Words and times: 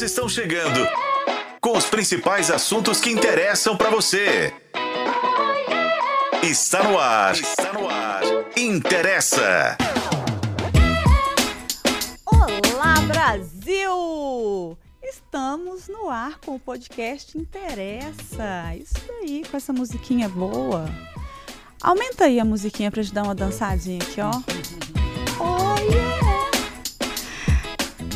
Estão 0.00 0.28
chegando 0.28 0.88
com 1.60 1.76
os 1.76 1.84
principais 1.84 2.50
assuntos 2.50 2.98
que 2.98 3.10
interessam 3.10 3.76
para 3.76 3.90
você. 3.90 4.52
Está 6.42 6.82
no 6.82 6.98
ar. 6.98 7.34
Está 7.34 7.72
no 7.72 7.88
ar. 7.88 8.22
Interessa. 8.56 9.76
Olá, 12.24 12.94
Brasil! 13.06 14.78
Estamos 15.02 15.88
no 15.88 16.08
ar 16.08 16.38
com 16.44 16.56
o 16.56 16.60
podcast 16.60 17.36
Interessa. 17.36 18.74
Isso 18.76 19.12
aí, 19.20 19.44
com 19.48 19.56
essa 19.56 19.72
musiquinha 19.72 20.28
boa. 20.28 20.86
Aumenta 21.80 22.24
aí 22.24 22.40
a 22.40 22.44
musiquinha 22.44 22.90
pra 22.90 23.02
gente 23.02 23.14
dar 23.14 23.22
uma 23.22 23.34
dançadinha 23.34 24.00
aqui, 24.02 24.20
ó. 24.20 25.01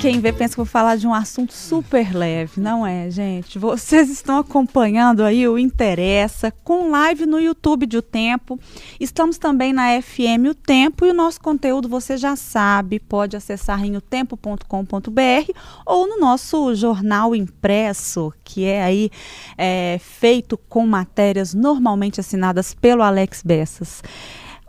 Quem 0.01 0.21
vê 0.21 0.31
pensa 0.31 0.53
que 0.53 0.59
vou 0.59 0.67
falar 0.67 0.97
de 0.97 1.07
um 1.07 1.15
assunto 1.15 1.55
super 1.55 2.15
leve, 2.15 2.61
não 2.61 2.87
é, 2.87 3.11
gente? 3.11 3.59
Vocês 3.59 4.11
estão 4.11 4.39
acompanhando 4.39 5.25
aí 5.25 5.49
o 5.49 5.59
Interessa 5.59 6.53
com 6.63 6.91
live 6.91 7.25
no 7.25 7.41
YouTube 7.41 7.87
de 7.87 7.97
O 7.97 8.03
Tempo. 8.03 8.61
Estamos 9.01 9.39
também 9.39 9.73
na 9.73 10.01
FM 10.01 10.51
O 10.51 10.55
Tempo 10.55 11.07
e 11.07 11.11
o 11.11 11.15
nosso 11.15 11.41
conteúdo 11.41 11.89
você 11.89 12.17
já 12.17 12.37
sabe, 12.37 13.01
pode 13.01 13.37
acessar 13.37 13.85
em 13.85 13.97
otempo.com.br 13.97 15.51
ou 15.87 16.07
no 16.07 16.21
nosso 16.21 16.75
jornal 16.75 17.35
impresso, 17.35 18.33
que 18.45 18.65
é 18.65 18.85
aí 18.85 19.11
é, 19.57 19.99
feito 20.01 20.59
com 20.69 20.87
matérias 20.87 21.55
normalmente 21.55 22.21
assinadas 22.21 22.75
pelo 22.75 23.03
Alex 23.03 23.43
Bessas. 23.43 24.03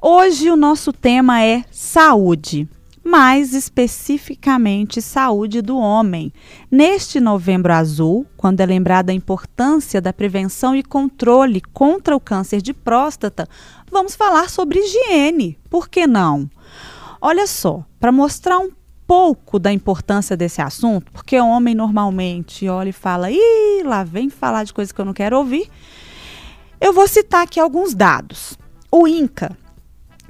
Hoje 0.01 0.49
o 0.49 0.55
nosso 0.55 0.93
tema 0.93 1.43
é 1.43 1.65
saúde 1.69 2.67
mais 3.07 3.53
especificamente 3.53 5.01
saúde 5.01 5.61
do 5.61 5.77
homem. 5.77 6.31
Neste 6.69 7.21
Novembro 7.21 7.71
Azul, 7.71 8.27
quando 8.35 8.59
é 8.59 8.65
lembrada 8.65 9.11
a 9.11 9.15
importância 9.15 10.01
da 10.01 10.11
prevenção 10.11 10.75
e 10.75 10.83
controle 10.83 11.61
contra 11.61 12.15
o 12.15 12.19
câncer 12.19 12.61
de 12.61 12.73
próstata, 12.73 13.47
vamos 13.89 14.13
falar 14.13 14.49
sobre 14.49 14.79
higiene. 14.79 15.57
Por 15.69 15.87
que 15.87 16.05
não? 16.05 16.49
Olha 17.21 17.47
só, 17.47 17.85
para 17.97 18.11
mostrar 18.11 18.59
um 18.59 18.69
pouco 19.07 19.57
da 19.57 19.71
importância 19.71 20.35
desse 20.35 20.61
assunto, 20.61 21.09
porque 21.13 21.39
o 21.39 21.47
homem 21.47 21.73
normalmente 21.73 22.67
olha 22.67 22.89
e 22.89 22.93
fala: 22.93 23.31
ih, 23.31 23.83
lá 23.85 24.03
vem 24.03 24.29
falar 24.29 24.65
de 24.65 24.73
coisa 24.73 24.93
que 24.93 24.99
eu 24.99 25.05
não 25.05 25.13
quero 25.13 25.37
ouvir. 25.37 25.69
Eu 26.79 26.91
vou 26.91 27.07
citar 27.07 27.43
aqui 27.43 27.59
alguns 27.59 27.95
dados. 27.95 28.57
O 28.91 29.07
INCA, 29.07 29.57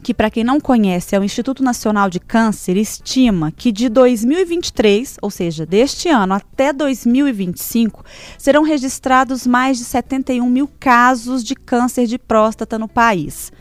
que 0.03 0.13
para 0.13 0.29
quem 0.29 0.43
não 0.43 0.59
conhece 0.59 1.15
é 1.15 1.19
o 1.19 1.23
Instituto 1.23 1.63
Nacional 1.63 2.09
de 2.09 2.19
Câncer, 2.19 2.77
estima 2.77 3.51
que 3.51 3.71
de 3.71 3.89
2023, 3.89 5.17
ou 5.21 5.29
seja, 5.29 5.65
deste 5.65 6.09
ano 6.09 6.33
até 6.33 6.71
2025, 6.71 8.03
serão 8.37 8.63
registrados 8.63 9.47
mais 9.47 9.77
de 9.77 9.83
71 9.83 10.49
mil 10.49 10.69
casos 10.79 11.43
de 11.43 11.55
câncer 11.55 12.07
de 12.07 12.17
próstata 12.17 12.77
no 12.77 12.87
país. 12.87 13.51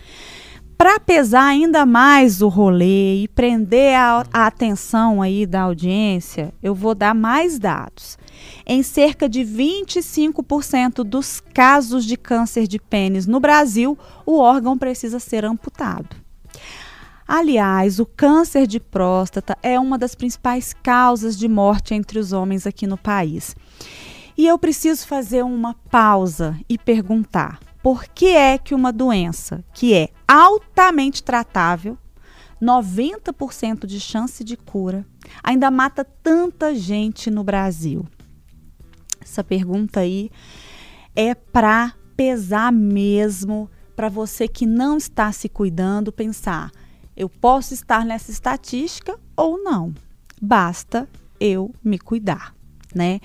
Para 0.79 1.01
pesar 1.01 1.45
ainda 1.45 1.87
mais 1.87 2.43
o 2.43 2.49
rolê 2.49 3.23
e 3.23 3.29
prender 3.29 3.95
a, 3.97 4.23
a 4.31 4.47
atenção 4.47 5.23
aí 5.23 5.47
da 5.47 5.63
audiência, 5.63 6.53
eu 6.63 6.75
vou 6.75 6.95
dar 6.95 7.15
mais 7.15 7.59
dados. 7.59 8.19
Em 8.67 8.83
cerca 8.83 9.27
de 9.27 9.41
25% 9.41 11.03
dos 11.03 11.41
casos 11.41 12.05
de 12.05 12.19
câncer 12.19 12.67
de 12.67 12.79
pênis 12.79 13.27
no 13.27 13.41
Brasil, 13.41 13.99
o 14.27 14.39
órgão 14.39 14.77
precisa 14.77 15.19
ser 15.19 15.47
amputado. 15.47 16.26
Aliás, 17.29 17.99
o 17.99 18.07
câncer 18.07 18.69
de 18.69 18.79
próstata 18.79 19.59
é 19.61 19.81
uma 19.81 19.99
das 19.99 20.15
principais 20.15 20.73
causas 20.73 21.37
de 21.37 21.49
morte 21.49 21.93
entre 21.93 22.21
os 22.21 22.33
homens 22.33 22.69
aqui 22.69 22.87
no 22.87 22.97
país. 22.97 23.57
E 24.39 24.47
eu 24.47 24.57
preciso 24.57 25.07
fazer 25.07 25.43
uma 25.43 25.75
pausa 25.75 26.57
e 26.69 26.79
perguntar: 26.79 27.59
por 27.83 28.05
que 28.05 28.29
é 28.29 28.57
que 28.57 28.77
uma 28.77 28.93
doença 28.93 29.65
que 29.75 29.93
é 29.93 30.11
altamente 30.29 31.21
tratável, 31.21 31.99
90% 32.63 33.87
de 33.87 33.99
chance 33.99 34.45
de 34.45 34.57
cura, 34.57 35.05
ainda 35.43 35.69
mata 35.69 36.05
tanta 36.05 36.77
gente 36.77 37.29
no 37.29 37.43
Brasil? 37.43 38.07
Essa 39.21 39.43
pergunta 39.43 39.99
aí 39.99 40.31
é 41.17 41.35
para 41.35 41.93
pesar 42.17 42.71
mesmo, 42.71 43.69
para 43.97 44.09
você 44.09 44.47
que 44.47 44.65
não 44.65 44.97
está 44.97 45.33
se 45.33 45.49
cuidando, 45.49 46.13
pensar 46.13 46.71
eu 47.17 47.29
posso 47.29 47.73
estar 47.73 48.05
nessa 48.05 48.31
estatística 48.31 49.19
ou 49.37 49.63
não. 49.63 49.95
Basta 50.41 51.09
eu 51.41 51.75
me 51.83 51.99
cuidar. 51.99 52.55
Né? 52.95 53.21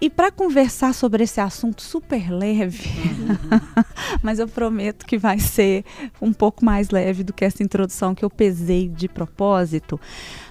E 0.00 0.10
para 0.10 0.30
conversar 0.30 0.92
sobre 0.92 1.24
esse 1.24 1.40
assunto 1.40 1.80
super 1.80 2.30
leve, 2.30 2.90
mas 4.22 4.38
eu 4.38 4.46
prometo 4.46 5.06
que 5.06 5.16
vai 5.16 5.38
ser 5.38 5.82
um 6.20 6.30
pouco 6.30 6.62
mais 6.62 6.90
leve 6.90 7.24
do 7.24 7.32
que 7.32 7.42
essa 7.42 7.62
introdução 7.62 8.14
que 8.14 8.22
eu 8.22 8.28
pesei 8.28 8.86
de 8.86 9.08
propósito, 9.08 9.98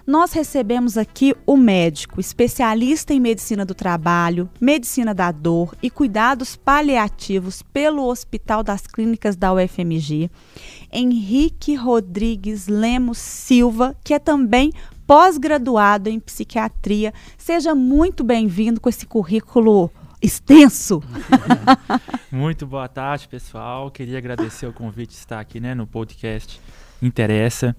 nós 0.06 0.34
recebemos 0.34 0.97
aqui 0.97 1.34
o 1.46 1.56
médico, 1.56 2.19
especialista 2.19 3.14
em 3.14 3.19
medicina 3.19 3.66
do 3.66 3.74
trabalho, 3.74 4.50
medicina 4.59 5.14
da 5.14 5.31
dor 5.31 5.75
e 5.81 5.90
cuidados 5.90 6.56
paliativos 6.58 7.62
pelo 7.62 8.06
Hospital 8.08 8.64
das 8.64 8.86
Clínicas 8.86 9.38
da 9.38 9.53
UFMG, 9.53 10.30
Henrique 10.91 11.75
Rodrigues 11.75 12.68
Lemos 12.68 13.18
Silva, 13.18 13.96
que 14.03 14.14
é 14.14 14.19
também 14.19 14.72
pós-graduado 15.08 16.09
em 16.09 16.20
psiquiatria. 16.20 17.14
Seja 17.38 17.74
muito 17.74 18.24
bem-vindo 18.24 18.81
com 18.81 18.90
esse 18.90 19.06
currículo 19.06 19.90
extenso. 20.22 21.02
muito 22.31 22.68
boa 22.68 22.88
tarde, 22.88 23.28
pessoal. 23.28 23.90
Queria 23.90 24.18
agradecer 24.18 24.66
o 24.66 24.74
convite 24.74 25.12
de 25.12 25.18
estar 25.18 25.40
aqui 25.40 25.59
né, 25.59 25.74
no 25.74 25.88
podcast 25.88 26.59
Interessa. 27.02 27.75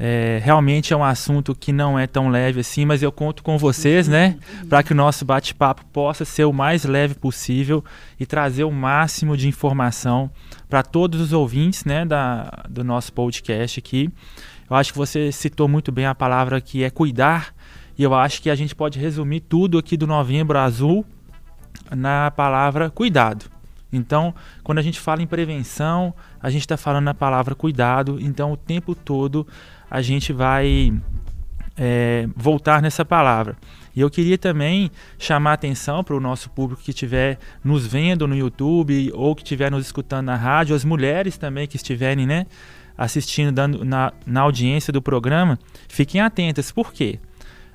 É, 0.00 0.40
realmente 0.42 0.92
é 0.92 0.96
um 0.96 1.02
assunto 1.02 1.56
que 1.56 1.72
não 1.72 1.98
é 1.98 2.06
tão 2.06 2.28
leve 2.28 2.60
assim, 2.60 2.84
mas 2.84 3.02
eu 3.02 3.10
conto 3.10 3.42
com 3.42 3.58
vocês, 3.58 4.06
né, 4.06 4.38
para 4.68 4.80
que 4.82 4.92
o 4.92 4.96
nosso 4.96 5.24
bate-papo 5.24 5.84
possa 5.86 6.24
ser 6.24 6.44
o 6.44 6.52
mais 6.52 6.84
leve 6.84 7.16
possível 7.16 7.84
e 8.18 8.24
trazer 8.24 8.62
o 8.62 8.70
máximo 8.70 9.36
de 9.36 9.48
informação 9.48 10.30
para 10.68 10.84
todos 10.84 11.20
os 11.20 11.32
ouvintes, 11.32 11.84
né, 11.84 12.04
da, 12.04 12.64
do 12.68 12.84
nosso 12.84 13.12
podcast 13.12 13.80
aqui. 13.80 14.08
Eu 14.70 14.76
acho 14.76 14.92
que 14.92 14.98
você 14.98 15.32
citou 15.32 15.66
muito 15.66 15.90
bem 15.90 16.06
a 16.06 16.14
palavra 16.14 16.60
que 16.60 16.84
é 16.84 16.90
cuidar, 16.90 17.52
e 17.98 18.02
eu 18.04 18.14
acho 18.14 18.40
que 18.40 18.50
a 18.50 18.54
gente 18.54 18.76
pode 18.76 19.00
resumir 19.00 19.40
tudo 19.40 19.78
aqui 19.78 19.96
do 19.96 20.06
Novembro 20.06 20.58
Azul 20.58 21.04
na 21.90 22.30
palavra 22.30 22.88
cuidado. 22.88 23.46
Então, 23.92 24.34
quando 24.62 24.78
a 24.78 24.82
gente 24.82 25.00
fala 25.00 25.22
em 25.22 25.26
prevenção, 25.26 26.14
a 26.40 26.50
gente 26.50 26.60
está 26.60 26.76
falando 26.76 27.06
na 27.06 27.14
palavra 27.14 27.54
cuidado. 27.54 28.18
Então, 28.20 28.52
o 28.52 28.56
tempo 28.56 28.94
todo 28.94 29.46
a 29.90 30.02
gente 30.02 30.32
vai 30.32 30.92
é, 31.76 32.28
voltar 32.36 32.82
nessa 32.82 33.04
palavra. 33.04 33.56
E 33.94 34.00
eu 34.00 34.10
queria 34.10 34.38
também 34.38 34.90
chamar 35.18 35.50
a 35.50 35.54
atenção 35.54 36.04
para 36.04 36.14
o 36.14 36.20
nosso 36.20 36.50
público 36.50 36.82
que 36.82 36.90
estiver 36.90 37.38
nos 37.64 37.86
vendo 37.86 38.28
no 38.28 38.36
YouTube 38.36 39.10
ou 39.12 39.34
que 39.34 39.42
estiver 39.42 39.70
nos 39.70 39.86
escutando 39.86 40.26
na 40.26 40.36
rádio, 40.36 40.74
as 40.76 40.84
mulheres 40.84 41.36
também 41.36 41.66
que 41.66 41.76
estiverem 41.76 42.26
né, 42.26 42.46
assistindo 42.96 43.50
dando, 43.50 43.84
na, 43.84 44.12
na 44.24 44.42
audiência 44.42 44.92
do 44.92 45.02
programa, 45.02 45.58
fiquem 45.88 46.20
atentas. 46.20 46.70
Por 46.70 46.92
quê? 46.92 47.18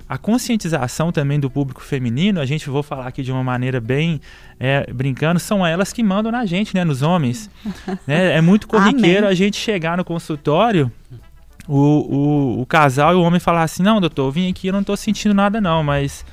a 0.08 0.18
conscientização 0.18 1.10
também 1.10 1.40
do 1.40 1.50
público 1.50 1.82
feminino, 1.82 2.40
a 2.40 2.46
gente 2.46 2.68
vou 2.68 2.82
falar 2.82 3.06
aqui 3.06 3.22
de 3.22 3.32
uma 3.32 3.42
maneira 3.42 3.80
bem 3.80 4.20
é, 4.60 4.86
brincando, 4.92 5.40
são 5.40 5.66
elas 5.66 5.92
que 5.92 6.02
mandam 6.02 6.30
na 6.30 6.44
gente, 6.44 6.74
né, 6.74 6.84
nos 6.84 7.02
homens. 7.02 7.50
né? 8.06 8.36
É 8.36 8.40
muito 8.40 8.68
corriqueiro 8.68 9.20
Amém. 9.20 9.30
a 9.30 9.34
gente 9.34 9.56
chegar 9.56 9.96
no 9.96 10.04
consultório 10.04 10.92
o, 11.66 11.76
o, 11.76 12.60
o 12.62 12.66
casal 12.66 13.12
e 13.12 13.16
o 13.16 13.22
homem 13.22 13.40
falar 13.40 13.62
assim: 13.62 13.82
Não, 13.82 14.00
doutor, 14.00 14.26
eu 14.26 14.30
vim 14.30 14.50
aqui, 14.50 14.68
eu 14.68 14.72
não 14.72 14.80
estou 14.80 14.96
sentindo 14.96 15.34
nada, 15.34 15.60
não, 15.60 15.82
mas 15.82 16.24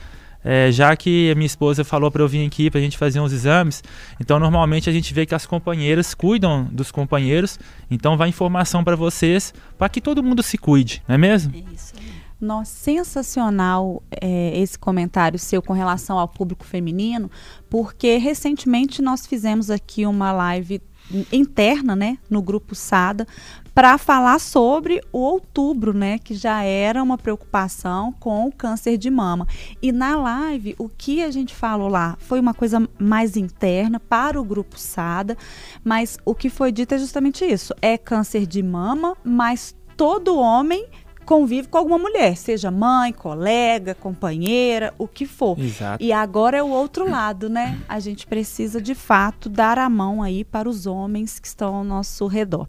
é, 0.44 0.72
já 0.72 0.96
que 0.96 1.32
a 1.32 1.36
minha 1.36 1.46
esposa 1.46 1.84
falou 1.84 2.10
para 2.12 2.22
eu 2.22 2.28
vir 2.28 2.46
aqui 2.46 2.70
para 2.70 2.80
a 2.80 2.84
gente 2.84 2.98
fazer 2.98 3.20
uns 3.20 3.32
exames, 3.32 3.84
então 4.20 4.40
normalmente 4.40 4.90
a 4.90 4.94
gente 4.94 5.14
vê 5.14 5.26
que 5.26 5.36
as 5.36 5.46
companheiras 5.46 6.14
cuidam 6.14 6.68
dos 6.72 6.92
companheiros, 6.92 7.60
então 7.90 8.18
vai 8.18 8.30
informação 8.30 8.84
para 8.84 8.96
vocês 8.96 9.54
para 9.78 9.90
que 9.90 10.02
todo 10.02 10.24
mundo 10.24 10.42
se 10.42 10.58
cuide, 10.58 11.04
não 11.08 11.16
é 11.16 11.18
mesmo? 11.18 11.54
É 11.56 11.74
isso. 11.74 11.94
Nossa, 12.40 12.74
sensacional 12.74 14.02
é, 14.10 14.60
esse 14.60 14.78
comentário 14.78 15.38
seu 15.38 15.62
com 15.62 15.74
relação 15.74 16.18
ao 16.18 16.28
público 16.28 16.66
feminino, 16.66 17.30
porque 17.70 18.18
recentemente 18.18 19.00
nós 19.00 19.28
fizemos 19.28 19.70
aqui 19.70 20.08
uma 20.08 20.32
live 20.32 20.82
interna, 21.32 21.96
né, 21.96 22.18
no 22.30 22.42
grupo 22.42 22.74
Sada, 22.74 23.28
para 23.74 23.98
falar 23.98 24.40
sobre 24.40 25.02
o 25.12 25.20
outubro, 25.20 25.94
né, 25.94 26.18
que 26.20 26.34
já 26.34 26.64
era 26.64 27.02
uma 27.02 27.18
preocupação 27.18 28.12
com 28.20 28.48
o 28.48 28.52
câncer 28.52 28.98
de 28.98 29.10
mama. 29.10 29.48
E 29.82 29.92
na 29.92 30.16
live, 30.16 30.76
o 30.78 30.90
que 30.90 31.24
a 31.24 31.32
gente 31.32 31.56
falou 31.56 31.88
lá 31.88 32.18
foi 32.20 32.40
uma 32.40 32.54
coisa 32.54 32.88
mais 33.00 33.38
interna 33.38 34.00
para 34.00 34.40
o 34.40 34.44
grupo 34.44 34.78
SADA, 34.78 35.38
mas 35.84 36.18
o 36.26 36.36
que 36.36 36.50
foi 36.50 36.72
dito 36.72 36.94
é 36.94 36.98
justamente 36.98 37.46
isso: 37.46 37.74
é 37.82 37.98
câncer 37.98 38.46
de 38.46 38.62
mama, 38.62 39.16
mas 39.24 39.76
todo 39.96 40.38
homem 40.38 40.88
convive 41.26 41.68
com 41.68 41.78
alguma 41.78 41.98
mulher, 41.98 42.36
seja 42.36 42.70
mãe, 42.70 43.14
colega, 43.14 43.96
companheira, 43.96 44.94
o 44.98 45.08
que 45.08 45.26
for. 45.26 45.58
Exato. 45.60 46.04
E 46.04 46.12
agora 46.12 46.58
é 46.58 46.64
o 46.64 46.70
outro 46.70 47.10
lado, 47.10 47.50
né? 47.50 47.80
A 47.88 48.00
gente 48.00 48.28
precisa 48.28 48.82
de 48.82 48.94
fato 48.96 49.48
dar 49.48 49.78
a 49.78 49.90
mão 49.90 50.22
aí 50.22 50.44
para 50.44 50.68
os 50.68 50.86
homens 50.86 51.40
que 51.40 51.48
estão 51.48 51.76
ao 51.76 51.84
nosso 51.84 52.28
redor. 52.28 52.68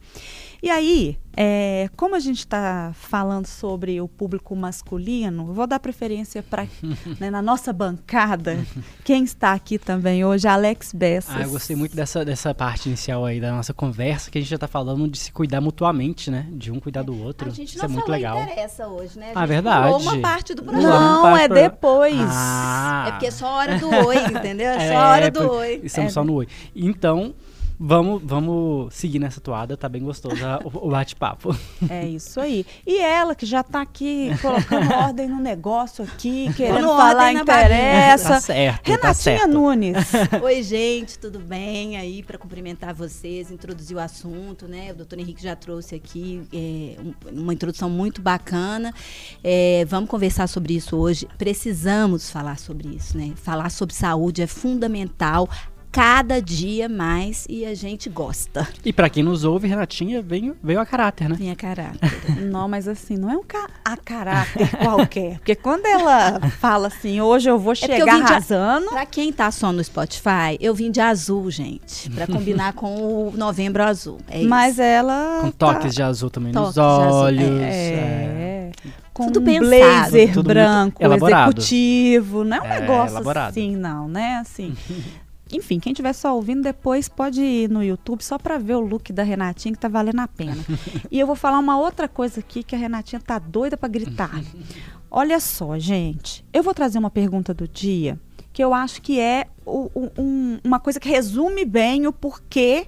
E 0.65 0.71
aí, 0.71 1.19
é, 1.37 1.91
como 1.97 2.15
a 2.15 2.21
gente 2.21 2.39
está 2.39 2.93
falando 2.95 3.47
sobre 3.49 4.01
o 4.01 4.07
público 4.07 4.55
masculino, 4.55 5.47
vou 5.53 5.67
dar 5.67 5.81
preferência 5.81 6.41
para 6.41 6.69
né, 7.19 7.31
na 7.31 7.43
nossa 7.43 7.73
bancada. 7.73 8.65
Quem 9.03 9.25
está 9.25 9.55
aqui 9.55 9.77
também 9.77 10.25
hoje, 10.25 10.47
Alex 10.47 10.93
Bessas. 10.93 11.35
Ah, 11.35 11.43
eu 11.43 11.51
gostei 11.51 11.75
muito 11.75 11.97
dessa, 11.97 12.25
dessa 12.25 12.55
parte 12.55 12.89
inicial 12.89 13.25
aí 13.25 13.41
da 13.41 13.51
nossa 13.51 13.75
conversa, 13.75 14.31
que 14.31 14.39
a 14.39 14.41
gente 14.41 14.51
já 14.51 14.55
está 14.55 14.69
falando 14.69 15.09
de 15.09 15.19
se 15.19 15.33
cuidar 15.33 15.61
mutuamente, 15.61 16.31
né? 16.31 16.47
De 16.53 16.71
um 16.71 16.79
cuidar 16.79 17.03
do 17.03 17.21
outro. 17.21 17.49
A 17.49 17.53
gente 17.53 17.71
Isso 17.71 17.79
não 17.79 17.87
é 17.87 17.89
muito 17.89 18.05
falou 18.05 18.17
legal. 18.17 18.41
interessa 18.43 18.87
hoje, 18.87 19.19
né? 19.19 19.33
A 19.35 19.43
Ah, 19.43 19.47
verdade. 19.47 20.01
uma 20.01 20.19
parte 20.21 20.55
do 20.55 20.63
programa. 20.63 20.89
Não, 21.01 21.37
é 21.37 21.49
depois. 21.49 22.15
Ah, 22.21 23.07
É 23.09 23.11
porque 23.11 23.27
é 23.27 23.31
só 23.33 23.47
a 23.47 23.55
hora 23.57 23.79
do 23.81 23.89
oi, 24.07 24.17
entendeu? 24.27 24.69
É 24.71 24.79
só 24.79 24.85
É, 24.93 24.97
a 24.97 25.09
hora 25.11 25.29
do 25.31 25.41
por- 25.41 25.51
oi. 25.57 25.81
Estamos 25.83 26.11
É. 26.13 26.15
só 26.15 26.23
no 26.23 26.35
oi. 26.35 26.47
Então, 26.77 27.35
vamos, 27.85 28.23
vamos 28.25 28.95
seguir 28.95 29.19
nessa 29.19 29.41
toada, 29.41 29.77
tá 29.77 29.89
bem 29.89 30.03
gostoso 30.03 30.37
o, 30.65 30.87
o 30.87 30.91
bate-papo. 30.91 31.57
É 31.91 32.07
isso 32.07 32.41
aí. 32.41 32.65
E 32.87 32.99
ela 32.99 33.35
que 33.35 33.45
já 33.45 33.61
está 33.61 33.83
aqui 33.83 34.31
colocando 34.41 34.91
ordem 34.95 35.29
no 35.29 35.41
negócio 35.41 36.05
aqui, 36.05 36.53
querendo 36.55 36.87
falar 36.87 37.33
interessa. 37.33 38.29
tá 38.29 38.41
certo, 38.41 38.85
tá 38.85 38.91
Renatinha 38.91 39.15
certo. 39.39 39.49
Nunes. 39.49 39.97
Oi, 40.43 40.63
gente, 40.63 41.19
tudo 41.19 41.39
bem? 41.41 41.97
Aí, 41.97 42.23
para 42.23 42.39
cumprimentar 42.39 42.95
vocês, 42.95 43.51
introduzir 43.51 43.97
o 43.97 44.01
assunto, 44.01 44.69
né? 44.69 44.93
O 44.93 44.95
doutor 44.95 45.19
Henrique 45.19 45.43
já 45.43 45.57
trouxe 45.57 45.95
aqui 45.95 46.43
é, 46.53 46.97
um- 47.01 47.41
uma 47.43 47.53
introdução 47.53 47.91
muito 47.91 48.23
bacana. 48.23 48.95
É, 49.43 49.85
vamos 49.89 50.09
conversar 50.09 50.47
sobre 50.47 50.75
isso 50.75 50.97
hoje. 50.97 51.27
Precisamos 51.37 52.31
falar 52.31 52.59
sobre 52.59 52.89
isso, 52.89 53.17
né? 53.19 53.33
Falar 53.37 53.71
sobre 53.71 53.95
saúde 53.95 54.41
é 54.43 54.47
fundamental. 54.47 55.49
Cada 55.93 56.41
dia 56.41 56.89
mais 56.89 57.45
e 57.51 57.67
a 57.67 57.75
gente 57.75 58.09
gosta. 58.09 58.67
E 58.83 58.93
pra 58.95 59.11
quem 59.11 59.23
nos 59.23 59.45
ouve, 59.45 59.69
Renatinha 59.69 60.23
veio, 60.23 60.57
veio 60.63 60.81
a 60.81 60.87
caráter, 60.87 61.29
né? 61.29 61.37
Tenha 61.37 61.55
caráter. 61.55 62.01
Não, 62.41 62.67
mas 62.67 62.89
assim, 62.89 63.17
não 63.19 63.31
é 63.31 63.37
um 63.37 63.43
ca 63.45 63.69
a 63.85 63.95
caráter 63.97 64.71
qualquer. 64.79 65.37
Porque 65.37 65.55
quando 65.55 65.85
ela 65.87 66.41
fala 66.59 66.87
assim, 66.89 67.21
hoje 67.21 67.51
eu 67.51 67.59
vou 67.59 67.73
É 67.73 67.75
eu 67.75 67.77
chegar 67.77 68.15
vim 68.17 68.25
de- 68.25 68.33
arrasando. 68.33 68.87
Pra 68.89 69.05
quem 69.05 69.31
tá 69.33 69.51
só 69.51 69.71
no 69.71 69.85
Spotify, 69.85 70.57
eu 70.61 70.75
vim 70.75 70.91
de 70.91 71.01
azul, 71.01 71.51
gente. 71.51 72.09
Pra 72.11 72.27
combinar 72.27 72.73
com 72.73 73.29
o 73.29 73.33
novembro 73.37 73.83
azul. 73.85 74.19
É 74.31 74.41
isso. 74.41 74.49
Mas 74.49 74.79
ela. 74.79 75.41
Com 75.43 75.51
tá- 75.51 75.75
toques 75.75 75.95
de 75.95 76.03
azul 76.03 76.31
também 76.31 76.53
Toques 76.53 76.77
nos 76.77 76.79
olhos. 76.79 77.61
É. 77.61 78.71
Com 79.13 79.27
Tudo 79.27 79.41
um 79.41 79.45
pensado. 79.45 79.69
blazer 79.69 80.33
Tudo 80.33 80.47
branco, 80.49 81.03
executivo. 81.05 82.45
Não 82.45 82.57
é 82.57 82.61
um 82.61 82.65
É, 82.65 82.81
negócio 82.81 83.15
elaborado. 83.15 83.51
assim, 83.51 83.77
não, 83.77 84.09
né? 84.09 84.37
Assim. 84.41 84.75
Enfim, 85.53 85.79
quem 85.79 85.93
estiver 85.93 86.13
só 86.15 86.35
ouvindo 86.35 86.63
depois 86.63 87.09
pode 87.09 87.41
ir 87.43 87.69
no 87.69 87.83
YouTube 87.85 88.23
só 88.23 88.39
pra 88.39 88.57
ver 88.59 88.75
o 88.77 88.81
look 88.81 89.13
da 89.13 89.23
Renatinha 89.23 89.75
que 89.75 89.79
tá 89.81 89.89
valendo 89.89 90.21
a 90.21 90.29
pena. 90.29 90.57
e 91.11 91.21
eu 91.21 91.27
vou 91.27 91.37
falar 91.37 91.59
uma 91.59 91.79
outra 91.79 92.09
coisa 92.09 92.41
aqui 92.41 92.63
que 92.63 92.75
a 92.75 92.79
Renatinha 92.79 93.21
tá 93.21 93.39
doida 93.39 93.77
pra 93.77 93.89
gritar. 93.89 94.31
Olha 95.11 95.39
só, 95.41 95.79
gente. 95.79 96.43
Eu 96.53 96.63
vou 96.63 96.73
trazer 96.73 96.99
uma 96.99 97.11
pergunta 97.11 97.53
do 97.53 97.69
dia 97.69 98.19
que 98.53 98.63
eu 98.65 98.73
acho 98.75 99.01
que 99.03 99.19
é 99.21 99.47
o- 99.65 99.91
um- 100.19 100.59
uma 100.65 100.79
coisa 100.81 100.99
que 101.01 101.09
resume 101.09 101.65
bem 101.65 102.07
o 102.07 102.13
porquê 102.13 102.87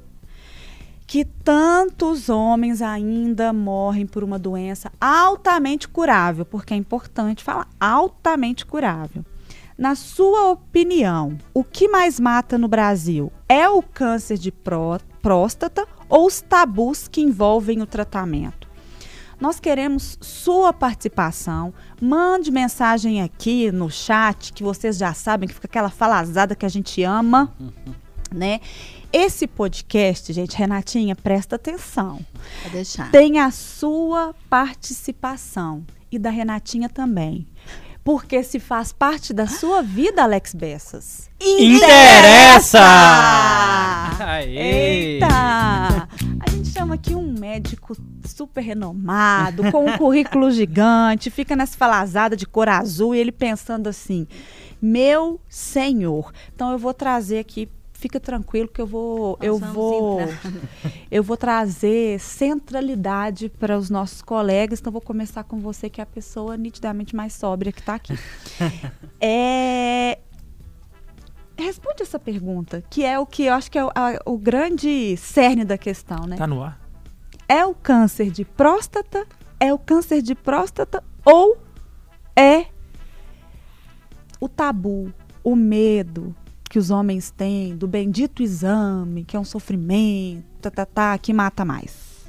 que 1.07 1.25
tantos 1.25 2.29
homens 2.31 2.81
ainda 2.81 3.53
morrem 3.53 4.07
por 4.07 4.25
uma 4.25 4.39
doença 4.39 4.91
altamente 5.01 5.87
curável, 5.87 6.45
porque 6.47 6.73
é 6.73 6.77
importante 6.77 7.43
falar 7.45 7.69
altamente 7.79 8.65
curável. 8.65 9.25
Na 9.77 9.95
sua 9.95 10.51
opinião, 10.51 11.37
o 11.53 11.65
que 11.65 11.89
mais 11.89 12.21
mata 12.21 12.57
no 12.57 12.69
Brasil? 12.69 13.33
É 13.49 13.69
o 13.69 13.83
câncer 13.83 14.39
de 14.39 14.53
pró- 14.53 15.01
próstata 15.21 15.87
ou 16.09 16.27
os 16.27 16.41
tabus 16.41 17.09
que 17.09 17.21
envolvem 17.21 17.83
o 17.83 17.87
tratamento? 17.87 18.69
Nós 19.41 19.59
queremos 19.59 20.17
sua 20.21 20.73
participação. 20.73 21.75
Mande 22.01 22.53
mensagem 22.53 23.21
aqui 23.21 23.73
no 23.73 23.91
chat, 23.91 24.53
que 24.53 24.63
vocês 24.63 24.97
já 24.97 25.13
sabem 25.13 25.49
que 25.49 25.55
fica 25.55 25.67
aquela 25.67 25.91
falazada 25.91 26.55
que 26.55 26.65
a 26.65 26.69
gente 26.69 27.03
ama, 27.03 27.53
né? 28.33 28.61
Esse 29.13 29.47
podcast, 29.49 30.33
gente, 30.33 30.57
Renatinha, 30.57 31.17
presta 31.17 31.57
atenção. 31.57 32.25
Pode 32.63 32.75
deixar. 32.75 33.11
Tem 33.11 33.41
a 33.41 33.51
sua 33.51 34.35
participação 34.49 35.85
e 36.11 36.19
da 36.19 36.31
Renatinha 36.31 36.89
também. 36.89 37.47
Porque 38.05 38.43
se 38.43 38.61
faz 38.61 38.93
parte 38.93 39.33
da 39.33 39.47
sua 39.47 39.81
vida, 39.81 40.23
Alex 40.23 40.55
Bessas. 40.55 41.31
Interessa! 41.41 42.79
Aê! 44.21 45.15
Eita! 45.15 46.07
A 46.41 46.51
gente 46.51 46.69
chama 46.69 46.97
aqui 46.97 47.15
um 47.15 47.33
médico 47.33 47.97
super 48.27 48.61
renomado, 48.61 49.71
com 49.71 49.87
um 49.87 49.97
currículo 49.97 50.51
gigante, 50.53 51.31
fica 51.31 51.57
nessa 51.57 51.79
falazada 51.79 52.37
de 52.37 52.47
cor 52.47 52.69
azul 52.69 53.15
e 53.15 53.19
ele 53.19 53.33
pensando 53.33 53.89
assim: 53.89 54.27
meu 54.83 55.41
senhor. 55.49 56.31
Então 56.55 56.73
eu 56.73 56.79
vou 56.79 56.93
trazer 56.93 57.39
aqui. 57.39 57.71
Fica 58.05 58.21
tranquilo 58.21 58.69
que 58.69 58.83
eu 58.83 58.87
vou, 58.87 59.39
Nós 59.41 59.47
eu 59.49 59.59
vou, 59.59 60.21
entrar. 60.21 60.53
eu 61.11 61.23
vou 61.23 61.39
trazer 61.39 62.21
centralidade 62.21 63.49
para 63.49 63.79
os 63.79 63.89
nossos 63.89 64.21
colegas. 64.21 64.79
Então 64.79 64.93
vou 64.93 65.01
começar 65.01 65.43
com 65.43 65.59
você 65.59 65.89
que 65.89 66.03
é 66.03 66.05
a 66.05 66.07
pessoa 66.07 66.55
nitidamente 66.55 67.17
mais 67.17 67.33
sóbria 67.33 67.73
que 67.73 67.81
está 67.81 67.95
aqui. 67.95 68.13
é, 69.19 70.19
responde 71.57 72.03
essa 72.03 72.19
pergunta, 72.19 72.85
que 72.91 73.03
é 73.07 73.19
o 73.19 73.25
que 73.25 73.45
eu 73.45 73.55
acho 73.55 73.71
que 73.71 73.79
é 73.79 73.85
o, 73.87 73.89
a- 73.95 74.21
o 74.27 74.37
grande 74.37 75.17
cerne 75.17 75.65
da 75.65 75.79
questão, 75.79 76.27
né? 76.27 76.37
Tá 76.37 76.47
no 76.47 76.63
ar? 76.63 76.79
É 77.49 77.65
o 77.65 77.75
câncer 77.75 78.31
de 78.31 78.45
próstata? 78.45 79.27
É 79.59 79.73
o 79.73 79.79
câncer 79.79 80.21
de 80.21 80.35
próstata 80.35 81.03
ou 81.25 81.57
é 82.37 82.67
o 84.39 84.47
tabu, 84.47 85.11
o 85.43 85.57
medo 85.57 86.37
que 86.75 86.79
os 86.81 86.91
homens 86.91 87.31
têm 87.31 87.77
do 87.77 87.87
bendito 87.87 88.43
exame, 88.43 89.23
que 89.23 89.37
é 89.37 89.39
um 89.39 89.45
sofrimento, 89.45 90.43
tá, 90.61 90.73
tá, 90.73 90.85
tá, 90.85 91.17
que 91.19 91.33
mata 91.33 91.65
mais? 91.65 92.27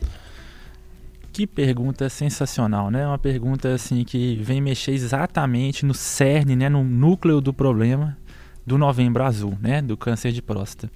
Que 1.34 1.48
pergunta 1.48 2.08
sensacional, 2.10 2.92
né? 2.92 3.08
Uma 3.08 3.18
pergunta 3.18 3.74
assim 3.74 4.04
que 4.04 4.36
vem 4.36 4.62
mexer 4.62 4.92
exatamente 4.92 5.84
no 5.84 5.96
cerne, 5.96 6.56
né, 6.56 6.70
no 6.70 6.84
núcleo 6.84 7.42
do 7.42 7.52
problema 7.52 8.16
do 8.64 8.78
Novembro 8.78 9.24
Azul, 9.24 9.58
né, 9.60 9.82
do 9.82 9.98
câncer 9.98 10.32
de 10.32 10.44
próstata. 10.44 10.94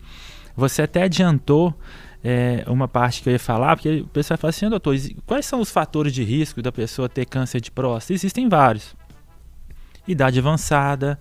Você 0.55 0.83
até 0.83 1.01
adiantou 1.01 1.73
é, 2.23 2.63
uma 2.67 2.87
parte 2.87 3.23
que 3.23 3.29
eu 3.29 3.33
ia 3.33 3.39
falar, 3.39 3.75
porque 3.75 4.01
o 4.01 4.07
pessoal 4.09 4.37
fala 4.37 4.49
assim, 4.51 4.67
"Ah, 4.67 4.69
doutor, 4.69 4.95
quais 5.25 5.47
são 5.47 5.59
os 5.59 5.71
fatores 5.71 6.13
de 6.13 6.23
risco 6.23 6.61
da 6.61 6.71
pessoa 6.71 7.09
ter 7.09 7.25
câncer 7.25 7.61
de 7.61 7.71
próstata? 7.71 8.13
Existem 8.13 8.47
vários. 8.47 8.95
Idade 10.07 10.37
avançada, 10.37 11.19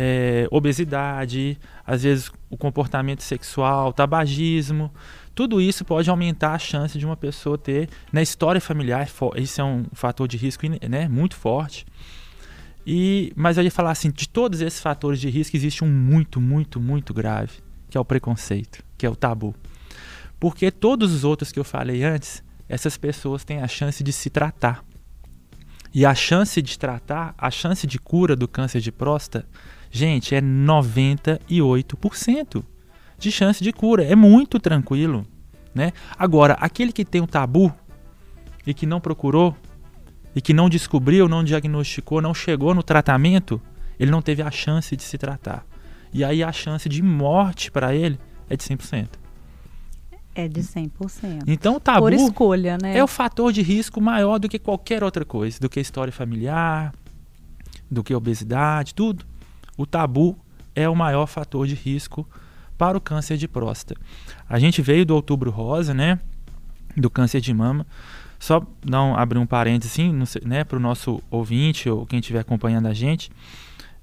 é, 0.00 0.46
obesidade, 0.52 1.58
às 1.84 2.04
vezes 2.04 2.30
o 2.48 2.56
comportamento 2.56 3.20
sexual, 3.20 3.92
tabagismo, 3.92 4.94
tudo 5.34 5.60
isso 5.60 5.84
pode 5.84 6.08
aumentar 6.08 6.52
a 6.52 6.58
chance 6.58 6.96
de 6.96 7.04
uma 7.04 7.16
pessoa 7.16 7.58
ter 7.58 7.88
na 8.12 8.22
história 8.22 8.60
familiar, 8.60 9.08
fo- 9.08 9.32
isso 9.36 9.60
é 9.60 9.64
um 9.64 9.86
fator 9.92 10.28
de 10.28 10.36
risco 10.36 10.64
né, 10.88 11.08
muito 11.08 11.34
forte. 11.34 11.84
E, 12.86 13.32
mas 13.34 13.58
eu 13.58 13.64
ia 13.64 13.70
falar 13.72 13.90
assim, 13.90 14.10
de 14.12 14.28
todos 14.28 14.60
esses 14.60 14.80
fatores 14.80 15.20
de 15.20 15.28
risco 15.28 15.56
existe 15.56 15.82
um 15.82 15.88
muito, 15.90 16.40
muito, 16.40 16.78
muito 16.80 17.12
grave, 17.12 17.58
que 17.90 17.98
é 17.98 18.00
o 18.00 18.04
preconceito, 18.04 18.84
que 18.96 19.04
é 19.04 19.10
o 19.10 19.16
tabu. 19.16 19.52
Porque 20.38 20.70
todos 20.70 21.12
os 21.12 21.24
outros 21.24 21.50
que 21.50 21.58
eu 21.58 21.64
falei 21.64 22.04
antes, 22.04 22.40
essas 22.68 22.96
pessoas 22.96 23.44
têm 23.44 23.60
a 23.62 23.66
chance 23.66 24.04
de 24.04 24.12
se 24.12 24.30
tratar. 24.30 24.84
E 25.92 26.06
a 26.06 26.14
chance 26.14 26.62
de 26.62 26.78
tratar, 26.78 27.34
a 27.36 27.50
chance 27.50 27.86
de 27.86 27.98
cura 27.98 28.36
do 28.36 28.46
câncer 28.46 28.80
de 28.80 28.92
próstata, 28.92 29.46
gente, 29.90 30.34
é 30.34 30.40
98% 30.40 32.64
de 33.18 33.32
chance 33.32 33.62
de 33.62 33.72
cura. 33.72 34.04
É 34.04 34.14
muito 34.14 34.58
tranquilo, 34.58 35.26
né? 35.74 35.92
Agora, 36.18 36.54
aquele 36.54 36.92
que 36.92 37.04
tem 37.04 37.20
o 37.20 37.26
tabu 37.26 37.72
e 38.66 38.72
que 38.72 38.86
não 38.86 39.00
procurou 39.00 39.56
e 40.34 40.40
que 40.40 40.52
não 40.52 40.68
descobriu, 40.68 41.28
não 41.28 41.42
diagnosticou, 41.42 42.22
não 42.22 42.34
chegou 42.34 42.74
no 42.74 42.82
tratamento, 42.82 43.60
ele 43.98 44.10
não 44.10 44.22
teve 44.22 44.42
a 44.42 44.50
chance 44.50 44.94
de 44.94 45.02
se 45.02 45.18
tratar. 45.18 45.66
E 46.12 46.24
aí 46.24 46.42
a 46.42 46.52
chance 46.52 46.88
de 46.88 47.02
morte 47.02 47.70
para 47.70 47.94
ele 47.94 48.18
é 48.48 48.56
de 48.56 48.64
100%. 48.64 49.08
É 50.34 50.46
de 50.46 50.60
100%. 50.60 51.44
Então 51.48 51.76
o 51.76 51.80
tabu 51.80 52.00
Por 52.00 52.12
escolha, 52.12 52.78
né? 52.80 52.96
é 52.96 53.02
o 53.02 53.08
fator 53.08 53.52
de 53.52 53.60
risco 53.60 54.00
maior 54.00 54.38
do 54.38 54.48
que 54.48 54.58
qualquer 54.58 55.02
outra 55.02 55.24
coisa, 55.24 55.58
do 55.58 55.68
que 55.68 55.80
história 55.80 56.12
familiar, 56.12 56.94
do 57.90 58.04
que 58.04 58.14
obesidade, 58.14 58.94
tudo. 58.94 59.26
O 59.78 59.86
tabu 59.86 60.36
é 60.74 60.88
o 60.88 60.94
maior 60.94 61.26
fator 61.26 61.66
de 61.66 61.74
risco 61.74 62.28
para 62.76 62.98
o 62.98 63.00
câncer 63.00 63.36
de 63.36 63.46
próstata. 63.46 63.98
A 64.48 64.58
gente 64.58 64.82
veio 64.82 65.06
do 65.06 65.14
Outubro 65.14 65.50
Rosa, 65.50 65.94
né? 65.94 66.18
Do 66.96 67.08
câncer 67.08 67.40
de 67.40 67.54
mama. 67.54 67.86
Só 68.40 68.60
um, 68.86 69.14
abrir 69.16 69.38
um 69.38 69.46
parênteses 69.46 69.92
assim, 69.92 70.12
né, 70.44 70.62
para 70.62 70.76
o 70.76 70.80
nosso 70.80 71.22
ouvinte 71.30 71.88
ou 71.88 72.06
quem 72.06 72.18
estiver 72.20 72.40
acompanhando 72.40 72.86
a 72.86 72.92
gente. 72.92 73.30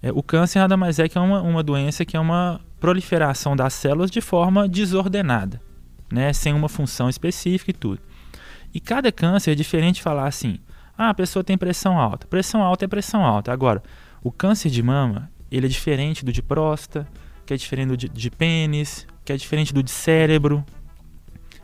É, 0.02 0.12
o 0.12 0.24
câncer 0.24 0.60
nada 0.60 0.76
mais 0.76 0.98
é 0.98 1.08
que 1.08 1.18
uma, 1.18 1.42
uma 1.42 1.64
doença 1.64 2.04
que 2.04 2.18
é 2.18 2.20
uma 2.20 2.60
proliferação 2.80 3.56
das 3.56 3.74
células 3.74 4.12
de 4.12 4.20
forma 4.20 4.68
desordenada, 4.68 5.62
né, 6.12 6.34
sem 6.34 6.54
uma 6.54 6.68
função 6.68 7.10
específica 7.10 7.72
e 7.72 7.74
tudo. 7.74 8.02
E 8.74 8.80
cada 8.82 9.10
câncer 9.10 9.52
é 9.52 9.56
diferente 9.56 10.02
falar 10.02 10.28
assim, 10.28 10.60
ah, 10.98 11.10
a 11.10 11.14
pessoa 11.14 11.44
tem 11.44 11.58
pressão 11.58 11.98
alta. 11.98 12.28
Pressão 12.28 12.62
alta 12.62 12.84
é 12.84 12.88
pressão 12.88 13.24
alta. 13.24 13.54
Agora, 13.54 13.82
o 14.22 14.32
câncer 14.32 14.70
de 14.70 14.84
mama, 14.84 15.30
ele 15.52 15.66
é 15.66 15.70
diferente 15.70 16.24
do 16.24 16.32
de 16.32 16.42
próstata, 16.42 17.08
que 17.46 17.54
é 17.54 17.58
diferente 17.58 17.88
do 17.90 17.98
de, 17.98 18.10
de 18.10 18.32
pênis, 18.32 19.08
que 19.24 19.32
é 19.32 19.38
diferente 19.38 19.74
do 19.74 19.84
de 19.84 19.92
cérebro. 19.92 20.66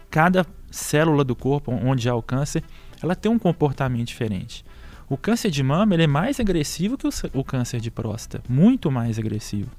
Cada 0.09 0.45
célula 0.69 1.23
do 1.23 1.35
corpo 1.35 1.71
onde 1.71 2.07
há 2.09 2.15
o 2.15 2.21
câncer, 2.21 2.63
ela 3.01 3.15
tem 3.15 3.31
um 3.31 3.39
comportamento 3.39 4.07
diferente. 4.07 4.63
O 5.09 5.17
câncer 5.17 5.49
de 5.51 5.61
mama 5.61 5.93
ele 5.93 6.03
é 6.03 6.07
mais 6.07 6.39
agressivo 6.39 6.97
que 6.97 7.07
o, 7.07 7.11
o 7.33 7.43
câncer 7.43 7.79
de 7.79 7.91
próstata, 7.91 8.43
muito 8.47 8.89
mais 8.89 9.19
agressivo. 9.19 9.69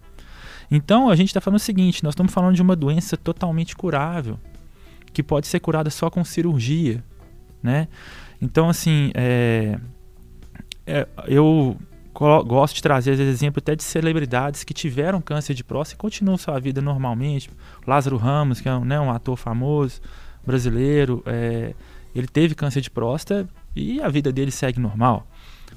Então 0.71 1.09
a 1.09 1.17
gente 1.17 1.29
está 1.29 1.41
falando 1.41 1.59
o 1.59 1.63
seguinte: 1.63 2.05
nós 2.05 2.13
estamos 2.13 2.33
falando 2.33 2.55
de 2.55 2.63
uma 2.63 2.77
doença 2.77 3.17
totalmente 3.17 3.75
curável, 3.75 4.39
que 5.13 5.23
pode 5.23 5.47
ser 5.47 5.61
curada 5.61 5.91
só 5.91 6.11
com 6.11 6.25
cirurgia 6.25 7.03
né? 7.63 7.89
Então, 8.41 8.69
assim, 8.69 9.13
é, 9.15 9.79
é, 10.85 11.07
eu 11.29 11.77
gosto 12.13 12.77
de 12.77 12.83
trazer 12.83 13.19
exemplo 13.19 13.59
até 13.59 13.75
de 13.75 13.83
celebridades 13.83 14.65
que 14.65 14.75
tiveram 14.75 15.21
câncer 15.21 15.55
de 15.55 15.65
próstata 15.65 15.97
e 15.97 15.99
continuam 15.99 16.37
sua 16.37 16.59
vida 16.61 16.81
normalmente. 16.81 17.51
Lázaro 17.87 18.17
Ramos, 18.17 18.61
que 18.61 18.69
é 18.69 18.75
um, 18.75 18.85
né, 18.85 19.01
um 19.01 19.11
ator 19.11 19.37
famoso 19.37 20.01
brasileiro, 20.45 21.23
é, 21.27 21.75
ele 22.15 22.27
teve 22.27 22.55
câncer 22.55 22.81
de 22.81 22.91
próstata 22.91 23.49
e 23.75 24.01
a 24.01 24.09
vida 24.09 24.31
dele 24.31 24.51
segue 24.51 24.79
normal. 24.79 25.27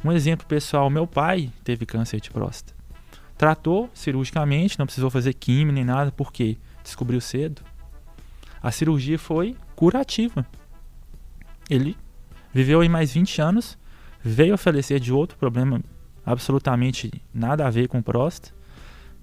Um 0.03 0.11
exemplo 0.11 0.45
pessoal, 0.45 0.89
meu 0.89 1.07
pai 1.07 1.49
teve 1.63 1.85
câncer 1.85 2.19
de 2.19 2.29
próstata. 2.29 2.75
Tratou 3.37 3.89
cirurgicamente, 3.93 4.77
não 4.77 4.85
precisou 4.85 5.09
fazer 5.09 5.33
químio 5.33 5.73
nem 5.73 5.83
nada, 5.83 6.11
porque 6.11 6.57
descobriu 6.83 7.19
cedo. 7.19 7.61
A 8.61 8.71
cirurgia 8.71 9.17
foi 9.17 9.55
curativa. 9.75 10.45
Ele 11.69 11.97
viveu 12.53 12.81
aí 12.81 12.89
mais 12.89 13.13
20 13.13 13.41
anos, 13.41 13.77
veio 14.23 14.53
a 14.53 14.57
falecer 14.57 14.99
de 14.99 15.11
outro 15.11 15.37
problema 15.37 15.81
absolutamente 16.25 17.11
nada 17.33 17.67
a 17.67 17.69
ver 17.69 17.87
com 17.87 18.01
próstata, 18.01 18.53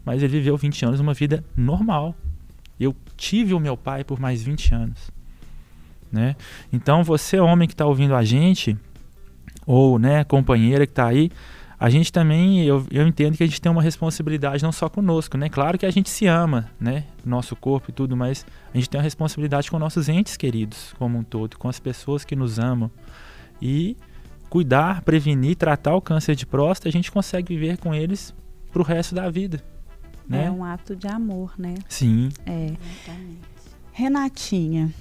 mas 0.05 0.23
ele 0.23 0.33
viveu 0.33 0.57
20 0.57 0.85
anos 0.85 1.01
uma 1.01 1.15
vida 1.15 1.45
normal. 1.57 2.15
Eu 2.79 2.95
tive 3.17 3.55
o 3.55 3.61
meu 3.61 3.77
pai 3.77 4.05
por 4.05 4.21
mais 4.21 4.43
20 4.43 4.75
anos. 4.75 5.11
Né? 6.11 6.37
Então 6.73 7.03
você, 7.03 7.39
homem 7.41 7.67
que 7.67 7.75
está 7.75 7.87
ouvindo 7.87 8.15
a 8.15 8.23
gente, 8.23 8.77
ou 9.67 9.99
né, 9.99 10.25
companheira 10.25 10.87
que 10.87 10.93
está 10.93 11.07
aí, 11.07 11.31
a 11.83 11.91
gente 11.91 12.13
também, 12.13 12.63
eu, 12.65 12.87
eu 12.93 13.09
entendo 13.09 13.37
que 13.37 13.43
a 13.43 13.47
gente 13.47 13.61
tem 13.61 13.73
uma 13.73 13.83
responsabilidade 13.83 14.63
não 14.63 14.71
só 14.71 14.89
conosco, 14.89 15.37
né? 15.37 15.49
Claro 15.49 15.77
que 15.77 15.85
a 15.85 15.91
gente 15.91 16.09
se 16.09 16.29
ama, 16.29 16.71
né? 16.79 17.07
Nosso 17.25 17.57
corpo 17.57 17.91
e 17.91 17.93
tudo, 17.93 18.17
mas 18.17 18.47
a 18.73 18.77
gente 18.77 18.89
tem 18.89 19.01
uma 19.01 19.03
responsabilidade 19.03 19.69
com 19.69 19.81
nossos 19.81 20.09
entes 20.09 20.37
queridos 20.37 20.95
como 20.97 21.19
um 21.19 21.25
todo, 21.25 21.59
com 21.59 21.69
as 21.69 21.81
pessoas 21.81 22.25
que 22.25 22.37
nos 22.37 22.61
amam. 22.61 22.89
E 23.61 23.97
cuidar, 24.53 25.01
prevenir, 25.01 25.57
tratar 25.57 25.97
o 25.97 26.03
câncer 26.03 26.37
de 26.37 26.45
próstata, 26.45 26.87
a 26.87 26.93
gente 26.93 27.11
consegue 27.11 27.57
viver 27.57 27.79
com 27.79 27.95
eles 27.95 28.35
pro 28.71 28.83
resto 28.83 29.15
da 29.15 29.31
vida. 29.31 29.65
Né? 30.29 30.45
É 30.45 30.51
um 30.51 30.63
ato 30.63 30.95
de 30.95 31.09
amor, 31.09 31.55
né? 31.57 31.75
Sim. 31.89 32.29
É. 32.45 32.75
Renatinha, 33.95 34.93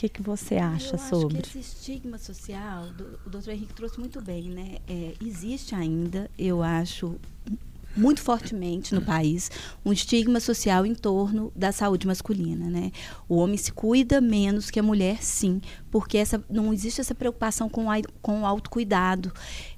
que, 0.00 0.08
que 0.08 0.22
você 0.22 0.56
acha 0.56 0.94
eu 0.94 0.98
sobre? 0.98 1.38
Acho 1.38 1.50
que 1.52 1.58
esse 1.58 1.76
estigma 1.76 2.16
social, 2.16 2.86
do, 2.90 3.18
o 3.26 3.30
doutor 3.30 3.52
Henrique 3.52 3.74
trouxe 3.74 4.00
muito 4.00 4.20
bem, 4.22 4.44
né? 4.48 4.78
É, 4.88 5.14
existe 5.22 5.74
ainda, 5.74 6.30
eu 6.38 6.62
acho, 6.62 7.16
muito 7.96 8.22
fortemente 8.22 8.94
no 8.94 9.02
país 9.02 9.50
um 9.84 9.92
estigma 9.92 10.40
social 10.40 10.86
em 10.86 10.94
torno 10.94 11.52
da 11.54 11.72
saúde 11.72 12.06
masculina, 12.06 12.68
né? 12.68 12.92
O 13.28 13.36
homem 13.36 13.56
se 13.56 13.72
cuida 13.72 14.20
menos 14.20 14.70
que 14.70 14.78
a 14.78 14.82
mulher, 14.82 15.22
sim, 15.22 15.60
porque 15.90 16.18
essa, 16.18 16.42
não 16.48 16.72
existe 16.72 17.00
essa 17.00 17.14
preocupação 17.14 17.68
com, 17.68 17.90
a, 17.90 17.96
com 18.22 18.42
o 18.42 18.46
autocuidado. 18.46 19.32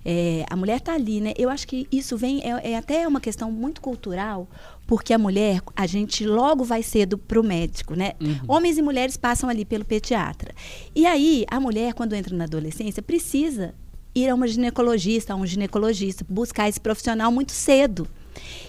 É, 0.05 0.45
a 0.51 0.57
mulher 0.57 0.79
está 0.79 0.95
ali, 0.95 1.21
né? 1.21 1.33
Eu 1.37 1.49
acho 1.49 1.67
que 1.67 1.87
isso 1.91 2.17
vem, 2.17 2.43
é, 2.43 2.73
é 2.73 2.77
até 2.77 3.07
uma 3.09 3.21
questão 3.21 3.51
muito 3.51 3.81
cultural, 3.81 4.49
porque 4.87 5.15
a 5.15 5.19
mulher, 5.19 5.63
a 5.75 5.87
gente 5.87 6.27
logo 6.27 6.65
vai 6.65 6.83
cedo 6.83 7.17
para 7.17 7.41
o 7.41 7.45
médico, 7.45 7.95
né? 7.95 8.13
Uhum. 8.21 8.41
Homens 8.49 8.77
e 8.77 8.83
mulheres 8.83 9.17
passam 9.17 9.49
ali 9.49 9.65
pelo 9.65 9.85
pediatra. 9.85 10.55
E 10.95 11.07
aí, 11.07 11.45
a 11.51 11.59
mulher, 11.59 11.95
quando 11.95 12.15
entra 12.15 12.37
na 12.37 12.45
adolescência, 12.45 13.03
precisa 13.03 13.75
ir 14.15 14.29
a 14.29 14.35
uma 14.35 14.47
ginecologista, 14.47 15.33
a 15.33 15.37
um 15.37 15.47
ginecologista, 15.47 16.25
buscar 16.29 16.69
esse 16.69 16.81
profissional 16.81 17.31
muito 17.31 17.53
cedo. 17.53 18.07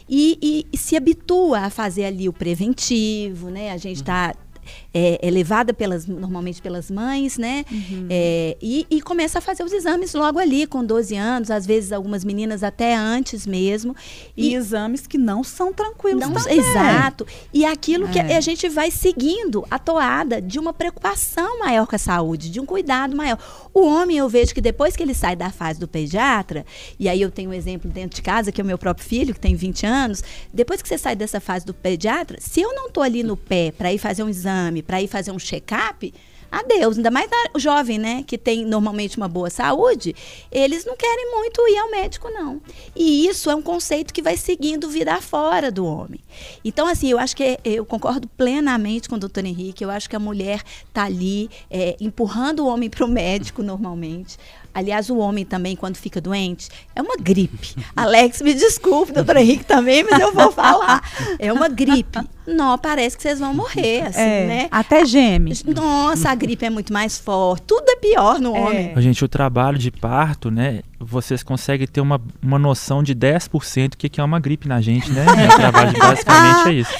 E, 0.07 0.37
e, 0.41 0.67
e 0.73 0.77
se 0.77 0.95
habitua 0.95 1.59
a 1.59 1.69
fazer 1.69 2.05
ali 2.05 2.27
o 2.27 2.33
preventivo, 2.33 3.49
né? 3.49 3.71
A 3.71 3.77
gente 3.77 4.01
está 4.01 4.33
uhum 4.35 4.52
é, 4.93 5.19
é 5.21 5.29
levada 5.29 5.73
pelas, 5.73 6.05
normalmente 6.05 6.61
pelas 6.61 6.89
mães, 6.89 7.37
né? 7.37 7.65
Uhum. 7.71 8.07
É, 8.09 8.57
e, 8.61 8.85
e, 8.89 9.01
começa 9.01 9.39
a 9.39 9.41
fazer 9.41 9.63
os 9.63 9.73
exames 9.73 10.13
logo 10.13 10.39
ali, 10.39 10.65
com 10.67 10.83
12 10.83 11.15
anos, 11.15 11.51
às 11.51 11.65
vezes 11.65 11.91
algumas 11.91 12.23
meninas 12.23 12.63
até 12.63 12.95
antes 12.95 13.45
mesmo. 13.45 13.95
E, 14.35 14.49
e 14.49 14.55
exames 14.55 15.07
que 15.07 15.17
não 15.17 15.43
são 15.43 15.73
tranquilos 15.73 16.21
não, 16.21 16.33
também. 16.33 16.59
Exato. 16.59 17.25
E 17.53 17.65
aquilo 17.65 18.07
é. 18.07 18.11
que 18.11 18.19
a 18.19 18.41
gente 18.41 18.69
vai 18.69 18.91
seguindo 18.91 19.65
a 19.69 19.79
toada 19.79 20.41
de 20.41 20.59
uma 20.59 20.73
preocupação 20.73 21.59
maior 21.59 21.87
com 21.87 21.95
a 21.95 21.99
saúde, 21.99 22.49
de 22.49 22.59
um 22.59 22.65
cuidado 22.65 23.15
maior. 23.15 23.37
O 23.73 23.85
homem, 23.85 24.17
eu 24.17 24.29
vejo 24.29 24.53
que 24.53 24.61
depois 24.61 24.95
que 24.95 25.03
ele 25.03 25.13
sai 25.13 25.35
da 25.35 25.49
fase 25.49 25.79
do 25.79 25.87
pediatra, 25.87 26.65
e 26.99 27.09
aí 27.09 27.21
eu 27.21 27.31
tenho 27.31 27.49
um 27.49 27.53
exemplo 27.53 27.89
dentro 27.89 28.15
de 28.15 28.21
casa, 28.21 28.51
que 28.51 28.61
é 28.61 28.63
o 28.63 28.67
meu 28.67 28.77
próprio 28.77 29.05
filho, 29.05 29.33
que 29.33 29.39
tem 29.39 29.55
20 29.55 29.85
anos, 29.85 30.23
depois 30.53 30.81
que 30.81 30.87
você 30.87 30.97
sai 30.97 31.15
dessa 31.15 31.39
fase 31.39 31.65
do 31.65 31.73
pediatra, 31.73 32.37
se 32.39 32.61
eu 32.61 32.73
não 32.73 32.89
tô 32.89 33.01
ali 33.01 33.23
no 33.23 33.35
pé 33.35 33.71
para 33.71 33.91
ir 33.91 33.97
fazer 33.97 34.23
um 34.23 34.29
exame, 34.29 34.52
para 34.85 35.01
ir 35.01 35.07
fazer 35.07 35.31
um 35.31 35.39
check-up, 35.39 36.13
adeus. 36.53 36.97
Ainda 36.97 37.09
mais 37.09 37.29
o 37.53 37.59
jovem, 37.59 37.97
né, 37.97 38.23
que 38.25 38.37
tem 38.37 38.65
normalmente 38.65 39.17
uma 39.17 39.27
boa 39.27 39.49
saúde, 39.49 40.15
eles 40.51 40.85
não 40.85 40.95
querem 40.95 41.31
muito 41.31 41.67
ir 41.67 41.77
ao 41.77 41.89
médico, 41.89 42.29
não. 42.29 42.61
E 42.95 43.27
isso 43.27 43.49
é 43.49 43.55
um 43.55 43.61
conceito 43.61 44.13
que 44.13 44.21
vai 44.21 44.37
seguindo 44.37 44.87
vida 44.87 45.19
fora 45.19 45.71
do 45.71 45.85
homem. 45.85 46.19
Então, 46.63 46.87
assim, 46.87 47.09
eu 47.09 47.17
acho 47.17 47.35
que 47.35 47.57
eu 47.63 47.85
concordo 47.85 48.27
plenamente 48.37 49.09
com 49.09 49.15
o 49.15 49.19
doutor 49.19 49.45
Henrique. 49.45 49.83
Eu 49.83 49.89
acho 49.89 50.09
que 50.09 50.15
a 50.15 50.19
mulher 50.19 50.61
está 50.87 51.03
ali 51.03 51.49
é, 51.69 51.95
empurrando 51.99 52.61
o 52.61 52.67
homem 52.67 52.89
para 52.89 53.05
o 53.05 53.07
médico 53.07 53.63
normalmente. 53.63 54.37
Aliás, 54.73 55.09
o 55.09 55.17
homem 55.17 55.45
também, 55.45 55.75
quando 55.75 55.97
fica 55.97 56.19
doente, 56.19 56.69
é 56.95 57.01
uma 57.01 57.15
gripe. 57.15 57.75
Alex, 57.95 58.41
me 58.41 58.53
desculpe, 58.53 59.11
doutor 59.11 59.37
Henrique 59.37 59.63
também, 59.63 60.03
mas 60.03 60.19
eu 60.19 60.33
vou 60.33 60.51
falar. 60.51 61.01
É 61.37 61.53
uma 61.53 61.67
gripe. 61.67 62.19
Não, 62.45 62.77
parece 62.77 63.15
que 63.15 63.23
vocês 63.23 63.39
vão 63.39 63.53
morrer, 63.53 64.01
assim, 64.07 64.19
é, 64.19 64.45
né? 64.47 64.67
Até 64.71 65.05
geme. 65.05 65.53
Nossa, 65.65 66.29
a 66.29 66.35
gripe 66.35 66.65
é 66.65 66.69
muito 66.69 66.91
mais 66.91 67.17
forte. 67.17 67.63
Tudo 67.63 67.85
é 67.89 67.95
pior 67.95 68.39
no 68.39 68.55
é. 68.55 68.59
homem. 68.59 68.93
Gente, 68.97 69.23
o 69.23 69.27
trabalho 69.27 69.77
de 69.77 69.91
parto, 69.91 70.51
né? 70.51 70.81
Vocês 70.99 71.43
conseguem 71.43 71.85
ter 71.85 72.01
uma, 72.01 72.21
uma 72.41 72.57
noção 72.57 73.03
de 73.03 73.13
10% 73.13 73.89
do 73.89 73.97
que, 73.97 74.07
que 74.07 74.21
é 74.21 74.23
uma 74.23 74.39
gripe 74.39 74.67
na 74.67 74.79
gente, 74.79 75.11
né? 75.11 75.25
o 75.51 75.55
trabalho 75.55 75.97
basicamente 75.97 76.69
é 76.69 76.73
isso. 76.73 76.91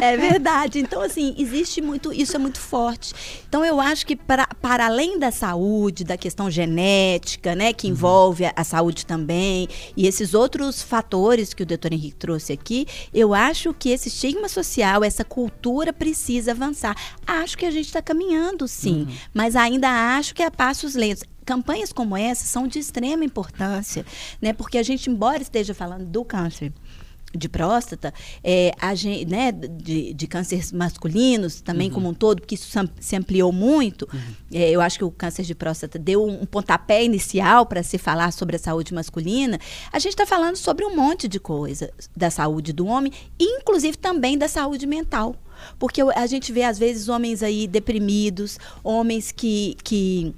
É 0.00 0.16
verdade. 0.16 0.80
Então, 0.80 1.00
assim, 1.00 1.34
existe 1.38 1.80
muito, 1.80 2.12
isso 2.12 2.34
é 2.34 2.38
muito 2.38 2.58
forte. 2.58 3.14
Então, 3.48 3.64
eu 3.64 3.80
acho 3.80 4.04
que 4.04 4.16
para, 4.16 4.46
para 4.60 4.86
além 4.86 5.18
da 5.18 5.30
saúde, 5.30 6.04
da 6.04 6.16
questão 6.16 6.50
genética, 6.50 7.54
né, 7.54 7.72
que 7.72 7.86
uhum. 7.86 7.92
envolve 7.92 8.44
a, 8.44 8.52
a, 8.56 8.64
saúde 8.64 9.06
também, 9.06 9.68
e 9.96 10.06
esses 10.06 10.34
outros 10.34 10.82
fatores 10.82 11.54
que 11.54 11.62
o 11.62 11.66
doutor 11.66 11.92
Henrique 11.92 12.16
trouxe 12.16 12.52
aqui, 12.52 12.86
eu 13.12 13.32
acho 13.32 13.72
que 13.74 13.90
esse 13.90 14.08
estigma 14.08 14.48
social, 14.48 14.91
essa 15.02 15.24
cultura 15.24 15.92
precisa 15.92 16.52
avançar. 16.52 16.96
Acho 17.26 17.56
que 17.56 17.66
a 17.66 17.70
gente 17.70 17.86
está 17.86 18.02
caminhando, 18.02 18.66
sim, 18.68 19.02
uhum. 19.02 19.16
mas 19.32 19.56
ainda 19.56 20.16
acho 20.16 20.34
que 20.34 20.42
é 20.42 20.46
a 20.46 20.50
passos 20.50 20.94
lentos 20.94 21.24
campanhas 21.44 21.92
como 21.92 22.16
essa 22.16 22.46
são 22.46 22.68
de 22.68 22.78
extrema 22.78 23.24
importância, 23.24 24.06
né? 24.40 24.52
Porque 24.52 24.78
a 24.78 24.82
gente, 24.82 25.10
embora 25.10 25.42
esteja 25.42 25.74
falando 25.74 26.06
do 26.06 26.24
câncer 26.24 26.72
de 27.34 27.48
próstata, 27.48 28.12
é, 28.42 28.72
a 28.80 28.92
né, 29.26 29.52
de, 29.52 30.12
de 30.14 30.26
cânceres 30.26 30.72
masculinos 30.72 31.60
também 31.60 31.88
uhum. 31.88 31.94
como 31.94 32.08
um 32.10 32.14
todo, 32.14 32.40
porque 32.40 32.54
isso 32.54 32.68
se 33.00 33.16
ampliou 33.16 33.52
muito. 33.52 34.08
Uhum. 34.12 34.20
É, 34.52 34.70
eu 34.70 34.80
acho 34.80 34.98
que 34.98 35.04
o 35.04 35.10
câncer 35.10 35.44
de 35.44 35.54
próstata 35.54 35.98
deu 35.98 36.24
um, 36.24 36.42
um 36.42 36.46
pontapé 36.46 37.04
inicial 37.04 37.66
para 37.66 37.82
se 37.82 37.98
falar 37.98 38.32
sobre 38.32 38.56
a 38.56 38.58
saúde 38.58 38.92
masculina. 38.92 39.58
A 39.92 39.98
gente 39.98 40.12
está 40.12 40.26
falando 40.26 40.56
sobre 40.56 40.84
um 40.84 40.94
monte 40.94 41.26
de 41.28 41.40
coisa 41.40 41.90
da 42.16 42.30
saúde 42.30 42.72
do 42.72 42.86
homem, 42.86 43.12
inclusive 43.38 43.96
também 43.96 44.36
da 44.36 44.48
saúde 44.48 44.86
mental. 44.86 45.36
Porque 45.78 46.00
a 46.02 46.26
gente 46.26 46.52
vê, 46.52 46.64
às 46.64 46.78
vezes, 46.78 47.08
homens 47.08 47.42
aí 47.42 47.66
deprimidos, 47.66 48.58
homens 48.82 49.30
que, 49.30 49.76
que 49.84 50.34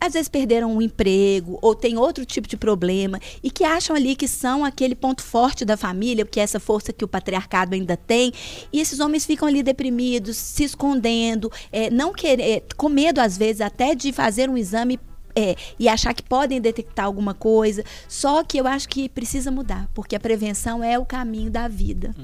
às 0.00 0.14
vezes 0.14 0.28
perderam 0.28 0.74
um 0.74 0.82
emprego 0.82 1.58
ou 1.60 1.74
tem 1.74 1.98
outro 1.98 2.24
tipo 2.24 2.48
de 2.48 2.56
problema 2.56 3.20
e 3.42 3.50
que 3.50 3.64
acham 3.64 3.94
ali 3.94 4.16
que 4.16 4.26
são 4.26 4.64
aquele 4.64 4.94
ponto 4.94 5.22
forte 5.22 5.64
da 5.64 5.76
família, 5.76 6.24
que 6.24 6.40
é 6.40 6.42
essa 6.42 6.58
força 6.58 6.92
que 6.92 7.04
o 7.04 7.08
patriarcado 7.08 7.74
ainda 7.74 7.96
tem, 7.96 8.32
e 8.72 8.80
esses 8.80 9.00
homens 9.00 9.26
ficam 9.26 9.46
ali 9.46 9.62
deprimidos, 9.62 10.36
se 10.36 10.64
escondendo, 10.64 11.50
é, 11.70 11.90
não 11.90 12.12
querer, 12.12 12.64
com 12.76 12.88
medo 12.88 13.20
às 13.20 13.36
vezes 13.36 13.60
até 13.60 13.94
de 13.94 14.12
fazer 14.12 14.48
um 14.48 14.56
exame 14.56 14.98
é, 15.34 15.54
e 15.78 15.88
achar 15.88 16.12
que 16.14 16.22
podem 16.22 16.60
detectar 16.60 17.06
alguma 17.06 17.34
coisa. 17.34 17.84
Só 18.08 18.42
que 18.42 18.58
eu 18.58 18.66
acho 18.66 18.88
que 18.88 19.08
precisa 19.08 19.50
mudar, 19.50 19.88
porque 19.94 20.16
a 20.16 20.20
prevenção 20.20 20.82
é 20.82 20.98
o 20.98 21.04
caminho 21.04 21.50
da 21.50 21.68
vida. 21.68 22.14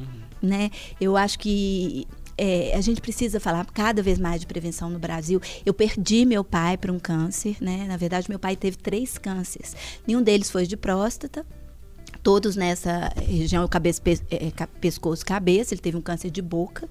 Né? 0.43 0.71
Eu 1.01 1.17
acho 1.17 1.39
que 1.39 2.07
é, 2.39 2.73
a 2.75 2.81
gente 2.81 3.01
precisa 3.01 3.41
falar 3.41 3.65
cada 3.67 4.03
vez 4.03 4.19
mais 4.19 4.41
de 4.41 4.47
prevenção 4.47 4.91
no 4.91 4.99
Brasil. 4.99 5.41
Eu 5.65 5.73
perdi 5.73 6.25
meu 6.25 6.45
pai 6.45 6.77
para 6.77 6.93
um 6.93 6.99
câncer, 6.99 7.57
né? 7.61 7.87
Na 7.89 7.97
verdade, 7.97 8.29
meu 8.29 8.39
pai 8.39 8.57
teve 8.57 8.77
três 8.77 9.19
cânceres. 9.19 9.75
Nenhum 10.07 10.23
deles 10.23 10.51
foi 10.51 10.67
de 10.67 10.77
próstata. 10.77 11.47
Todos 12.23 12.57
nessa 12.57 13.13
região, 13.17 13.67
cabeça, 13.69 14.03
é, 14.31 14.51
pescoço, 14.81 15.25
cabeça. 15.25 15.73
Ele 15.73 15.81
teve 15.81 15.97
um 15.97 16.03
câncer 16.03 16.31
de 16.31 16.43
boca. 16.43 16.89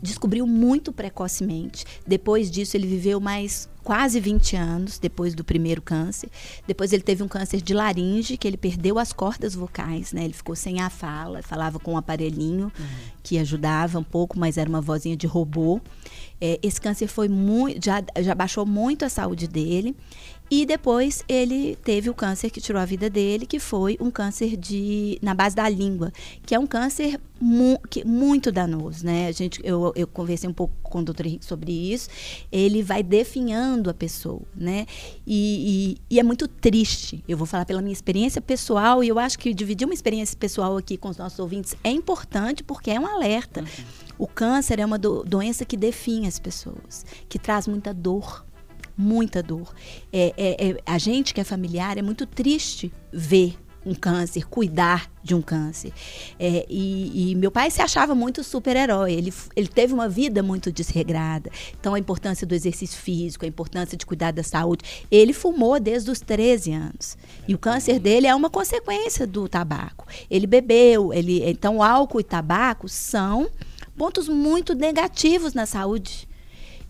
Descobriu 0.00 0.46
muito 0.46 0.92
precocemente. 0.92 1.84
Depois 2.06 2.50
disso, 2.50 2.76
ele 2.76 2.86
viveu 2.86 3.20
mais 3.20 3.68
quase 3.86 4.18
20 4.18 4.56
anos 4.56 4.98
depois 4.98 5.32
do 5.32 5.44
primeiro 5.44 5.80
câncer. 5.80 6.28
Depois 6.66 6.92
ele 6.92 7.04
teve 7.04 7.22
um 7.22 7.28
câncer 7.28 7.62
de 7.62 7.72
laringe, 7.72 8.36
que 8.36 8.48
ele 8.48 8.56
perdeu 8.56 8.98
as 8.98 9.12
cordas 9.12 9.54
vocais, 9.54 10.12
né? 10.12 10.24
Ele 10.24 10.32
ficou 10.32 10.56
sem 10.56 10.80
a 10.80 10.90
fala, 10.90 11.40
falava 11.40 11.78
com 11.78 11.92
um 11.92 11.96
aparelhinho 11.96 12.64
uhum. 12.76 12.86
que 13.22 13.38
ajudava 13.38 14.00
um 14.00 14.02
pouco, 14.02 14.36
mas 14.36 14.58
era 14.58 14.68
uma 14.68 14.80
vozinha 14.80 15.16
de 15.16 15.28
robô. 15.28 15.80
É, 16.40 16.58
esse 16.64 16.80
câncer 16.80 17.06
foi 17.06 17.28
muito, 17.28 17.78
já, 17.84 18.02
já 18.20 18.34
baixou 18.34 18.66
muito 18.66 19.04
a 19.04 19.08
saúde 19.08 19.46
dele. 19.46 19.94
E 20.50 20.64
depois 20.64 21.24
ele 21.28 21.76
teve 21.82 22.08
o 22.08 22.14
câncer 22.14 22.50
que 22.50 22.60
tirou 22.60 22.80
a 22.80 22.84
vida 22.84 23.10
dele, 23.10 23.46
que 23.46 23.58
foi 23.58 23.96
um 24.00 24.10
câncer 24.10 24.56
de 24.56 25.18
na 25.20 25.34
base 25.34 25.56
da 25.56 25.68
língua, 25.68 26.12
que 26.44 26.54
é 26.54 26.58
um 26.58 26.66
câncer 26.66 27.20
mu 27.40 27.78
que, 27.90 28.04
muito 28.04 28.52
danoso, 28.52 29.04
né? 29.04 29.26
A 29.26 29.32
gente, 29.32 29.60
eu, 29.64 29.92
eu 29.96 30.06
conversei 30.06 30.48
um 30.48 30.52
pouco 30.52 30.72
com 30.82 31.00
o 31.00 31.04
doutor 31.04 31.26
Henrique 31.26 31.44
sobre 31.44 31.72
isso. 31.72 32.08
Ele 32.50 32.80
vai 32.80 33.02
definhando 33.02 33.90
a 33.90 33.94
pessoa, 33.94 34.42
né? 34.54 34.86
E, 35.26 35.98
e, 36.08 36.14
e, 36.14 36.20
é 36.20 36.22
muito 36.22 36.46
triste. 36.46 37.24
Eu 37.28 37.36
vou 37.36 37.46
falar 37.46 37.66
pela 37.66 37.82
minha 37.82 37.92
experiência 37.92 38.40
pessoal 38.40 39.02
e 39.02 39.08
eu 39.08 39.18
acho 39.18 39.38
que 39.40 39.52
dividir 39.52 39.84
uma 39.84 39.94
experiência 39.94 40.36
pessoal 40.38 40.76
aqui 40.76 40.96
com 40.96 41.08
os 41.08 41.16
nossos 41.16 41.38
ouvintes 41.40 41.74
é 41.82 41.90
importante 41.90 42.62
porque 42.62 42.90
é 42.90 43.00
um 43.00 43.06
alerta. 43.06 43.60
Uhum. 43.60 43.66
O 44.18 44.26
câncer 44.26 44.78
é 44.78 44.86
uma 44.86 44.98
do, 44.98 45.24
doença 45.24 45.64
que 45.64 45.76
define 45.76 46.28
as 46.28 46.38
pessoas, 46.38 47.04
que 47.28 47.38
traz 47.38 47.66
muita 47.66 47.92
dor 47.92 48.46
muita 48.96 49.42
dor. 49.42 49.74
É, 50.12 50.32
é, 50.36 50.68
é, 50.68 50.76
a 50.86 50.98
gente 50.98 51.34
que 51.34 51.40
é 51.40 51.44
familiar 51.44 51.98
é 51.98 52.02
muito 52.02 52.26
triste 52.26 52.92
ver 53.12 53.56
um 53.86 53.94
câncer, 53.94 54.44
cuidar 54.48 55.08
de 55.22 55.32
um 55.32 55.40
câncer. 55.40 55.92
É, 56.40 56.66
e, 56.68 57.30
e, 57.30 57.34
meu 57.36 57.52
pai 57.52 57.70
se 57.70 57.80
achava 57.80 58.16
muito 58.16 58.42
super-herói. 58.42 59.12
Ele, 59.12 59.32
ele 59.54 59.68
teve 59.68 59.94
uma 59.94 60.08
vida 60.08 60.42
muito 60.42 60.72
desregrada. 60.72 61.50
Então, 61.78 61.94
a 61.94 61.98
importância 61.98 62.44
do 62.44 62.54
exercício 62.54 62.98
físico, 62.98 63.44
a 63.44 63.48
importância 63.48 63.96
de 63.96 64.04
cuidar 64.04 64.32
da 64.32 64.42
saúde. 64.42 64.84
Ele 65.08 65.32
fumou 65.32 65.78
desde 65.78 66.10
os 66.10 66.18
13 66.18 66.72
anos. 66.72 67.16
E 67.46 67.54
o 67.54 67.58
câncer 67.58 68.00
dele 68.00 68.26
é 68.26 68.34
uma 68.34 68.50
consequência 68.50 69.24
do 69.24 69.48
tabaco. 69.48 70.06
Ele 70.28 70.48
bebeu. 70.48 71.12
Ele, 71.14 71.48
então, 71.48 71.80
álcool 71.80 72.20
e 72.20 72.24
tabaco 72.24 72.88
são 72.88 73.48
pontos 73.96 74.28
muito 74.28 74.74
negativos 74.74 75.54
na 75.54 75.64
saúde 75.64 76.25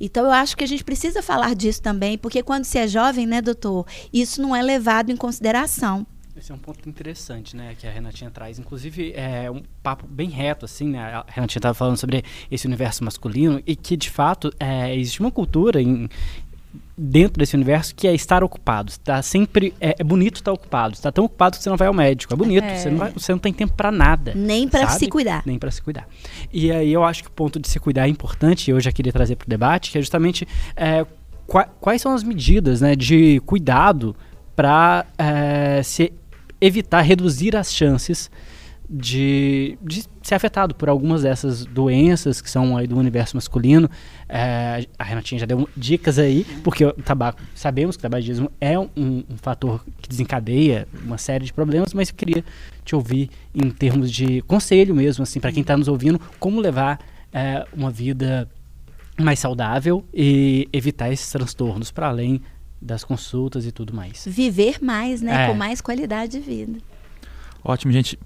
então 0.00 0.24
eu 0.24 0.32
acho 0.32 0.56
que 0.56 0.64
a 0.64 0.66
gente 0.66 0.84
precisa 0.84 1.22
falar 1.22 1.54
disso 1.54 1.82
também, 1.82 2.18
porque 2.18 2.42
quando 2.42 2.64
se 2.64 2.78
é 2.78 2.86
jovem, 2.86 3.26
né, 3.26 3.40
doutor, 3.40 3.86
isso 4.12 4.40
não 4.40 4.54
é 4.54 4.62
levado 4.62 5.10
em 5.10 5.16
consideração. 5.16 6.06
Esse 6.36 6.52
é 6.52 6.54
um 6.54 6.58
ponto 6.58 6.86
interessante, 6.86 7.56
né, 7.56 7.74
que 7.78 7.86
a 7.86 7.90
Renatinha 7.90 8.30
traz. 8.30 8.58
Inclusive, 8.58 9.14
é 9.16 9.50
um 9.50 9.62
papo 9.82 10.06
bem 10.06 10.28
reto, 10.28 10.66
assim, 10.66 10.88
né? 10.90 10.98
A 11.00 11.24
Renatinha 11.26 11.60
estava 11.60 11.72
falando 11.72 11.96
sobre 11.96 12.22
esse 12.50 12.66
universo 12.66 13.02
masculino 13.02 13.62
e 13.66 13.74
que, 13.74 13.96
de 13.96 14.10
fato, 14.10 14.52
é, 14.60 14.94
existe 14.94 15.20
uma 15.20 15.30
cultura 15.30 15.80
em, 15.80 16.10
dentro 16.96 17.38
desse 17.38 17.54
universo 17.54 17.94
que 17.94 18.08
é 18.08 18.14
estar 18.14 18.42
ocupado. 18.42 18.90
Está 18.90 19.20
sempre 19.20 19.74
é, 19.80 19.96
é 19.98 20.04
bonito 20.04 20.36
estar 20.36 20.52
ocupado. 20.52 20.94
Está 20.94 21.12
tão 21.12 21.24
ocupado 21.24 21.56
que 21.56 21.62
você 21.62 21.68
não 21.68 21.76
vai 21.76 21.88
ao 21.88 21.94
médico. 21.94 22.32
É 22.32 22.36
bonito. 22.36 22.64
É. 22.64 22.76
Você, 22.76 22.90
não 22.90 22.98
vai, 22.98 23.12
você 23.12 23.32
não 23.32 23.38
tem 23.38 23.52
tempo 23.52 23.74
para 23.74 23.90
nada. 23.90 24.32
Nem 24.34 24.68
para 24.68 24.88
se 24.88 25.06
cuidar. 25.08 25.42
Nem 25.44 25.58
para 25.58 25.70
se 25.70 25.82
cuidar. 25.82 26.08
E 26.52 26.70
aí 26.72 26.92
eu 26.92 27.04
acho 27.04 27.22
que 27.22 27.28
o 27.28 27.32
ponto 27.32 27.60
de 27.60 27.68
se 27.68 27.78
cuidar 27.78 28.06
é 28.06 28.08
importante. 28.08 28.68
E 28.68 28.70
eu 28.70 28.80
já 28.80 28.90
queria 28.90 29.12
trazer 29.12 29.36
para 29.36 29.46
o 29.46 29.48
debate 29.48 29.90
que 29.90 29.98
é 29.98 30.00
justamente 30.00 30.48
é, 30.74 31.04
qua, 31.46 31.64
quais 31.80 32.00
são 32.00 32.14
as 32.14 32.22
medidas, 32.22 32.80
né, 32.80 32.96
de 32.96 33.40
cuidado 33.44 34.16
para 34.54 35.04
é, 35.18 35.82
se 35.82 36.12
evitar 36.60 37.02
reduzir 37.02 37.54
as 37.54 37.72
chances 37.72 38.30
de, 38.88 39.78
de 39.82 40.04
ser 40.22 40.34
afetado 40.36 40.74
por 40.74 40.88
algumas 40.88 41.22
dessas 41.22 41.64
doenças 41.64 42.40
que 42.40 42.48
são 42.48 42.76
aí 42.76 42.86
do 42.86 42.96
universo 42.96 43.36
masculino. 43.36 43.90
É, 44.28 44.86
a 44.98 45.04
Renatinha 45.04 45.40
já 45.40 45.46
deu 45.46 45.68
dicas 45.76 46.18
aí, 46.18 46.44
porque 46.62 46.84
o 46.84 46.92
tabaco, 46.92 47.40
sabemos 47.54 47.96
que 47.96 48.00
o 48.00 48.02
tabagismo 48.02 48.50
é 48.60 48.78
um, 48.78 48.88
um, 48.96 49.24
fator 49.36 49.84
que 50.00 50.08
desencadeia 50.08 50.86
uma 51.04 51.18
série 51.18 51.44
de 51.44 51.52
problemas, 51.52 51.92
mas 51.92 52.08
eu 52.08 52.14
queria 52.14 52.44
te 52.84 52.94
ouvir 52.94 53.30
em 53.54 53.70
termos 53.70 54.10
de 54.10 54.40
conselho 54.42 54.94
mesmo, 54.94 55.22
assim, 55.22 55.40
para 55.40 55.52
quem 55.52 55.62
está 55.62 55.76
nos 55.76 55.88
ouvindo, 55.88 56.20
como 56.38 56.60
levar 56.60 57.00
é, 57.32 57.66
uma 57.72 57.90
vida 57.90 58.48
mais 59.18 59.38
saudável 59.38 60.04
e 60.12 60.68
evitar 60.72 61.10
esses 61.10 61.30
transtornos 61.30 61.90
para 61.90 62.08
além 62.08 62.40
das 62.80 63.02
consultas 63.02 63.66
e 63.66 63.72
tudo 63.72 63.94
mais. 63.94 64.24
Viver 64.26 64.78
mais, 64.82 65.22
né? 65.22 65.44
É. 65.44 65.46
Com 65.48 65.54
mais 65.54 65.80
qualidade 65.80 66.32
de 66.32 66.40
vida. 66.40 66.78
Ótimo, 67.64 67.92
gente. 67.92 68.18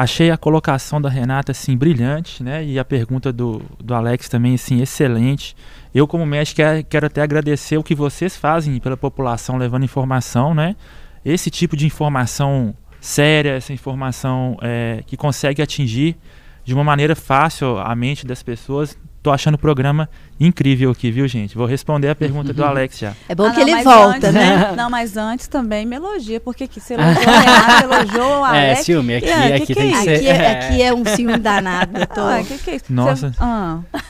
Achei 0.00 0.30
a 0.30 0.36
colocação 0.36 1.00
da 1.00 1.08
Renata 1.08 1.50
assim 1.50 1.76
brilhante, 1.76 2.40
né? 2.40 2.64
E 2.64 2.78
a 2.78 2.84
pergunta 2.84 3.32
do, 3.32 3.60
do 3.82 3.92
Alex 3.92 4.28
também 4.28 4.54
assim 4.54 4.80
excelente. 4.80 5.56
Eu 5.92 6.06
como 6.06 6.24
médico 6.24 6.60
quero 6.88 7.08
até 7.08 7.20
agradecer 7.20 7.76
o 7.78 7.82
que 7.82 7.96
vocês 7.96 8.36
fazem 8.36 8.78
pela 8.78 8.96
população 8.96 9.56
levando 9.56 9.82
informação, 9.82 10.54
né? 10.54 10.76
Esse 11.24 11.50
tipo 11.50 11.76
de 11.76 11.84
informação 11.84 12.76
séria, 13.00 13.56
essa 13.56 13.72
informação 13.72 14.56
é, 14.62 15.02
que 15.04 15.16
consegue 15.16 15.60
atingir 15.60 16.16
de 16.64 16.72
uma 16.72 16.84
maneira 16.84 17.16
fácil 17.16 17.76
a 17.76 17.92
mente 17.96 18.24
das 18.24 18.40
pessoas, 18.40 18.96
Tô 19.22 19.30
achando 19.30 19.54
o 19.54 19.58
programa 19.58 20.08
incrível 20.38 20.90
aqui, 20.90 21.10
viu, 21.10 21.26
gente? 21.26 21.56
Vou 21.56 21.66
responder 21.66 22.08
a 22.08 22.14
pergunta 22.14 22.52
do 22.52 22.62
Alex 22.64 22.98
já. 22.98 23.12
É 23.28 23.34
bom 23.34 23.46
ah, 23.46 23.50
que 23.50 23.60
não, 23.60 23.68
ele 23.68 23.82
volta, 23.82 24.16
antes, 24.28 24.32
né? 24.32 24.72
Não, 24.76 24.88
mas 24.88 25.16
antes 25.16 25.48
também 25.48 25.84
me 25.84 25.96
elogia, 25.96 26.40
porque 26.40 26.68
que 26.68 26.80
você 26.80 26.94
elogiou 26.94 27.26
o 27.26 27.40
Renato, 27.40 27.84
elogiou 27.84 28.40
o 28.40 28.46
é, 28.46 28.48
Alex. 28.48 28.80
É, 28.80 28.82
ciúme, 28.82 29.16
aqui, 29.16 29.28
é, 29.28 29.54
aqui 29.56 29.66
que 29.66 29.74
tem 29.74 29.90
que, 29.92 29.98
ser. 29.98 30.14
Aqui 30.14 30.28
é, 30.28 30.50
aqui 30.50 30.82
é 30.82 30.94
um 30.94 31.04
ciúme 31.04 31.38
danado. 31.38 32.06
Tô... 32.14 32.20
Ah, 32.20 32.42
que 32.46 32.58
que 32.58 32.70
é 32.70 32.76
isso? 32.76 32.84
Nossa. 32.88 33.30
Você... 33.30 33.36
Ah. 33.40 33.80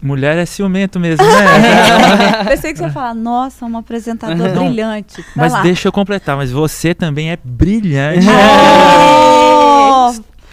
Mulher 0.00 0.38
é 0.38 0.46
ciumento 0.46 1.00
mesmo, 1.00 1.24
né? 1.24 2.44
Pensei 2.44 2.72
que 2.72 2.78
você 2.78 2.84
ia 2.84 2.90
falar, 2.90 3.14
nossa, 3.14 3.66
um 3.66 3.76
apresentador 3.76 4.36
não, 4.36 4.66
brilhante. 4.66 5.16
Vai 5.34 5.48
mas 5.48 5.52
lá. 5.52 5.62
deixa 5.62 5.88
eu 5.88 5.92
completar, 5.92 6.36
mas 6.36 6.52
você 6.52 6.94
também 6.94 7.32
é 7.32 7.38
brilhante. 7.42 8.24
Oh! 8.28 9.67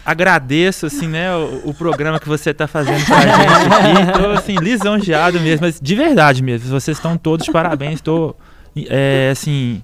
Agradeço, 0.05 0.85
assim, 0.85 1.07
né, 1.07 1.35
o, 1.35 1.69
o, 1.69 1.73
programa 1.73 2.19
que 2.19 2.27
você 2.27 2.51
está 2.51 2.67
fazendo 2.67 3.03
pra 3.05 3.21
gente 3.21 3.31
aqui. 3.31 4.11
Tô, 4.21 4.29
assim, 4.31 4.55
lisonjeado 4.55 5.39
mesmo, 5.39 5.65
mas 5.65 5.79
de 5.81 5.95
verdade 5.95 6.43
mesmo. 6.43 6.69
Vocês 6.69 6.97
estão 6.97 7.17
todos 7.17 7.45
de 7.45 7.51
parabéns. 7.51 7.95
Estou, 7.95 8.37
é, 8.87 9.29
assim, 9.31 9.81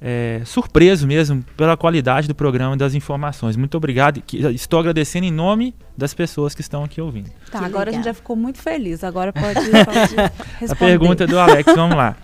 é, 0.00 0.42
surpreso 0.44 1.06
mesmo 1.06 1.44
pela 1.56 1.76
qualidade 1.76 2.28
do 2.28 2.34
programa 2.34 2.76
e 2.76 2.78
das 2.78 2.94
informações. 2.94 3.56
Muito 3.56 3.76
obrigado. 3.76 4.22
Estou 4.54 4.78
agradecendo 4.78 5.26
em 5.26 5.32
nome 5.32 5.74
das 5.96 6.14
pessoas 6.14 6.54
que 6.54 6.60
estão 6.60 6.84
aqui 6.84 7.00
ouvindo. 7.00 7.30
Tá, 7.50 7.58
que 7.58 7.64
agora 7.64 7.86
legal. 7.86 7.88
a 7.88 7.92
gente 7.92 8.04
já 8.04 8.14
ficou 8.14 8.36
muito 8.36 8.60
feliz. 8.60 9.02
Agora 9.02 9.32
pode, 9.32 9.54
pode 9.84 10.32
responder. 10.60 10.72
A 10.72 10.76
pergunta 10.76 11.26
do 11.26 11.38
Alex, 11.38 11.74
vamos 11.74 11.96
lá. 11.96 12.16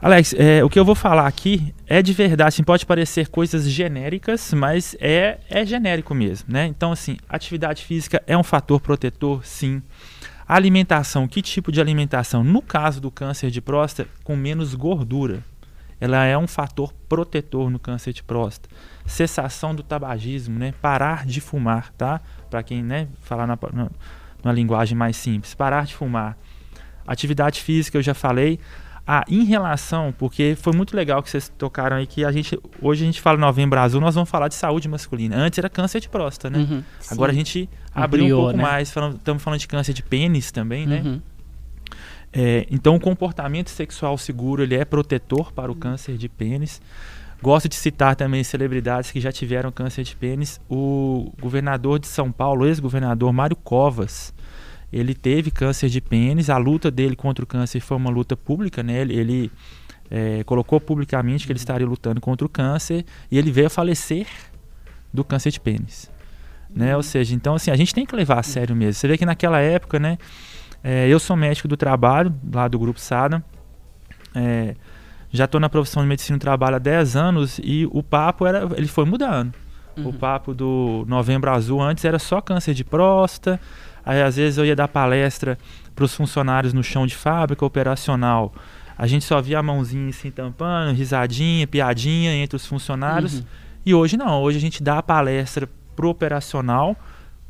Alex, 0.00 0.32
é, 0.34 0.62
o 0.62 0.70
que 0.70 0.78
eu 0.78 0.84
vou 0.84 0.94
falar 0.94 1.26
aqui 1.26 1.74
é 1.84 2.00
de 2.00 2.12
verdade, 2.12 2.48
assim, 2.48 2.62
pode 2.62 2.86
parecer 2.86 3.26
coisas 3.26 3.68
genéricas, 3.68 4.54
mas 4.54 4.96
é, 5.00 5.38
é 5.50 5.66
genérico 5.66 6.14
mesmo, 6.14 6.52
né? 6.52 6.66
Então, 6.66 6.92
assim, 6.92 7.16
atividade 7.28 7.84
física 7.84 8.22
é 8.24 8.38
um 8.38 8.44
fator 8.44 8.80
protetor, 8.80 9.44
sim. 9.44 9.82
Alimentação, 10.46 11.26
que 11.26 11.42
tipo 11.42 11.72
de 11.72 11.80
alimentação? 11.80 12.44
No 12.44 12.62
caso 12.62 13.00
do 13.00 13.10
câncer 13.10 13.50
de 13.50 13.60
próstata, 13.60 14.08
com 14.22 14.36
menos 14.36 14.72
gordura, 14.72 15.42
ela 16.00 16.24
é 16.24 16.38
um 16.38 16.46
fator 16.46 16.92
protetor 17.08 17.68
no 17.68 17.80
câncer 17.80 18.12
de 18.12 18.22
próstata. 18.22 18.72
Cessação 19.04 19.74
do 19.74 19.82
tabagismo, 19.82 20.56
né? 20.56 20.72
Parar 20.80 21.26
de 21.26 21.40
fumar, 21.40 21.92
tá? 21.94 22.20
Para 22.48 22.62
quem, 22.62 22.84
né, 22.84 23.08
falar 23.22 23.48
na, 23.48 23.58
na, 23.72 23.90
numa 24.44 24.54
linguagem 24.54 24.96
mais 24.96 25.16
simples, 25.16 25.54
parar 25.54 25.84
de 25.84 25.94
fumar. 25.96 26.38
Atividade 27.04 27.60
física, 27.60 27.98
eu 27.98 28.02
já 28.02 28.14
falei. 28.14 28.60
Ah, 29.10 29.24
em 29.26 29.42
relação, 29.42 30.14
porque 30.18 30.54
foi 30.60 30.74
muito 30.74 30.94
legal 30.94 31.22
que 31.22 31.30
vocês 31.30 31.50
tocaram 31.56 31.96
aí 31.96 32.06
que 32.06 32.26
a 32.26 32.30
gente 32.30 32.60
hoje 32.82 33.04
a 33.04 33.06
gente 33.06 33.22
fala 33.22 33.38
Novembro 33.38 33.80
Azul, 33.80 34.02
nós 34.02 34.14
vamos 34.14 34.28
falar 34.28 34.48
de 34.48 34.54
saúde 34.54 34.86
masculina. 34.86 35.34
Antes 35.34 35.58
era 35.58 35.70
câncer 35.70 35.98
de 35.98 36.10
próstata, 36.10 36.50
né? 36.50 36.58
Uhum, 36.58 36.82
Agora 37.10 37.32
a 37.32 37.34
gente 37.34 37.70
abriu 37.94 38.24
Ampliou, 38.24 38.40
um 38.40 38.44
pouco 38.44 38.56
né? 38.58 38.62
mais, 38.62 38.88
estamos 38.88 39.42
falando 39.42 39.60
de 39.60 39.66
câncer 39.66 39.94
de 39.94 40.02
pênis 40.02 40.52
também, 40.52 40.86
né? 40.86 41.00
Uhum. 41.02 41.22
É, 42.30 42.66
então 42.70 42.96
o 42.96 43.00
comportamento 43.00 43.70
sexual 43.70 44.18
seguro 44.18 44.62
ele 44.62 44.74
é 44.74 44.84
protetor 44.84 45.54
para 45.54 45.70
o 45.70 45.74
uhum. 45.74 45.80
câncer 45.80 46.18
de 46.18 46.28
pênis. 46.28 46.78
Gosto 47.40 47.66
de 47.66 47.76
citar 47.76 48.14
também 48.14 48.44
celebridades 48.44 49.10
que 49.10 49.22
já 49.22 49.32
tiveram 49.32 49.72
câncer 49.72 50.04
de 50.04 50.14
pênis. 50.14 50.60
O 50.68 51.32
governador 51.40 51.98
de 51.98 52.08
São 52.08 52.30
Paulo, 52.30 52.66
ex-governador 52.66 53.32
Mário 53.32 53.56
Covas, 53.56 54.34
ele 54.92 55.14
teve 55.14 55.50
câncer 55.50 55.88
de 55.88 56.00
pênis. 56.00 56.50
A 56.50 56.56
luta 56.56 56.90
dele 56.90 57.14
contra 57.14 57.44
o 57.44 57.46
câncer 57.46 57.80
foi 57.80 57.96
uma 57.96 58.10
luta 58.10 58.36
pública, 58.36 58.82
né? 58.82 59.00
Ele, 59.00 59.14
ele 59.14 59.52
é, 60.10 60.42
colocou 60.44 60.80
publicamente 60.80 61.46
que 61.46 61.52
ele 61.52 61.58
estaria 61.58 61.86
lutando 61.86 62.20
contra 62.20 62.46
o 62.46 62.48
câncer 62.48 63.04
e 63.30 63.38
ele 63.38 63.50
veio 63.50 63.66
a 63.66 63.70
falecer 63.70 64.26
do 65.12 65.24
câncer 65.24 65.50
de 65.50 65.60
pênis. 65.60 66.10
Né? 66.70 66.96
Ou 66.96 67.02
seja, 67.02 67.34
então 67.34 67.54
assim, 67.54 67.70
a 67.70 67.76
gente 67.76 67.94
tem 67.94 68.04
que 68.04 68.14
levar 68.14 68.40
a 68.40 68.42
sério 68.42 68.74
mesmo. 68.74 68.94
Você 68.94 69.08
vê 69.08 69.16
que 69.16 69.24
naquela 69.24 69.58
época, 69.58 69.98
né, 69.98 70.18
é, 70.82 71.08
eu 71.08 71.18
sou 71.18 71.36
médico 71.36 71.66
do 71.66 71.76
trabalho, 71.76 72.34
lá 72.52 72.68
do 72.68 72.78
Grupo 72.78 73.00
SADA, 73.00 73.42
é, 74.34 74.74
já 75.30 75.44
estou 75.44 75.60
na 75.60 75.68
profissão 75.68 76.02
de 76.02 76.08
medicina 76.08 76.38
do 76.38 76.40
trabalho 76.40 76.76
há 76.76 76.78
10 76.78 77.16
anos 77.16 77.60
e 77.62 77.86
o 77.90 78.02
papo 78.02 78.46
era, 78.46 78.68
ele 78.76 78.88
foi 78.88 79.04
mudando. 79.04 79.54
Uhum. 79.96 80.08
O 80.08 80.12
papo 80.12 80.54
do 80.54 81.04
Novembro 81.08 81.50
Azul 81.50 81.82
antes 81.82 82.04
era 82.04 82.18
só 82.18 82.40
câncer 82.40 82.74
de 82.74 82.84
próstata, 82.84 83.60
aí 84.08 84.22
às 84.22 84.36
vezes 84.36 84.56
eu 84.56 84.64
ia 84.64 84.74
dar 84.74 84.88
palestra 84.88 85.58
para 85.94 86.02
os 86.02 86.14
funcionários 86.14 86.72
no 86.72 86.82
chão 86.82 87.06
de 87.06 87.14
fábrica 87.14 87.64
operacional. 87.64 88.54
A 88.96 89.06
gente 89.06 89.24
só 89.24 89.40
via 89.40 89.58
a 89.58 89.62
mãozinha 89.62 90.10
se 90.12 90.30
tampando, 90.30 90.96
risadinha, 90.96 91.66
piadinha 91.66 92.32
entre 92.32 92.56
os 92.56 92.66
funcionários. 92.66 93.40
Uhum. 93.40 93.44
E 93.84 93.94
hoje 93.94 94.16
não, 94.16 94.42
hoje 94.42 94.56
a 94.56 94.60
gente 94.60 94.82
dá 94.82 94.98
a 94.98 95.02
palestra 95.02 95.68
pro 95.94 96.08
operacional 96.08 96.96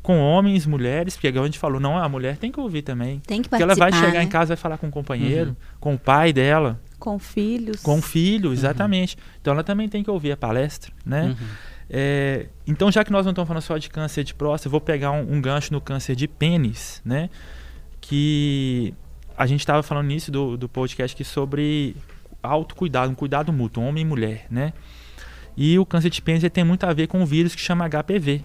com 0.03 0.19
homens, 0.19 0.65
mulheres, 0.65 1.15
porque 1.15 1.27
a 1.27 1.43
gente 1.45 1.57
falou, 1.57 1.79
não, 1.79 1.97
a 1.97 2.09
mulher 2.09 2.35
tem 2.37 2.51
que 2.51 2.59
ouvir 2.59 2.81
também. 2.81 3.21
Tem 3.25 3.41
que 3.41 3.47
Porque 3.47 3.63
ela 3.63 3.75
vai 3.75 3.91
chegar 3.93 4.19
né? 4.19 4.23
em 4.23 4.27
casa, 4.27 4.49
vai 4.49 4.57
falar 4.57 4.77
com 4.77 4.87
o 4.87 4.91
companheiro, 4.91 5.51
uhum. 5.51 5.55
com 5.79 5.93
o 5.93 5.99
pai 5.99 6.33
dela. 6.33 6.79
Com 6.99 7.17
filhos. 7.17 7.81
Com 7.81 8.01
filho, 8.01 8.51
exatamente. 8.51 9.15
Uhum. 9.15 9.23
Então 9.39 9.53
ela 9.53 9.63
também 9.63 9.87
tem 9.87 10.03
que 10.03 10.11
ouvir 10.11 10.33
a 10.33 10.37
palestra, 10.37 10.91
né? 11.05 11.23
Uhum. 11.39 11.47
É, 11.89 12.47
então, 12.67 12.91
já 12.91 13.03
que 13.03 13.11
nós 13.11 13.25
não 13.25 13.31
estamos 13.31 13.47
falando 13.47 13.63
só 13.63 13.77
de 13.77 13.89
câncer 13.89 14.23
de 14.23 14.33
próstata, 14.33 14.67
eu 14.67 14.71
vou 14.71 14.81
pegar 14.81 15.11
um, 15.11 15.33
um 15.33 15.41
gancho 15.41 15.73
no 15.73 15.81
câncer 15.81 16.15
de 16.15 16.27
pênis, 16.27 17.01
né? 17.03 17.29
Que 17.99 18.93
a 19.35 19.47
gente 19.47 19.61
estava 19.61 19.81
falando 19.81 20.07
nisso 20.07 20.31
do, 20.31 20.55
do 20.55 20.69
podcast 20.69 21.15
que 21.15 21.23
sobre 21.23 21.95
autocuidado, 22.43 23.11
um 23.11 23.15
cuidado 23.15 23.51
mútuo, 23.51 23.83
homem 23.83 24.03
e 24.03 24.05
mulher, 24.05 24.45
né? 24.49 24.73
E 25.57 25.77
o 25.79 25.85
câncer 25.85 26.09
de 26.09 26.21
pênis 26.21 26.43
tem 26.51 26.63
muito 26.63 26.85
a 26.85 26.93
ver 26.93 27.07
com 27.07 27.19
um 27.21 27.25
vírus 27.25 27.55
que 27.55 27.61
chama 27.61 27.89
HPV. 27.89 28.43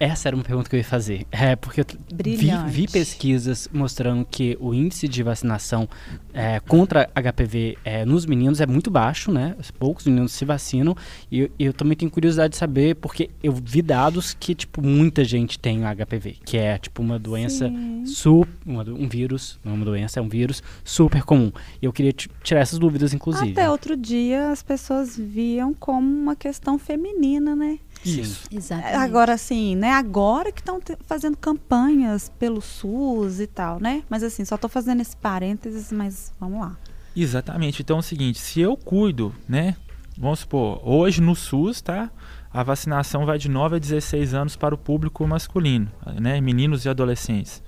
Essa 0.00 0.28
era 0.28 0.36
uma 0.36 0.44
pergunta 0.44 0.68
que 0.68 0.76
eu 0.76 0.78
ia 0.78 0.84
fazer. 0.84 1.26
É, 1.30 1.56
porque 1.56 1.80
eu 1.80 1.86
vi, 2.12 2.50
vi, 2.68 2.88
pesquisas 2.88 3.68
mostrando 3.72 4.24
que 4.24 4.56
o 4.60 4.72
índice 4.72 5.08
de 5.08 5.22
vacinação 5.22 5.88
é, 6.32 6.60
contra 6.60 7.10
HPV 7.14 7.78
é, 7.84 8.04
nos 8.04 8.24
meninos 8.24 8.60
é 8.60 8.66
muito 8.66 8.90
baixo, 8.90 9.32
né? 9.32 9.56
Poucos 9.78 10.06
meninos 10.06 10.32
se 10.32 10.44
vacinam. 10.44 10.96
E, 11.30 11.50
e, 11.58 11.64
eu 11.64 11.72
também 11.72 11.96
tenho 11.96 12.10
curiosidade 12.10 12.52
de 12.52 12.56
saber, 12.56 12.94
porque 12.96 13.30
eu 13.42 13.52
vi 13.52 13.82
dados 13.82 14.34
que, 14.34 14.54
tipo, 14.54 14.80
muita 14.80 15.24
gente 15.24 15.58
tem 15.58 15.80
HPV, 15.82 16.36
que 16.44 16.56
é, 16.56 16.78
tipo, 16.78 17.02
uma 17.02 17.18
doença 17.18 17.70
super. 18.04 18.48
Um 18.66 19.08
vírus, 19.08 19.58
não 19.64 19.72
é 19.72 19.74
uma 19.74 19.84
doença, 19.84 20.20
é 20.20 20.22
um 20.22 20.28
vírus 20.28 20.62
super 20.84 21.22
comum. 21.22 21.50
E 21.82 21.86
eu 21.86 21.92
queria 21.92 22.12
tirar 22.12 22.60
essas 22.60 22.78
dúvidas, 22.78 23.12
inclusive. 23.12 23.52
Até 23.52 23.68
outro 23.68 23.96
dia 23.96 24.50
as 24.50 24.62
pessoas 24.62 25.16
viam 25.16 25.74
como 25.74 26.08
uma 26.08 26.36
questão 26.36 26.78
feminina, 26.78 27.56
né? 27.56 27.78
Isso. 28.04 28.48
Exatamente. 28.50 28.96
Agora, 28.96 29.34
assim, 29.34 29.76
né? 29.76 29.90
Agora 29.90 30.52
que 30.52 30.60
estão 30.60 30.80
fazendo 31.06 31.36
campanhas 31.36 32.30
pelo 32.38 32.60
SUS 32.60 33.40
e 33.40 33.46
tal, 33.46 33.80
né? 33.80 34.02
Mas 34.08 34.22
assim, 34.22 34.44
só 34.44 34.54
estou 34.54 34.70
fazendo 34.70 35.00
esse 35.00 35.16
parênteses, 35.16 35.92
mas 35.92 36.32
vamos 36.38 36.60
lá. 36.60 36.76
Exatamente. 37.14 37.82
Então 37.82 37.96
é 37.96 38.00
o 38.00 38.02
seguinte, 38.02 38.38
se 38.38 38.60
eu 38.60 38.76
cuido, 38.76 39.34
né? 39.48 39.76
Vamos 40.16 40.40
supor, 40.40 40.80
hoje 40.82 41.20
no 41.20 41.34
SUS, 41.34 41.80
tá? 41.80 42.10
A 42.52 42.62
vacinação 42.62 43.26
vai 43.26 43.38
de 43.38 43.48
9 43.48 43.76
a 43.76 43.78
16 43.78 44.34
anos 44.34 44.56
para 44.56 44.74
o 44.74 44.78
público 44.78 45.26
masculino, 45.26 45.90
né? 46.20 46.40
Meninos 46.40 46.84
e 46.84 46.88
adolescentes. 46.88 47.62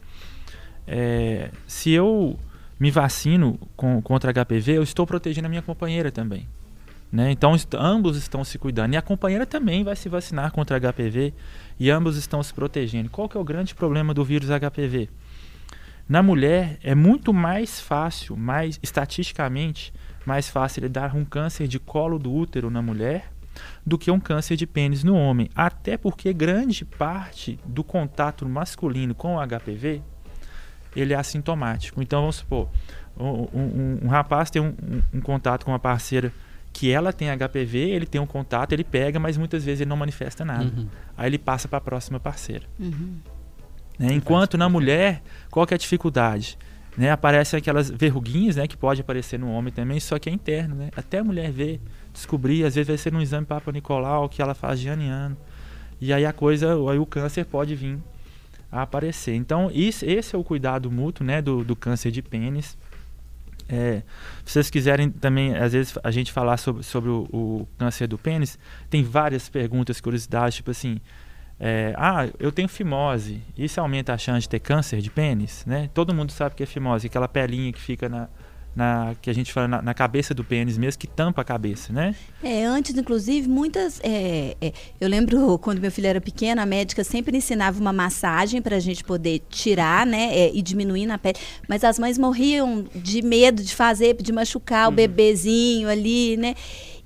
É, 0.86 1.50
se 1.66 1.90
eu 1.90 2.38
me 2.78 2.90
vacino 2.90 3.58
com, 3.76 4.00
contra 4.02 4.32
HPV, 4.32 4.78
eu 4.78 4.82
estou 4.82 5.06
protegendo 5.06 5.46
a 5.46 5.48
minha 5.48 5.62
companheira 5.62 6.10
também. 6.10 6.48
Né? 7.12 7.33
Então, 7.33 7.55
est 7.55 7.75
ambos 7.75 8.16
estão 8.16 8.44
se 8.44 8.59
cuidando. 8.59 8.94
E 8.94 8.96
a 8.96 9.03
companheira 9.03 9.44
também 9.44 9.83
vai 9.83 9.96
se 9.96 10.09
vacinar 10.09 10.53
contra 10.53 10.79
HPV 10.79 11.35
e 11.79 11.90
ambos 11.90 12.16
estão 12.16 12.42
se 12.42 12.55
protegendo. 12.55 13.11
Qual 13.11 13.29
que 13.29 13.37
é 13.37 13.40
o 13.40 13.44
grande 13.44 13.75
problema 13.75 14.14
do 14.14 14.25
vírus 14.25 14.49
HPV? 14.49 15.09
Na 16.09 16.23
mulher 16.23 16.79
é 16.83 16.94
muito 16.94 17.33
mais 17.33 17.81
fácil, 17.81 18.37
mais 18.37 18.79
estatisticamente, 18.83 19.92
mais 20.27 20.49
fácil 20.49 20.88
dar 20.88 21.14
um 21.14 21.25
câncer 21.25 21.68
de 21.68 21.79
colo 21.79 22.18
do 22.18 22.33
útero 22.33 22.70
na 22.70 22.83
mulher 22.83 23.33
do 23.85 23.99
que 23.99 24.11
um 24.11 24.20
câncer 24.20 24.57
de 24.57 24.66
pênis 24.66 25.05
no 25.05 25.14
homem. 25.14 25.49
Até 25.55 25.96
porque 25.96 26.33
grande 26.33 26.85
parte 26.85 27.59
do 27.64 27.83
contato 27.83 28.49
masculino 28.49 29.14
com 29.14 29.37
o 29.37 29.46
HPV 29.46 30.03
ele 30.94 31.12
é 31.12 31.16
assintomático. 31.16 32.03
Então, 32.03 32.20
vamos 32.20 32.37
supor, 32.37 32.68
um, 33.16 33.46
um, 33.55 33.99
um 34.05 34.09
rapaz 34.09 34.51
tem 34.51 34.61
um, 34.61 34.75
um 35.12 35.20
contato 35.20 35.64
com 35.64 35.70
uma 35.70 35.79
parceira 35.79 36.33
que 36.72 36.90
ela 36.90 37.12
tem 37.12 37.28
HPV, 37.28 37.78
ele 37.78 38.06
tem 38.06 38.20
um 38.20 38.26
contato, 38.26 38.72
ele 38.72 38.85
pega, 38.85 39.18
mas 39.18 39.37
muitas 39.37 39.64
vezes 39.64 39.80
ele 39.80 39.90
não 39.90 39.96
manifesta 39.96 40.44
nada. 40.44 40.64
Uhum. 40.64 40.87
Aí 41.16 41.28
ele 41.28 41.38
passa 41.38 41.68
para 41.68 41.78
a 41.78 41.80
próxima 41.80 42.20
parceira. 42.20 42.64
Uhum. 42.78 43.16
Né? 43.98 44.14
Enquanto 44.14 44.56
na 44.56 44.68
mulher, 44.68 45.22
qual 45.50 45.66
que 45.66 45.74
é 45.74 45.76
a 45.76 45.78
dificuldade? 45.78 46.56
Né? 46.96 47.11
Aparecem 47.11 47.59
aquelas 47.59 47.90
verruguinhas, 47.90 48.56
né, 48.56 48.66
que 48.66 48.76
pode 48.76 49.00
aparecer 49.00 49.38
no 49.38 49.50
homem 49.50 49.72
também, 49.72 50.00
só 50.00 50.18
que 50.18 50.28
é 50.28 50.33
interno, 50.33 50.74
né? 50.74 50.90
Até 50.96 51.18
a 51.18 51.24
mulher 51.24 51.50
ver, 51.50 51.80
descobrir, 52.12 52.64
às 52.64 52.74
vezes 52.74 52.88
vai 52.88 52.98
ser 52.98 53.14
um 53.14 53.20
exame 53.20 53.46
Papa 53.46 53.70
Nicolau 53.70 54.28
que 54.28 54.42
ela 54.42 54.54
faz 54.54 54.80
de 54.80 54.88
ano 54.88 55.02
em 55.02 55.09
ano. 55.09 55.37
E 56.00 56.12
aí 56.12 56.24
a 56.24 56.33
coisa, 56.33 56.74
aí 56.90 56.98
o 56.98 57.06
câncer 57.06 57.44
pode 57.44 57.74
vir 57.74 57.98
a 58.72 58.83
aparecer. 58.83 59.35
Então, 59.35 59.70
isso, 59.72 60.04
esse 60.04 60.35
é 60.35 60.38
o 60.38 60.44
cuidado 60.44 60.90
mútuo, 60.90 61.24
né, 61.26 61.42
do, 61.42 61.62
do 61.62 61.76
câncer 61.76 62.11
de 62.11 62.22
pênis. 62.22 62.76
É, 63.70 64.02
se 64.44 64.52
vocês 64.52 64.68
quiserem 64.68 65.11
também, 65.11 65.56
às 65.56 65.72
vezes, 65.72 65.96
a 66.02 66.11
gente 66.11 66.33
falar 66.33 66.56
sobre, 66.56 66.83
sobre 66.83 67.09
o, 67.09 67.28
o 67.33 67.68
câncer 67.78 68.09
do 68.09 68.18
pênis, 68.18 68.59
tem 68.88 69.04
várias 69.04 69.48
perguntas, 69.48 70.00
curiosidades, 70.00 70.56
tipo 70.56 70.72
assim, 70.72 71.00
é, 71.59 71.94
ah, 71.96 72.28
eu 72.38 72.50
tenho 72.50 72.68
fimose, 72.68 73.40
isso 73.56 73.80
aumenta 73.80 74.12
a 74.12 74.18
chance 74.18 74.40
de 74.40 74.48
ter 74.48 74.59
câncer 74.59 75.00
de 75.00 75.11
pênis, 75.11 75.64
né? 75.66 75.88
Todo 75.94 76.12
mundo 76.12 76.33
sabe 76.33 76.54
que 76.56 76.62
é 76.62 76.66
fimose, 76.66 77.06
aquela 77.06 77.28
pelinha 77.28 77.72
que 77.72 77.80
fica 77.80 78.09
na, 78.09 78.28
na, 78.74 79.14
que 79.20 79.28
a 79.28 79.33
gente 79.33 79.52
fala 79.52 79.66
na, 79.66 79.83
na, 79.83 79.94
cabeça 79.94 80.33
do 80.33 80.44
pênis 80.44 80.78
mesmo, 80.78 80.98
que 80.98 81.06
tampa 81.06 81.42
a 81.42 81.44
cabeça, 81.44 81.92
né? 81.92 82.14
É, 82.42 82.64
antes, 82.64 82.96
inclusive, 82.96 83.48
muitas. 83.48 84.00
É, 84.02 84.56
é, 84.61 84.72
eu 85.00 85.09
lembro 85.09 85.59
quando 85.62 85.80
meu 85.80 85.90
filho 85.90 86.06
era 86.06 86.20
pequeno, 86.20 86.61
a 86.61 86.66
médica 86.66 87.02
sempre 87.02 87.37
ensinava 87.37 87.80
uma 87.80 87.92
massagem 87.92 88.62
para 88.62 88.76
a 88.76 88.80
gente 88.80 89.02
poder 89.02 89.42
tirar, 89.48 90.06
né? 90.06 90.28
É, 90.33 90.50
e 90.54 90.62
diminuir 90.62 91.06
na 91.06 91.18
pele. 91.18 91.38
Mas 91.68 91.83
as 91.85 91.98
mães 91.98 92.16
morriam 92.16 92.85
de 92.94 93.22
medo 93.22 93.62
de 93.62 93.74
fazer, 93.74 94.14
de 94.14 94.33
machucar 94.33 94.87
uhum. 94.87 94.92
o 94.92 94.96
bebezinho 94.96 95.88
ali, 95.88 96.37
né? 96.37 96.54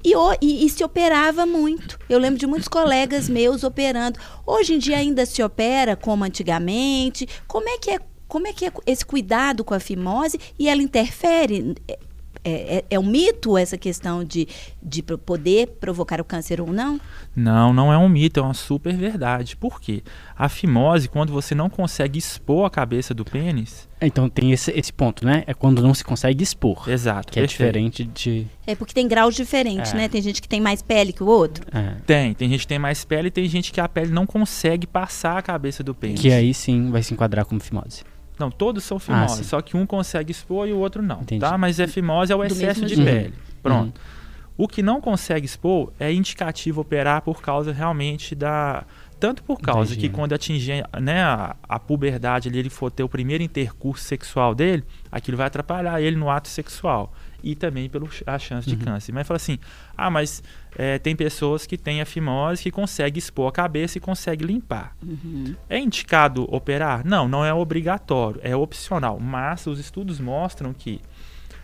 E, 0.04 0.12
e, 0.42 0.66
e, 0.66 0.68
se 0.68 0.84
operava 0.84 1.46
muito. 1.46 1.98
Eu 2.10 2.18
lembro 2.18 2.38
de 2.38 2.46
muitos 2.46 2.68
colegas 2.68 3.26
meus 3.26 3.64
operando. 3.64 4.20
Hoje 4.44 4.74
em 4.74 4.78
dia 4.78 4.98
ainda 4.98 5.24
se 5.24 5.42
opera 5.42 5.96
como 5.96 6.24
antigamente. 6.24 7.26
Como 7.48 7.66
é 7.66 7.78
que 7.78 7.90
é 7.90 7.98
como 8.34 8.48
é 8.48 8.52
que 8.52 8.66
é 8.66 8.72
esse 8.84 9.06
cuidado 9.06 9.62
com 9.62 9.74
a 9.74 9.78
fimose 9.78 10.40
e 10.58 10.68
ela 10.68 10.82
interfere? 10.82 11.76
É, 11.86 11.96
é, 12.44 12.84
é, 12.90 12.98
um 12.98 13.06
mito 13.06 13.56
essa 13.56 13.78
questão 13.78 14.24
de, 14.24 14.48
de 14.82 15.04
poder 15.04 15.68
provocar 15.78 16.20
o 16.20 16.24
câncer 16.24 16.60
ou 16.60 16.72
não? 16.72 17.00
Não, 17.34 17.72
não 17.72 17.92
é 17.92 17.96
um 17.96 18.08
mito, 18.08 18.40
é 18.40 18.42
uma 18.42 18.52
super 18.52 18.92
verdade. 18.92 19.56
Por 19.56 19.80
quê? 19.80 20.02
A 20.36 20.48
fimose, 20.48 21.08
quando 21.08 21.32
você 21.32 21.54
não 21.54 21.70
consegue 21.70 22.18
expor 22.18 22.66
a 22.66 22.70
cabeça 22.70 23.14
do 23.14 23.24
pênis. 23.24 23.88
Então 24.02 24.28
tem 24.28 24.50
esse, 24.50 24.72
esse 24.72 24.92
ponto, 24.92 25.24
né? 25.24 25.44
É 25.46 25.54
quando 25.54 25.80
não 25.80 25.94
se 25.94 26.02
consegue 26.02 26.42
expor. 26.42 26.88
Exato. 26.88 27.32
Que 27.32 27.38
é 27.38 27.46
diferente 27.46 28.02
de. 28.02 28.48
É 28.66 28.74
porque 28.74 28.92
tem 28.92 29.06
graus 29.06 29.36
diferentes, 29.36 29.94
é. 29.94 29.96
né? 29.96 30.08
Tem 30.08 30.20
gente 30.20 30.42
que 30.42 30.48
tem 30.48 30.60
mais 30.60 30.82
pele 30.82 31.12
que 31.12 31.22
o 31.22 31.26
outro. 31.28 31.64
É. 31.72 31.94
Tem, 32.04 32.34
tem 32.34 32.48
gente 32.48 32.62
que 32.62 32.66
tem 32.66 32.80
mais 32.80 33.04
pele 33.04 33.28
e 33.28 33.30
tem 33.30 33.48
gente 33.48 33.72
que 33.72 33.80
a 33.80 33.88
pele 33.88 34.10
não 34.10 34.26
consegue 34.26 34.88
passar 34.88 35.38
a 35.38 35.42
cabeça 35.42 35.84
do 35.84 35.94
pênis. 35.94 36.20
Que 36.20 36.32
aí 36.32 36.52
sim 36.52 36.90
vai 36.90 37.00
se 37.00 37.14
enquadrar 37.14 37.44
como 37.44 37.60
fimose. 37.60 38.02
Não, 38.38 38.50
todos 38.50 38.82
são 38.82 38.98
fimose, 38.98 39.42
ah, 39.42 39.44
só 39.44 39.62
que 39.62 39.76
um 39.76 39.86
consegue 39.86 40.32
expor 40.32 40.68
e 40.68 40.72
o 40.72 40.78
outro 40.78 41.02
não, 41.02 41.22
Entendi. 41.22 41.40
tá? 41.40 41.56
Mas 41.56 41.78
é 41.78 41.86
fimose 41.86 42.32
é 42.32 42.36
o 42.36 42.42
excesso 42.42 42.84
de 42.84 42.96
pele. 42.96 43.34
Pronto. 43.62 43.96
Uhum. 43.96 44.14
O 44.56 44.68
que 44.68 44.82
não 44.82 45.00
consegue 45.00 45.46
expor 45.46 45.92
é 45.98 46.12
indicativo 46.12 46.80
operar 46.80 47.22
por 47.22 47.42
causa 47.42 47.72
realmente 47.72 48.34
da 48.34 48.84
tanto 49.18 49.42
por 49.42 49.58
causa 49.58 49.92
Entendi. 49.92 50.08
que 50.08 50.14
quando 50.14 50.32
atingir 50.32 50.84
né, 51.00 51.22
a, 51.22 51.56
a 51.66 51.78
puberdade 51.78 52.48
ele, 52.48 52.58
ele 52.58 52.70
for 52.70 52.90
ter 52.90 53.02
o 53.02 53.08
primeiro 53.08 53.42
intercurso 53.42 54.04
sexual 54.04 54.54
dele, 54.54 54.84
aquilo 55.10 55.36
vai 55.36 55.46
atrapalhar 55.46 56.00
ele 56.00 56.16
no 56.16 56.28
ato 56.28 56.48
sexual 56.48 57.12
e 57.44 57.54
também 57.54 57.90
pela 57.90 58.08
chance 58.38 58.66
de 58.66 58.74
uhum. 58.74 58.80
câncer. 58.80 59.12
Mas 59.12 59.26
fala 59.26 59.36
assim, 59.36 59.58
ah, 59.96 60.08
mas 60.08 60.42
é, 60.76 60.98
tem 60.98 61.14
pessoas 61.14 61.66
que 61.66 61.76
têm 61.76 62.00
a 62.00 62.06
fimose 62.06 62.62
que 62.62 62.70
conseguem 62.70 63.18
expor 63.18 63.48
a 63.48 63.52
cabeça 63.52 63.98
e 63.98 64.00
conseguem 64.00 64.46
limpar. 64.46 64.96
Uhum. 65.02 65.54
É 65.68 65.78
indicado 65.78 66.48
operar? 66.52 67.06
Não, 67.06 67.28
não 67.28 67.44
é 67.44 67.52
obrigatório, 67.52 68.40
é 68.42 68.56
opcional. 68.56 69.20
Mas 69.20 69.66
os 69.66 69.78
estudos 69.78 70.18
mostram 70.18 70.72
que 70.72 71.00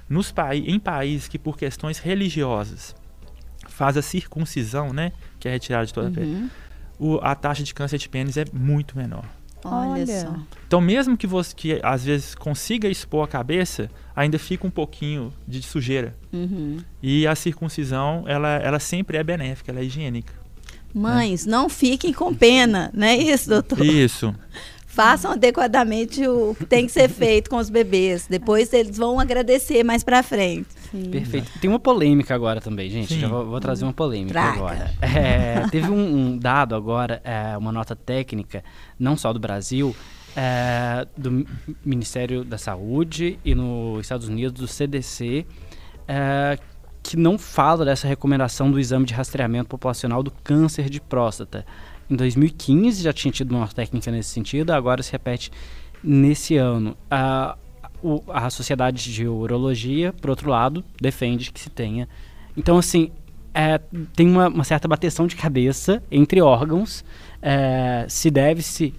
nos 0.09 0.31
pa 0.31 0.55
em 0.55 0.79
países 0.79 1.27
que 1.27 1.39
por 1.39 1.57
questões 1.57 1.99
religiosas 1.99 2.95
faz 3.69 3.97
a 3.97 4.03
circuncisão, 4.03 4.93
né, 4.93 5.13
que 5.39 5.49
é 5.49 5.53
retirada 5.53 5.87
de 5.87 5.95
toda 5.95 6.09
a 6.09 6.11
pele, 6.11 6.51
uhum. 6.99 7.19
a 7.23 7.35
taxa 7.35 7.63
de 7.63 7.73
câncer 7.73 7.97
de 7.97 8.09
pênis 8.09 8.37
é 8.37 8.45
muito 8.53 8.99
menor. 8.99 9.25
Olha, 9.65 10.03
Olha. 10.03 10.21
só. 10.21 10.35
Então, 10.67 10.81
mesmo 10.81 11.17
que 11.17 11.27
você 11.27 11.55
que 11.55 11.81
às 11.83 12.05
vezes 12.05 12.35
consiga 12.35 12.89
expor 12.89 13.25
a 13.25 13.29
cabeça, 13.29 13.91
ainda 14.15 14.39
fica 14.39 14.67
um 14.67 14.71
pouquinho 14.71 15.33
de 15.47 15.63
sujeira. 15.63 16.17
Uhum. 16.33 16.79
E 17.03 17.27
a 17.27 17.35
circuncisão, 17.35 18.25
ela, 18.27 18.57
ela 18.57 18.79
sempre 18.79 19.17
é 19.17 19.25
benéfica, 19.25 19.71
ela 19.71 19.81
é 19.81 19.85
higiênica. 19.85 20.33
Mães, 20.93 21.47
não 21.47 21.69
fiquem 21.69 22.13
com 22.13 22.35
pena, 22.35 22.91
não 22.93 23.07
é 23.07 23.17
isso, 23.17 23.49
doutor? 23.49 23.85
Isso. 23.85 24.35
Façam 24.93 25.31
adequadamente 25.33 26.27
o 26.27 26.55
que 26.59 26.67
tem 26.67 26.85
que 26.85 26.91
ser 26.93 27.09
feito 27.09 27.49
com 27.49 27.57
os 27.59 27.71
bebês. 27.71 28.27
Depois 28.29 28.73
eles 28.73 28.97
vão 28.99 29.21
agradecer 29.21 29.85
mais 29.85 30.03
pra 30.03 30.21
frente. 30.23 30.67
Sim. 30.91 31.11
Perfeito. 31.11 31.49
Tem 31.61 31.71
uma 31.71 31.79
polêmica 31.79 32.35
agora 32.35 32.61
também, 32.61 32.91
gente. 32.91 33.15
Sim. 33.15 33.21
Já 33.21 33.29
vou, 33.29 33.47
vou 33.47 33.61
trazer 33.61 33.85
uma 33.85 33.93
polêmica 33.93 34.33
Traga. 34.33 34.57
agora. 34.59 34.91
É, 35.01 35.69
teve 35.71 35.89
um, 35.89 36.17
um 36.33 36.37
dado 36.39 36.75
agora, 36.75 37.21
é, 37.25 37.57
uma 37.57 37.71
nota 37.71 37.95
técnica, 37.95 38.65
não 38.99 39.17
só 39.17 39.33
do 39.33 39.39
Brasil, 39.39 39.95
é, 40.37 41.07
do 41.17 41.31
Mi- 41.31 41.47
Ministério 41.85 42.45
da 42.45 42.59
Saúde 42.59 43.39
e 43.45 43.55
nos 43.55 44.01
Estados 44.01 44.27
Unidos, 44.27 44.61
do 44.61 44.67
CDC, 44.67 45.47
é, 46.09 46.59
que 47.03 47.17
não 47.17 47.39
fala 47.39 47.85
dessa 47.85 48.09
recomendação 48.09 48.71
do 48.73 48.79
exame 48.81 49.07
de 49.07 49.15
rastreamento 49.15 49.69
populacional 49.69 50.21
do 50.23 50.33
câncer 50.43 50.91
de 50.91 51.01
próstata. 51.01 51.65
Em 52.11 52.17
2015 52.17 53.03
já 53.03 53.13
tinha 53.13 53.31
tido 53.31 53.55
uma 53.55 53.69
técnica 53.69 54.11
nesse 54.11 54.31
sentido, 54.31 54.71
agora 54.73 55.03
se 55.03 55.13
repete 55.13 55.51
nesse 56.03 56.57
ano. 56.57 56.97
A, 57.11 57.57
o- 58.03 58.23
a 58.29 58.51
Sociedade 58.51 59.13
de 59.13 59.27
Urologia, 59.29 60.13
por 60.13 60.31
outro 60.31 60.51
lado, 60.51 60.85
defende 61.01 61.53
que 61.53 61.61
se 61.61 61.71
tenha. 61.71 62.09
Então, 62.57 62.77
assim, 62.79 63.11
é, 63.55 63.79
tem 64.17 64.29
uma, 64.29 64.49
uma 64.49 64.65
certa 64.65 64.89
bateção 64.89 65.27
de 65.27 65.37
cabeça 65.37 66.03
entre 66.11 66.41
órgãos 66.41 67.05
é, 67.43 68.05
se 68.09 68.31
deve 68.31 68.63
se 68.63 68.93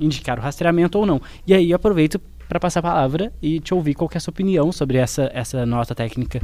indicar 0.00 0.38
o 0.38 0.42
rastreamento 0.42 0.98
ou 0.98 1.06
não. 1.06 1.20
E 1.46 1.52
aí 1.54 1.72
aproveito 1.72 2.18
para 2.48 2.60
passar 2.60 2.80
a 2.80 2.82
palavra 2.82 3.32
e 3.42 3.58
te 3.60 3.74
ouvir 3.74 3.94
qual 3.94 4.08
é 4.12 4.16
a 4.16 4.20
sua 4.20 4.30
opinião 4.30 4.70
sobre 4.70 4.98
essa, 4.98 5.30
essa 5.34 5.66
nota 5.66 5.94
técnica 5.94 6.40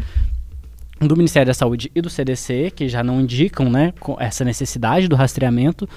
do 1.08 1.16
Ministério 1.16 1.46
da 1.46 1.54
Saúde 1.54 1.90
e 1.94 2.00
do 2.00 2.10
CDC, 2.10 2.72
que 2.74 2.88
já 2.88 3.02
não 3.02 3.20
indicam 3.20 3.70
né, 3.70 3.92
com 4.00 4.16
essa 4.18 4.44
necessidade 4.44 5.08
do 5.08 5.16
rastreamento, 5.16 5.88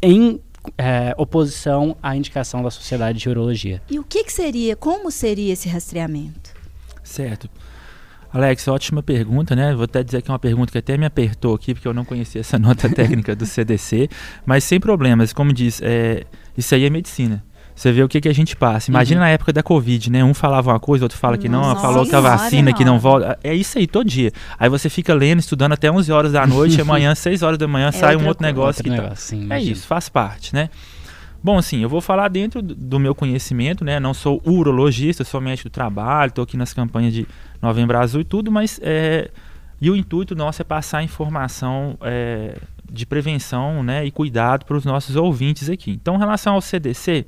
em 0.00 0.40
é, 0.78 1.14
oposição 1.16 1.96
à 2.02 2.16
indicação 2.16 2.62
da 2.62 2.70
Sociedade 2.70 3.18
de 3.18 3.28
Urologia. 3.28 3.82
E 3.90 3.98
o 3.98 4.04
que, 4.04 4.24
que 4.24 4.32
seria, 4.32 4.76
como 4.76 5.10
seria 5.10 5.52
esse 5.52 5.68
rastreamento? 5.68 6.52
Certo. 7.02 7.48
Alex, 8.32 8.66
ótima 8.66 9.02
pergunta, 9.02 9.54
né? 9.54 9.74
Vou 9.74 9.84
até 9.84 10.02
dizer 10.02 10.22
que 10.22 10.30
é 10.30 10.32
uma 10.32 10.38
pergunta 10.38 10.72
que 10.72 10.78
até 10.78 10.96
me 10.96 11.04
apertou 11.04 11.54
aqui, 11.54 11.74
porque 11.74 11.86
eu 11.86 11.92
não 11.92 12.04
conhecia 12.04 12.40
essa 12.40 12.58
nota 12.58 12.88
técnica 12.92 13.36
do 13.36 13.44
CDC, 13.44 14.08
mas 14.46 14.64
sem 14.64 14.80
problemas. 14.80 15.34
Como 15.34 15.52
diz, 15.52 15.82
é, 15.82 16.24
isso 16.56 16.74
aí 16.74 16.84
é 16.84 16.90
medicina. 16.90 17.44
Você 17.82 17.90
vê 17.90 18.00
o 18.04 18.08
que, 18.08 18.20
que 18.20 18.28
a 18.28 18.32
gente 18.32 18.54
passa. 18.54 18.90
Imagina 18.92 19.20
Uhum. 19.20 19.26
na 19.26 19.30
época 19.30 19.52
da 19.52 19.60
Covid, 19.60 20.08
né? 20.08 20.22
Um 20.22 20.32
falava 20.32 20.70
uma 20.70 20.78
coisa, 20.78 21.04
outro 21.04 21.18
fala 21.18 21.36
que 21.36 21.48
não, 21.48 21.62
Nossa 21.62 21.80
falou 21.80 22.06
que 22.06 22.14
a 22.14 22.20
vacina 22.20 22.72
que 22.72 22.84
não 22.84 22.92
não. 22.92 23.00
volta. 23.00 23.36
É 23.42 23.52
isso 23.52 23.76
aí, 23.76 23.88
todo 23.88 24.06
dia. 24.08 24.30
Aí 24.56 24.68
você 24.68 24.88
fica 24.88 25.12
lendo, 25.12 25.40
estudando 25.40 25.72
até 25.72 25.90
11 25.90 26.12
horas 26.12 26.30
da 26.32 26.46
noite, 26.46 26.78
e 26.78 26.80
amanhã, 26.82 27.12
6 27.12 27.42
horas 27.42 27.58
da 27.58 27.66
manhã, 27.66 27.90
sai 27.90 28.14
um 28.16 28.26
outro 28.28 28.46
negócio 28.46 28.78
Outro 28.80 28.84
que 28.84 28.90
tá. 28.90 29.02
negócio, 29.02 29.24
sim, 29.36 29.48
É 29.50 29.60
isso, 29.60 29.84
faz 29.86 30.08
parte, 30.08 30.54
né? 30.54 30.70
Bom, 31.42 31.58
assim, 31.58 31.80
eu 31.82 31.88
vou 31.88 32.00
falar 32.00 32.28
dentro 32.28 32.62
do- 32.62 32.72
do 32.72 33.00
meu 33.00 33.16
conhecimento, 33.16 33.84
né? 33.84 33.98
Não 33.98 34.14
sou 34.14 34.40
urologista, 34.46 35.24
sou 35.24 35.40
médico 35.40 35.68
do 35.68 35.72
trabalho, 35.72 36.28
estou 36.28 36.44
aqui 36.44 36.56
nas 36.56 36.72
campanhas 36.72 37.12
de 37.12 37.26
Novembro 37.60 37.98
Azul 37.98 38.20
e 38.20 38.24
tudo, 38.24 38.52
mas 38.52 38.78
é, 38.80 39.28
e 39.80 39.90
o 39.90 39.96
intuito 39.96 40.36
nosso 40.36 40.62
é 40.62 40.64
passar 40.64 41.02
informação 41.02 41.98
é, 42.02 42.56
de 42.88 43.04
prevenção, 43.04 43.82
né? 43.82 44.04
E 44.06 44.12
cuidado 44.12 44.64
para 44.66 44.76
os 44.76 44.84
nossos 44.84 45.16
ouvintes 45.16 45.68
aqui. 45.68 45.90
Então, 45.90 46.14
em 46.14 46.18
relação 46.18 46.54
ao 46.54 46.60
CDC, 46.60 47.26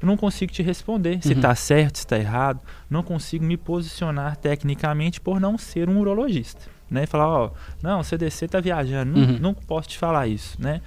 eu 0.00 0.06
não 0.06 0.16
consigo 0.16 0.52
te 0.52 0.62
responder 0.62 1.20
se 1.22 1.28
Uhum. 1.32 1.34
está 1.38 1.54
certo, 1.54 1.96
se 1.98 2.04
está 2.04 2.18
errado. 2.18 2.60
Não 2.88 3.02
consigo 3.02 3.44
me 3.44 3.56
posicionar 3.56 4.36
tecnicamente 4.36 5.20
por 5.20 5.38
não 5.40 5.58
ser 5.58 5.88
um 5.88 5.98
urologista, 5.98 6.62
né? 6.90 7.04
E 7.04 7.06
falar, 7.06 7.28
ó, 7.28 7.50
não, 7.82 8.00
o 8.00 8.04
CDC 8.04 8.46
está 8.46 8.60
viajando, 8.60 9.12
não, 9.18 9.28
Uhum. 9.34 9.38
não 9.38 9.54
posso 9.54 9.88
te 9.88 9.98
falar 9.98 10.26
isso, 10.26 10.60
né? 10.60 10.80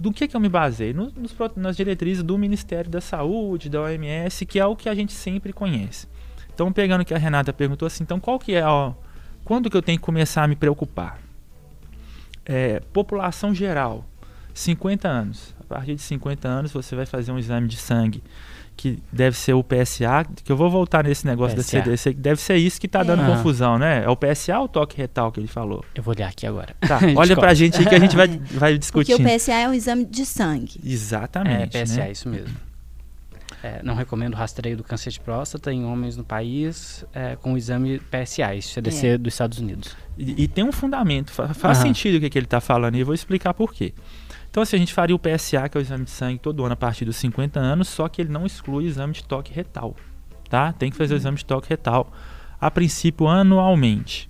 do 0.00 0.12
que, 0.12 0.28
que 0.28 0.36
eu 0.36 0.40
me 0.40 0.48
baseio? 0.48 0.94
No- 0.94 1.10
nos 1.16 1.32
pro- 1.32 1.50
nas 1.56 1.76
diretrizes 1.76 2.22
do 2.22 2.38
Ministério 2.38 2.88
da 2.88 3.00
Saúde, 3.00 3.68
da 3.68 3.82
OMS, 3.82 4.46
que 4.46 4.60
é 4.60 4.64
o 4.64 4.76
que 4.76 4.88
a 4.88 4.94
gente 4.94 5.12
sempre 5.12 5.52
conhece. 5.52 6.06
Então, 6.54 6.72
pegando 6.72 7.00
o 7.00 7.04
que 7.04 7.12
a 7.12 7.18
Renata 7.18 7.52
perguntou 7.52 7.84
assim, 7.84 8.04
então 8.04 8.20
qual 8.20 8.38
que 8.38 8.54
é, 8.54 8.64
ó, 8.64 8.92
quando 9.44 9.68
que 9.68 9.76
eu 9.76 9.82
tenho 9.82 9.98
que 9.98 10.04
começar 10.04 10.44
a 10.44 10.46
me 10.46 10.54
preocupar? 10.54 11.18
É, 12.46 12.80
população 12.92 13.52
geral, 13.52 14.04
50 14.58 15.08
anos. 15.08 15.54
A 15.60 15.64
partir 15.64 15.94
de 15.94 16.02
50 16.02 16.48
anos 16.48 16.72
você 16.72 16.96
vai 16.96 17.06
fazer 17.06 17.30
um 17.32 17.38
exame 17.38 17.68
de 17.68 17.76
sangue 17.76 18.22
que 18.76 18.98
deve 19.12 19.36
ser 19.36 19.54
o 19.54 19.64
PSA, 19.64 20.24
que 20.44 20.52
eu 20.52 20.56
vou 20.56 20.70
voltar 20.70 21.02
nesse 21.02 21.26
negócio 21.26 21.56
PSA. 21.56 21.78
da 21.78 21.84
CDC, 21.84 22.14
que 22.14 22.20
deve 22.20 22.40
ser 22.40 22.56
isso 22.58 22.80
que 22.80 22.86
está 22.86 23.02
dando 23.02 23.22
É. 23.24 23.26
confusão, 23.26 23.76
né? 23.76 24.04
É 24.04 24.08
o 24.08 24.16
PSA 24.16 24.56
ou 24.60 24.66
o 24.66 24.68
toque 24.68 24.96
retal 24.96 25.32
que 25.32 25.40
ele 25.40 25.48
falou? 25.48 25.84
Eu 25.96 26.02
vou 26.02 26.14
olhar 26.14 26.28
aqui 26.28 26.46
agora. 26.46 26.76
Tá, 26.80 27.00
olha 27.16 27.34
pra 27.36 27.52
gente 27.54 27.76
aí 27.78 27.84
que 27.86 27.94
a 27.94 27.98
gente 27.98 28.14
vai, 28.14 28.28
vai 28.54 28.72
Porque 28.74 28.78
discutindo. 28.78 29.26
o 29.26 29.36
PSA 29.36 29.52
é 29.54 29.68
um 29.68 29.74
exame 29.74 30.04
de 30.04 30.24
sangue. 30.24 30.78
É, 30.84 30.88
Exatamente. 30.88 31.76
PSA, 31.76 31.96
né? 32.04 32.12
isso 32.12 32.28
mesmo. 32.28 32.54
É, 33.64 33.80
não 33.82 33.94
recomendo 33.96 34.34
rastreio 34.34 34.76
do 34.76 34.84
câncer 34.84 35.10
de 35.10 35.18
próstata 35.18 35.72
em 35.72 35.84
homens 35.84 36.16
no 36.16 36.22
país 36.22 37.04
é, 37.12 37.34
com 37.34 37.54
o 37.54 37.56
exame 37.58 37.98
PSA, 37.98 38.54
isso 38.54 38.74
CDC 38.74 39.06
É. 39.08 39.18
dos 39.18 39.34
Estados 39.34 39.58
Unidos. 39.58 39.96
E, 40.16 40.44
e 40.44 40.46
tem 40.46 40.62
um 40.62 40.70
fundamento, 40.70 41.32
fa- 41.32 41.52
faz 41.52 41.78
Aham. 41.78 41.88
sentido 41.88 42.18
o 42.18 42.20
que, 42.20 42.30
que 42.30 42.38
ele 42.38 42.46
está 42.46 42.60
falando 42.60 42.94
e 42.94 43.00
eu 43.00 43.06
vou 43.06 43.14
explicar 43.16 43.52
por 43.54 43.74
quê. 43.74 43.92
Então, 44.50 44.62
assim, 44.62 44.76
a 44.76 44.78
gente 44.78 44.94
faria 44.94 45.14
o 45.14 45.18
PSA, 45.18 45.68
que 45.68 45.76
é 45.76 45.80
o 45.80 45.82
exame 45.82 46.04
de 46.04 46.10
sangue, 46.10 46.38
todo 46.38 46.64
ano 46.64 46.72
a 46.72 46.76
partir 46.76 47.04
dos 47.04 47.16
50 47.16 47.60
anos, 47.60 47.88
só 47.88 48.08
que 48.08 48.22
ele 48.22 48.30
não 48.30 48.46
exclui 48.46 48.84
o 48.84 48.88
exame 48.88 49.12
de 49.12 49.24
toque 49.24 49.52
retal, 49.52 49.94
tá? 50.48 50.72
Tem 50.72 50.90
que 50.90 50.96
fazer 50.96 51.14
o 51.14 51.16
exame 51.16 51.36
de 51.36 51.44
toque 51.44 51.68
retal, 51.68 52.10
a 52.60 52.70
princípio, 52.70 53.28
anualmente. 53.28 54.28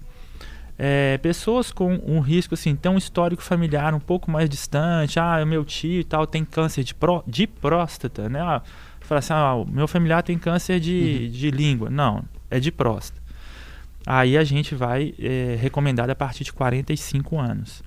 É, 0.80 1.18
pessoas 1.18 1.72
com 1.72 2.00
um 2.06 2.20
risco, 2.20 2.54
assim, 2.54 2.76
tem 2.76 2.90
um 2.90 2.98
histórico 2.98 3.42
familiar 3.42 3.92
um 3.94 3.98
pouco 3.98 4.30
mais 4.30 4.48
distante, 4.48 5.18
ah, 5.18 5.40
o 5.42 5.46
meu 5.46 5.64
tio 5.64 6.00
e 6.00 6.04
tal 6.04 6.24
tem 6.24 6.44
câncer 6.44 6.84
de, 6.84 6.94
pró 6.94 7.24
de 7.26 7.48
próstata, 7.48 8.28
né? 8.28 8.40
Ah, 8.40 8.62
fala 9.00 9.18
assim, 9.18 9.32
ah, 9.32 9.54
o 9.54 9.66
meu 9.66 9.88
familiar 9.88 10.22
tem 10.22 10.38
câncer 10.38 10.78
de, 10.78 11.28
de 11.30 11.50
língua. 11.50 11.90
Não, 11.90 12.24
é 12.48 12.60
de 12.60 12.70
próstata. 12.70 13.20
Aí 14.06 14.38
a 14.38 14.44
gente 14.44 14.74
vai 14.74 15.14
é, 15.18 15.56
recomendar 15.60 16.08
a 16.08 16.14
partir 16.14 16.44
de 16.44 16.52
45 16.52 17.38
anos. 17.40 17.82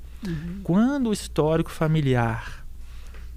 Quando 0.63 1.09
o 1.09 1.13
histórico 1.13 1.71
familiar 1.71 2.63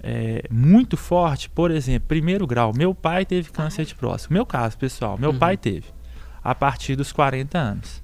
é 0.01 0.43
muito 0.51 0.95
forte, 0.97 1.49
por 1.49 1.71
exemplo, 1.71 2.07
primeiro 2.07 2.45
grau, 2.45 2.71
meu 2.75 2.93
pai 2.93 3.25
teve 3.25 3.49
câncer 3.51 3.85
de 3.85 3.95
próstata. 3.95 4.33
Meu 4.33 4.45
caso, 4.45 4.77
pessoal, 4.77 5.17
meu 5.17 5.31
Uhum. 5.31 5.39
pai 5.39 5.57
teve 5.57 5.87
a 6.43 6.53
partir 6.53 6.95
dos 6.95 7.11
40 7.11 7.57
anos. 7.57 8.03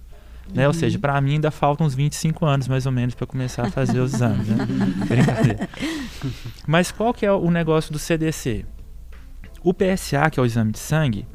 Né? 0.53 0.67
Ou 0.67 0.73
seja, 0.73 0.97
para 0.99 1.21
mim 1.21 1.33
ainda 1.33 1.51
faltam 1.51 1.85
uns 1.85 1.93
25 1.93 2.45
anos 2.45 2.67
mais 2.67 2.85
ou 2.85 2.91
menos 2.91 3.13
para 3.15 3.27
começar 3.27 3.67
a 3.67 3.71
fazer 3.71 3.99
os 3.99 4.13
exames. 4.15 4.47
Né? 4.47 4.65
Brincadeira. 5.07 5.69
Mas 6.67 6.91
qual 6.91 7.13
que 7.13 7.25
é 7.25 7.31
o 7.31 7.49
negócio 7.51 7.93
do 7.93 7.99
CDC? 7.99 8.65
O 9.63 9.73
PSA, 9.73 10.29
que 10.31 10.39
é 10.39 10.43
o 10.43 10.45
exame 10.45 10.71
de 10.71 10.79
sangue, 10.79 11.25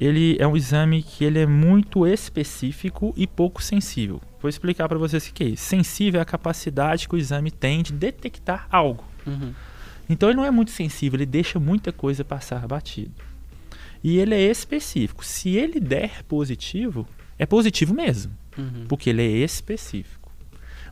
ele 0.00 0.36
é 0.38 0.46
um 0.46 0.56
exame 0.56 1.02
que 1.02 1.24
ele 1.24 1.38
é 1.40 1.46
muito 1.46 2.06
específico 2.06 3.12
e 3.16 3.26
pouco 3.26 3.62
sensível. 3.62 4.20
Vou 4.40 4.48
explicar 4.48 4.88
para 4.88 4.98
vocês 4.98 5.26
o 5.26 5.32
que 5.32 5.42
é 5.44 5.48
isso. 5.48 5.64
Sensível 5.64 6.20
é 6.20 6.22
a 6.22 6.26
capacidade 6.26 7.08
que 7.08 7.14
o 7.14 7.18
exame 7.18 7.50
tem 7.50 7.82
de 7.82 7.92
detectar 7.92 8.66
algo. 8.70 9.04
Então 10.08 10.28
ele 10.30 10.36
não 10.36 10.44
é 10.44 10.50
muito 10.50 10.70
sensível, 10.70 11.16
ele 11.18 11.26
deixa 11.26 11.58
muita 11.58 11.92
coisa 11.92 12.24
passar 12.24 12.66
batido. 12.66 13.12
E 14.02 14.16
ele 14.18 14.34
é 14.34 14.40
específico. 14.40 15.24
Se 15.24 15.50
ele 15.56 15.80
der 15.80 16.22
positivo, 16.24 17.06
é 17.38 17.44
positivo 17.44 17.92
mesmo, 17.92 18.32
Uhum. 18.56 18.86
porque 18.88 19.10
ele 19.10 19.22
é 19.22 19.44
específico. 19.44 20.30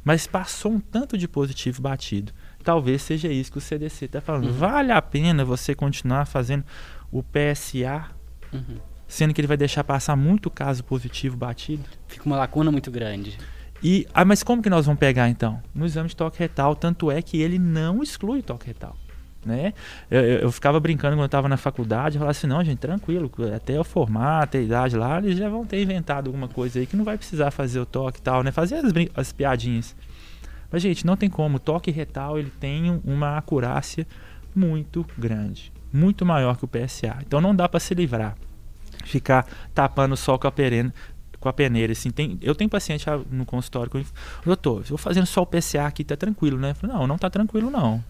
Mas 0.04 0.26
passou 0.26 0.72
um 0.72 0.80
tanto 0.80 1.16
de 1.16 1.26
positivo 1.26 1.80
batido. 1.82 2.32
Talvez 2.62 3.02
seja 3.02 3.28
isso 3.28 3.50
que 3.52 3.58
o 3.58 3.60
CDC 3.60 4.04
está 4.06 4.20
falando. 4.20 4.46
Uhum. 4.46 4.52
Vale 4.52 4.92
a 4.92 5.00
pena 5.00 5.44
você 5.44 5.74
continuar 5.74 6.26
fazendo 6.26 6.64
o 7.10 7.22
PSA, 7.22 8.10
Uhum. 8.52 8.76
Sendo 9.08 9.32
que 9.34 9.40
ele 9.40 9.48
vai 9.48 9.56
deixar 9.56 9.84
passar 9.84 10.16
muito 10.16 10.50
caso 10.50 10.82
positivo 10.84 11.36
batido? 11.36 11.84
Fica 12.08 12.24
uma 12.26 12.36
lacuna 12.36 12.70
muito 12.70 12.90
grande. 12.90 13.38
E, 13.82 14.06
ah, 14.14 14.24
mas 14.24 14.42
como 14.42 14.62
que 14.62 14.70
nós 14.70 14.86
vamos 14.86 14.98
pegar 14.98 15.28
então? 15.28 15.60
No 15.74 15.84
exame 15.84 16.08
de 16.08 16.16
toque 16.16 16.38
retal, 16.38 16.74
tanto 16.74 17.10
é 17.10 17.20
que 17.20 17.40
ele 17.40 17.58
não 17.58 18.02
exclui 18.02 18.42
toque 18.42 18.66
retal. 18.66 18.96
Né? 19.44 19.74
Eu, 20.10 20.20
eu- 20.22 20.38
eu 20.40 20.50
ficava 20.52 20.80
brincando 20.80 21.14
quando 21.14 21.20
eu 21.20 21.26
estava 21.26 21.48
na 21.48 21.56
faculdade, 21.56 22.16
eu 22.16 22.18
falava 22.20 22.32
assim, 22.32 22.48
não, 22.48 22.64
gente, 22.64 22.78
tranquilo, 22.78 23.30
até 23.54 23.76
eu 23.76 23.84
formar, 23.84 24.42
até 24.42 24.58
a 24.58 24.62
idade 24.62 24.96
lá, 24.96 25.18
eles 25.18 25.38
já 25.38 25.48
vão 25.48 25.64
ter 25.64 25.80
inventado 25.80 26.26
alguma 26.26 26.48
coisa 26.48 26.80
aí 26.80 26.86
que 26.86 26.96
não 26.96 27.04
vai 27.04 27.16
precisar 27.16 27.52
fazer 27.52 27.78
o 27.78 27.86
toque 27.86 28.18
e 28.18 28.22
tal, 28.22 28.42
né? 28.42 28.50
Fazer 28.50 28.76
as, 28.76 28.92
as 29.14 29.30
piadinhas. 29.32 29.94
Mas, 30.68 30.82
gente, 30.82 31.06
não 31.06 31.16
tem 31.16 31.30
como. 31.30 31.58
O 31.58 31.60
toque 31.60 31.92
retal 31.92 32.38
ele 32.40 32.50
tem 32.58 32.90
um- 32.90 33.00
uma 33.04 33.38
acurácia 33.38 34.04
muito 34.52 35.06
grande. 35.16 35.72
Muito 35.92 36.26
maior 36.26 36.56
que 36.56 36.64
o 36.64 36.68
PSA. 36.68 37.18
Então 37.24 37.40
não 37.40 37.54
dá 37.54 37.68
para 37.68 37.78
se 37.78 37.94
livrar. 37.94 38.34
Ficar 39.06 39.46
tapando 39.74 40.14
o 40.14 40.16
sol 40.16 40.38
com 40.38 40.46
a 40.46 40.52
peneira. 40.52 40.92
Com 41.38 41.48
a 41.48 41.52
peneira 41.52 41.92
assim, 41.92 42.10
tem, 42.10 42.38
eu 42.42 42.54
tenho 42.54 42.68
paciente 42.68 43.08
ah, 43.08 43.20
no 43.30 43.44
consultório 43.44 43.90
que 43.90 43.98
eu, 43.98 44.06
doutor, 44.44 44.82
vou 44.84 44.98
fazendo 44.98 45.26
só 45.26 45.42
o 45.42 45.46
PSA 45.46 45.86
aqui, 45.86 46.02
tá 46.02 46.16
tranquilo, 46.16 46.58
né? 46.58 46.74
Falei, 46.74 46.96
não, 46.96 47.06
não 47.06 47.18
tá 47.18 47.30
tranquilo 47.30 47.70
não. 47.70 48.02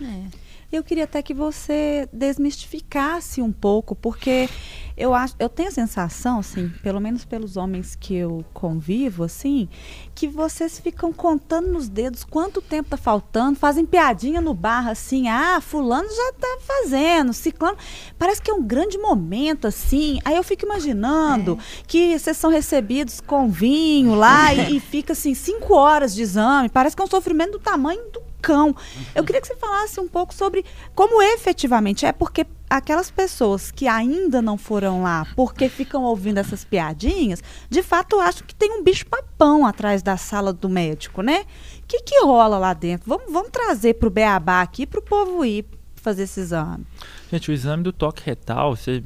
É. 0.00 0.41
Eu 0.72 0.82
queria 0.82 1.04
até 1.04 1.20
que 1.20 1.34
você 1.34 2.08
desmistificasse 2.10 3.42
um 3.42 3.52
pouco, 3.52 3.94
porque 3.94 4.48
eu 4.96 5.12
acho, 5.14 5.34
eu 5.38 5.48
tenho 5.48 5.68
a 5.68 5.72
sensação, 5.72 6.38
assim, 6.38 6.70
pelo 6.82 7.00
menos 7.00 7.26
pelos 7.26 7.58
homens 7.58 7.94
que 7.94 8.14
eu 8.14 8.42
convivo, 8.54 9.24
assim, 9.24 9.68
que 10.14 10.26
vocês 10.26 10.78
ficam 10.78 11.12
contando 11.12 11.68
nos 11.68 11.90
dedos 11.90 12.24
quanto 12.24 12.62
tempo 12.62 12.88
tá 12.88 12.96
faltando, 12.96 13.58
fazem 13.58 13.84
piadinha 13.84 14.40
no 14.40 14.54
bar, 14.54 14.88
assim, 14.88 15.28
ah, 15.28 15.60
fulano 15.60 16.08
já 16.08 16.32
tá 16.40 16.58
fazendo, 16.60 17.34
ciclano. 17.34 17.76
Parece 18.18 18.40
que 18.40 18.50
é 18.50 18.54
um 18.54 18.62
grande 18.62 18.96
momento, 18.96 19.66
assim. 19.66 20.20
Aí 20.24 20.36
eu 20.36 20.42
fico 20.42 20.64
imaginando 20.64 21.58
é. 21.60 21.82
que 21.86 22.18
vocês 22.18 22.36
são 22.36 22.50
recebidos 22.50 23.20
com 23.20 23.48
vinho 23.48 24.14
lá 24.14 24.54
e, 24.54 24.76
e 24.76 24.80
fica, 24.80 25.12
assim, 25.12 25.34
cinco 25.34 25.74
horas 25.74 26.14
de 26.14 26.22
exame. 26.22 26.68
Parece 26.70 26.96
que 26.96 27.02
é 27.02 27.04
um 27.04 27.08
sofrimento 27.08 27.52
do 27.52 27.58
tamanho 27.58 28.02
do 28.10 28.31
cão. 28.42 28.76
Eu 29.14 29.24
queria 29.24 29.40
que 29.40 29.46
você 29.46 29.56
falasse 29.56 29.98
um 30.00 30.08
pouco 30.08 30.34
sobre 30.34 30.64
como 30.94 31.22
efetivamente 31.22 32.04
é, 32.04 32.12
porque 32.12 32.44
aquelas 32.68 33.10
pessoas 33.10 33.70
que 33.70 33.86
ainda 33.86 34.42
não 34.42 34.58
foram 34.58 35.02
lá 35.02 35.26
porque 35.36 35.68
ficam 35.68 36.02
ouvindo 36.02 36.38
essas 36.38 36.64
piadinhas, 36.64 37.42
de 37.70 37.82
fato 37.82 38.18
acho 38.18 38.44
que 38.44 38.54
tem 38.54 38.72
um 38.72 38.82
bicho 38.82 39.06
papão 39.06 39.66
atrás 39.66 40.02
da 40.02 40.16
sala 40.16 40.52
do 40.52 40.68
médico, 40.68 41.22
né? 41.22 41.44
O 41.82 41.86
que, 41.86 42.00
que 42.00 42.24
rola 42.24 42.58
lá 42.58 42.72
dentro? 42.72 43.08
Vamos, 43.08 43.32
vamos 43.32 43.50
trazer 43.50 43.94
para 43.94 44.08
o 44.08 44.10
Beabá 44.10 44.62
aqui 44.62 44.86
para 44.86 45.00
o 45.00 45.02
povo 45.02 45.44
ir 45.44 45.66
fazer 45.96 46.24
esse 46.24 46.40
exame. 46.40 46.84
Gente, 47.30 47.50
o 47.50 47.54
exame 47.54 47.82
do 47.82 47.92
toque 47.92 48.22
retal, 48.24 48.74
você, 48.74 49.04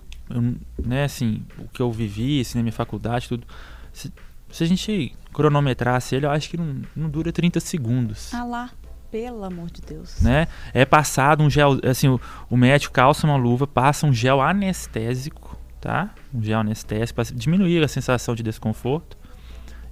né, 0.82 1.04
assim, 1.04 1.44
o 1.58 1.68
que 1.68 1.82
eu 1.82 1.92
vivi, 1.92 2.40
assim, 2.40 2.58
na 2.58 2.62
minha 2.62 2.72
faculdade, 2.72 3.28
tudo, 3.28 3.46
se, 3.92 4.12
se 4.50 4.64
a 4.64 4.66
gente 4.66 5.14
cronometrasse 5.32 6.14
ele, 6.14 6.24
eu 6.24 6.30
acho 6.30 6.48
que 6.48 6.56
não, 6.56 6.82
não 6.94 7.10
dura 7.10 7.30
30 7.30 7.60
segundos. 7.60 8.32
Ah 8.32 8.44
lá. 8.44 8.70
Pelo 9.10 9.44
amor 9.44 9.70
de 9.70 9.80
Deus. 9.80 10.20
Né? 10.20 10.48
É 10.74 10.84
passado 10.84 11.42
um 11.42 11.50
gel, 11.50 11.78
assim, 11.88 12.08
o, 12.08 12.20
o 12.50 12.56
médico 12.56 12.92
calça 12.92 13.26
uma 13.26 13.36
luva, 13.36 13.66
passa 13.66 14.06
um 14.06 14.12
gel 14.12 14.40
anestésico, 14.40 15.58
tá? 15.80 16.10
Um 16.34 16.42
gel 16.42 16.60
anestésico 16.60 17.16
para 17.16 17.34
diminuir 17.34 17.82
a 17.82 17.88
sensação 17.88 18.34
de 18.34 18.42
desconforto. 18.42 19.16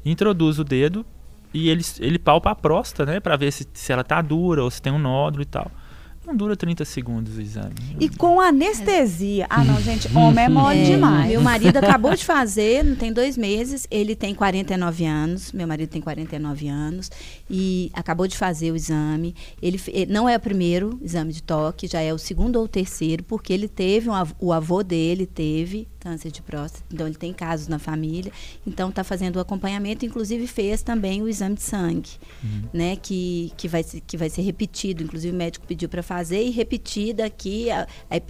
Introduz 0.05 0.59
o 0.59 0.65
dedo 0.65 1.07
e 1.53 1.69
ele, 1.69 1.83
ele 2.01 2.19
palpa 2.19 2.51
a 2.51 2.55
próstata, 2.55 3.11
né? 3.11 3.21
Para 3.21 3.37
ver 3.37 3.53
se, 3.53 3.67
se 3.73 3.93
ela 3.93 4.03
tá 4.03 4.21
dura 4.21 4.63
ou 4.63 4.71
se 4.71 4.83
tem 4.83 4.93
um 4.93 4.99
nódulo 4.99 5.43
e 5.43 5.47
tal. 5.47 5.71
Não 6.27 6.35
dura 6.35 6.57
30 6.57 6.85
segundos 6.85 7.37
o 7.37 7.41
exame. 7.41 7.75
E 8.01 8.09
com 8.09 8.41
anestesia. 8.41 9.47
Ah, 9.51 9.63
não, 9.63 9.81
gente, 9.81 10.09
homem 10.17 10.45
é 10.45 10.49
mole 10.49 10.81
é, 10.81 10.85
demais. 10.85 11.29
Meu 11.31 11.43
marido 11.43 11.77
acabou 11.79 12.15
de 12.15 12.25
fazer, 12.25 12.83
não 12.85 12.97
tem 12.97 13.13
dois 13.13 13.37
meses. 13.37 13.87
Ele 13.91 14.17
tem 14.17 14.35
49 14.35 15.05
anos. 15.05 15.53
Meu 15.53 15.67
marido 15.67 15.91
tem 15.91 16.01
49 16.01 16.69
anos. 16.69 17.11
E 17.51 17.91
acabou 17.93 18.27
de 18.27 18.37
fazer 18.37 18.73
o 18.73 18.77
exame. 18.77 19.35
Ele, 19.61 19.81
ele 19.89 20.13
não 20.13 20.29
é 20.29 20.37
o 20.37 20.41
primeiro 20.41 20.99
exame 21.03 21.33
de 21.33 21.43
toque, 21.43 21.87
já 21.87 22.01
é 22.01 22.13
o 22.13 22.19
segundo 22.19 22.57
ou 22.57 22.67
terceiro, 22.67 23.23
porque 23.25 23.53
ele 23.53 23.69
teve, 23.69 24.09
um, 24.09 24.15
o 24.39 24.53
avô 24.53 24.83
dele 24.83 25.27
teve 25.27 25.87
câncer 26.01 26.31
de 26.31 26.43
próstata, 26.43 26.85
então 26.93 27.07
ele 27.07 27.17
tem 27.17 27.33
casos 27.33 27.67
na 27.67 27.79
família, 27.79 28.31
então 28.67 28.91
está 28.91 29.03
fazendo 29.03 29.37
o 29.37 29.41
acompanhamento, 29.41 30.05
inclusive 30.05 30.47
fez 30.47 30.83
também 30.83 31.23
o 31.23 31.29
exame 31.29 31.55
de 31.55 31.63
sangue, 31.63 32.11
uhum. 32.43 32.63
né, 32.75 32.95
que, 32.97 33.51
que, 33.57 33.67
vai, 33.67 33.83
que 33.83 34.15
vai 34.15 34.29
ser 34.29 34.43
repetido, 34.43 35.03
inclusive 35.03 35.35
o 35.35 35.39
médico 35.39 35.67
pediu 35.67 35.89
para 35.89 36.03
fazer 36.03 36.14
e 36.49 36.51
repetir 36.51 37.15
daqui, 37.15 37.71
a, 37.71 37.87
a, 38.11 38.21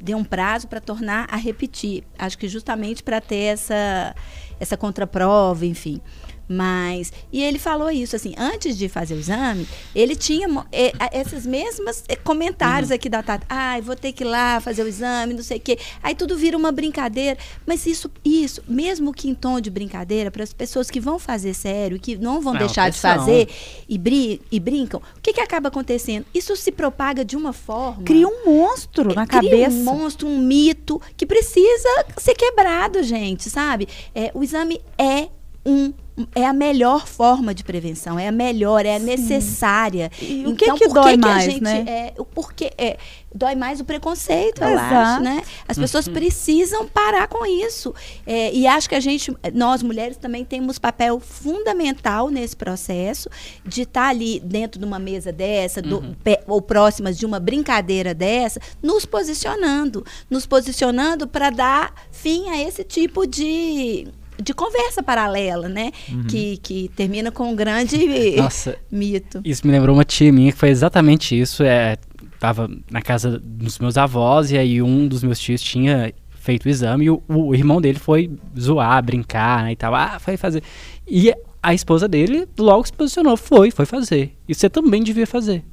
deu 0.00 0.18
um 0.18 0.24
prazo 0.24 0.68
para 0.68 0.80
tornar 0.80 1.26
a 1.30 1.36
repetir, 1.36 2.04
acho 2.18 2.36
que 2.36 2.48
justamente 2.48 3.02
para 3.02 3.20
ter 3.20 3.44
essa, 3.54 4.14
essa 4.60 4.76
contraprova, 4.76 5.64
enfim. 5.64 6.00
Mas. 6.48 7.12
E 7.32 7.42
ele 7.42 7.58
falou 7.58 7.90
isso, 7.90 8.16
assim, 8.16 8.34
antes 8.36 8.76
de 8.76 8.88
fazer 8.88 9.14
o 9.14 9.18
exame, 9.18 9.66
ele 9.94 10.14
tinha 10.14 10.46
é, 10.70 10.92
esses 11.12 11.46
mesmos 11.46 12.04
é, 12.08 12.16
comentários 12.16 12.90
uhum. 12.90 12.96
aqui 12.96 13.08
da 13.08 13.22
Tata. 13.22 13.46
Ai, 13.48 13.80
ah, 13.80 13.82
vou 13.82 13.96
ter 13.96 14.12
que 14.12 14.24
ir 14.24 14.26
lá 14.26 14.60
fazer 14.60 14.82
o 14.82 14.88
exame, 14.88 15.34
não 15.34 15.42
sei 15.42 15.58
o 15.58 15.60
quê. 15.60 15.78
Aí 16.02 16.14
tudo 16.14 16.36
vira 16.36 16.56
uma 16.56 16.72
brincadeira. 16.72 17.38
Mas 17.66 17.86
isso, 17.86 18.10
isso, 18.24 18.62
mesmo 18.68 19.12
que 19.12 19.28
em 19.28 19.34
tom 19.34 19.60
de 19.60 19.70
brincadeira, 19.70 20.30
para 20.30 20.42
as 20.42 20.52
pessoas 20.52 20.90
que 20.90 21.00
vão 21.00 21.18
fazer 21.18 21.54
sério, 21.54 21.98
que 21.98 22.16
não 22.16 22.40
vão 22.40 22.54
é 22.56 22.58
deixar 22.58 22.90
de 22.90 22.98
fazer 22.98 23.48
e, 23.88 23.98
brin 23.98 24.40
e 24.50 24.60
brincam, 24.60 25.00
o 25.16 25.20
que, 25.20 25.32
que 25.32 25.40
acaba 25.40 25.68
acontecendo? 25.68 26.26
Isso 26.34 26.54
se 26.56 26.70
propaga 26.70 27.24
de 27.24 27.36
uma 27.36 27.52
forma. 27.52 28.04
Cria 28.04 28.26
um 28.28 28.44
monstro 28.46 29.14
na 29.14 29.26
cria 29.26 29.40
cabeça. 29.42 29.76
Um 29.76 29.84
monstro, 29.84 30.28
um 30.28 30.38
mito 30.38 31.00
que 31.16 31.26
precisa 31.26 32.06
ser 32.18 32.34
quebrado, 32.34 33.02
gente, 33.02 33.48
sabe? 33.48 33.88
É, 34.14 34.30
o 34.34 34.42
exame 34.42 34.80
é 34.98 35.28
um 35.64 35.92
é 36.34 36.46
a 36.46 36.52
melhor 36.52 37.06
forma 37.08 37.52
de 37.52 37.64
prevenção, 37.64 38.18
é 38.18 38.28
a 38.28 38.32
melhor, 38.32 38.86
é 38.86 38.94
a 38.94 39.00
Sim. 39.00 39.06
necessária. 39.06 40.10
E 40.20 40.42
então, 40.42 40.76
o 40.76 40.78
que, 40.78 40.86
que 40.86 40.94
dói 40.94 41.12
que 41.12 41.18
mais, 41.18 41.44
gente, 41.44 41.60
né? 41.60 41.84
É, 41.88 42.14
porque 42.32 42.70
é, 42.78 42.96
dói 43.34 43.56
mais 43.56 43.80
o 43.80 43.84
preconceito, 43.84 44.62
eu 44.62 44.68
Exato. 44.68 44.94
acho, 44.94 45.22
né? 45.22 45.42
As 45.66 45.76
pessoas 45.76 46.06
uhum. 46.06 46.12
precisam 46.12 46.86
parar 46.86 47.26
com 47.26 47.44
isso. 47.44 47.92
É, 48.24 48.54
e 48.54 48.64
acho 48.64 48.88
que 48.88 48.94
a 48.94 49.00
gente, 49.00 49.36
nós 49.52 49.82
mulheres 49.82 50.16
também 50.16 50.44
temos 50.44 50.78
papel 50.78 51.18
fundamental 51.18 52.30
nesse 52.30 52.56
processo 52.56 53.28
de 53.66 53.82
estar 53.82 54.02
tá 54.02 54.08
ali 54.08 54.38
dentro 54.38 54.78
de 54.78 54.84
uma 54.86 55.00
mesa 55.00 55.32
dessa, 55.32 55.82
do, 55.82 55.98
uhum. 55.98 56.14
ou 56.46 56.62
próximas 56.62 57.18
de 57.18 57.26
uma 57.26 57.40
brincadeira 57.40 58.14
dessa, 58.14 58.60
nos 58.80 59.04
posicionando, 59.04 60.06
nos 60.30 60.46
posicionando 60.46 61.26
para 61.26 61.50
dar 61.50 61.92
fim 62.12 62.50
a 62.50 62.62
esse 62.62 62.84
tipo 62.84 63.26
de 63.26 64.06
de 64.42 64.52
conversa 64.52 65.02
paralela, 65.02 65.68
né? 65.68 65.92
Uhum. 66.10 66.24
Que, 66.24 66.56
que 66.58 66.90
termina 66.96 67.30
com 67.30 67.50
um 67.50 67.56
grande 67.56 68.36
Nossa, 68.36 68.76
mito. 68.90 69.40
Isso 69.44 69.66
me 69.66 69.72
lembrou 69.72 69.94
uma 69.94 70.04
tia 70.04 70.32
minha 70.32 70.52
que 70.52 70.58
foi 70.58 70.70
exatamente 70.70 71.38
isso. 71.38 71.62
É, 71.62 71.96
tava 72.38 72.68
na 72.90 73.00
casa 73.00 73.40
dos 73.42 73.78
meus 73.78 73.96
avós 73.96 74.50
e 74.50 74.58
aí 74.58 74.82
um 74.82 75.06
dos 75.06 75.22
meus 75.22 75.38
tios 75.38 75.62
tinha 75.62 76.12
feito 76.30 76.66
o 76.66 76.68
exame 76.68 77.06
e 77.06 77.10
o, 77.10 77.22
o 77.28 77.54
irmão 77.54 77.80
dele 77.80 77.98
foi 77.98 78.30
zoar, 78.58 79.02
brincar 79.02 79.64
né, 79.64 79.72
e 79.72 79.76
tal. 79.76 79.94
Ah, 79.94 80.18
foi 80.18 80.36
fazer. 80.36 80.62
E 81.08 81.32
a 81.62 81.72
esposa 81.72 82.06
dele 82.06 82.46
logo 82.58 82.84
se 82.84 82.92
posicionou, 82.92 83.36
foi, 83.36 83.70
foi 83.70 83.86
fazer. 83.86 84.36
E 84.46 84.54
você 84.54 84.68
também 84.68 85.02
devia 85.02 85.26
fazer. 85.26 85.64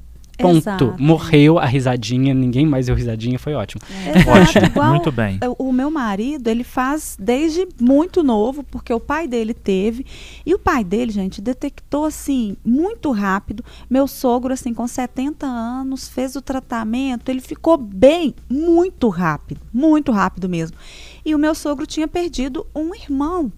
Ponto. 0.42 0.58
Exato. 0.58 0.96
Morreu 0.98 1.58
a 1.60 1.66
risadinha, 1.66 2.34
ninguém 2.34 2.66
mais 2.66 2.86
deu 2.86 2.96
risadinha, 2.96 3.38
foi 3.40 3.54
ótimo. 3.54 3.82
É. 4.06 4.22
Ótimo, 4.32 4.66
Igual, 4.66 4.90
muito 4.90 5.12
bem. 5.12 5.40
O 5.58 5.72
meu 5.72 5.90
marido, 5.92 6.48
ele 6.48 6.64
faz 6.64 7.18
desde 7.20 7.68
muito 7.80 8.24
novo, 8.24 8.64
porque 8.64 8.94
o 8.94 9.00
pai 9.00 9.28
dele 9.28 9.54
teve. 9.54 10.06
E 10.46 10.54
o 10.54 10.60
pai 10.60 10.84
dele, 10.84 11.12
gente, 11.12 11.42
detectou 11.42 12.06
assim, 12.06 12.56
muito 12.64 13.12
rápido. 13.12 13.64
Meu 13.90 14.08
sogro, 14.08 14.54
assim, 14.54 14.74
com 14.74 14.88
70 14.88 15.46
anos, 15.46 16.08
fez 16.08 16.36
o 16.36 16.42
tratamento, 16.42 17.30
ele 17.30 17.42
ficou 17.42 17.78
bem 17.78 18.34
muito 18.50 19.10
rápido, 19.10 19.62
muito 19.74 20.12
rápido 20.12 20.48
mesmo. 20.48 20.78
E 21.26 21.36
o 21.36 21.40
meu 21.40 21.54
sogro 21.54 21.86
tinha 21.86 22.08
perdido 22.08 22.66
um 22.76 22.96
irmão 22.96 23.52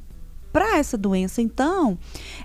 para 0.53 0.77
essa 0.77 0.95
doença. 0.95 1.41
Então, 1.41 1.97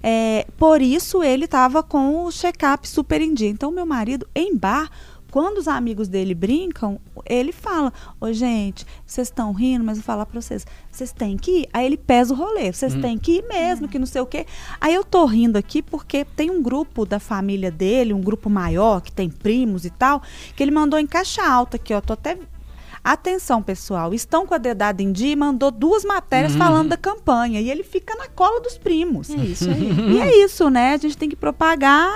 é, 0.02 0.46
por 0.56 0.80
isso 0.80 1.22
ele 1.22 1.44
estava 1.44 1.82
com 1.82 2.24
o 2.24 2.32
check-up 2.32 2.88
super 2.88 3.20
em 3.20 3.34
dia. 3.34 3.50
Então, 3.50 3.70
meu 3.70 3.84
marido, 3.84 4.26
em 4.34 4.56
bar, 4.56 4.90
quando 5.30 5.58
os 5.58 5.68
amigos 5.68 6.08
dele 6.08 6.34
brincam, 6.34 6.98
ele 7.26 7.52
fala: 7.52 7.92
Ô, 8.18 8.32
gente, 8.32 8.86
vocês 9.06 9.28
estão 9.28 9.52
rindo, 9.52 9.84
mas 9.84 9.98
eu 9.98 10.02
vou 10.02 10.06
falar 10.06 10.24
para 10.24 10.40
vocês, 10.40 10.66
vocês 10.90 11.12
têm 11.12 11.36
que 11.36 11.60
ir. 11.60 11.68
Aí 11.72 11.84
ele 11.84 11.98
pesa 11.98 12.32
o 12.32 12.36
rolê, 12.36 12.72
vocês 12.72 12.94
hum. 12.94 13.00
têm 13.02 13.18
que 13.18 13.32
ir 13.32 13.44
mesmo, 13.46 13.88
que 13.88 13.98
não 13.98 14.06
sei 14.06 14.22
o 14.22 14.26
quê. 14.26 14.46
Aí 14.80 14.94
eu 14.94 15.04
tô 15.04 15.26
rindo 15.26 15.58
aqui 15.58 15.82
porque 15.82 16.24
tem 16.24 16.50
um 16.50 16.62
grupo 16.62 17.04
da 17.04 17.20
família 17.20 17.70
dele, 17.70 18.14
um 18.14 18.22
grupo 18.22 18.48
maior, 18.48 19.02
que 19.02 19.12
tem 19.12 19.28
primos 19.28 19.84
e 19.84 19.90
tal, 19.90 20.22
que 20.56 20.62
ele 20.62 20.70
mandou 20.70 20.98
em 20.98 21.06
caixa 21.06 21.46
alta 21.46 21.76
aqui, 21.76 21.92
ó. 21.92 22.00
Tô 22.00 22.14
até 22.14 22.38
Atenção, 23.08 23.62
pessoal, 23.62 24.12
estão 24.12 24.46
com 24.46 24.52
a 24.52 24.58
dedada 24.58 25.02
em 25.02 25.10
dia 25.10 25.32
e 25.32 25.36
mandou 25.36 25.70
duas 25.70 26.04
matérias 26.04 26.52
uhum. 26.52 26.58
falando 26.58 26.88
da 26.90 26.96
campanha. 26.98 27.58
E 27.58 27.70
ele 27.70 27.82
fica 27.82 28.14
na 28.14 28.28
cola 28.28 28.60
dos 28.60 28.76
primos. 28.76 29.30
É 29.30 29.44
isso 29.46 29.70
aí. 29.70 29.90
e 30.12 30.20
é 30.20 30.44
isso, 30.44 30.68
né? 30.68 30.92
A 30.92 30.98
gente 30.98 31.16
tem 31.16 31.26
que 31.26 31.34
propagar 31.34 32.12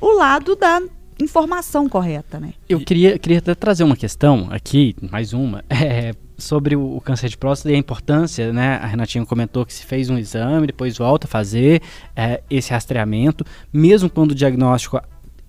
o 0.00 0.10
lado 0.12 0.56
da 0.56 0.80
informação 1.20 1.86
correta, 1.90 2.40
né? 2.40 2.54
Eu 2.66 2.80
queria, 2.80 3.18
queria 3.18 3.36
até 3.36 3.54
trazer 3.54 3.84
uma 3.84 3.96
questão 3.96 4.48
aqui, 4.50 4.96
mais 5.10 5.34
uma, 5.34 5.62
é, 5.68 6.14
sobre 6.38 6.74
o, 6.74 6.96
o, 6.96 7.02
câncer 7.02 7.28
de 7.28 7.36
próstata 7.36 7.70
e 7.70 7.74
a 7.74 7.78
importância, 7.78 8.50
né? 8.50 8.76
A 8.76 8.86
Renatinha 8.86 9.26
comentou 9.26 9.66
que 9.66 9.74
se 9.74 9.84
fez 9.84 10.08
um 10.08 10.16
exame, 10.16 10.68
depois 10.68 10.96
volta 10.96 11.26
a 11.26 11.30
fazer 11.30 11.82
é, 12.16 12.42
esse 12.48 12.70
rastreamento, 12.70 13.44
mesmo 13.70 14.08
quando 14.08 14.30
o 14.30 14.34
diagnóstico 14.34 15.02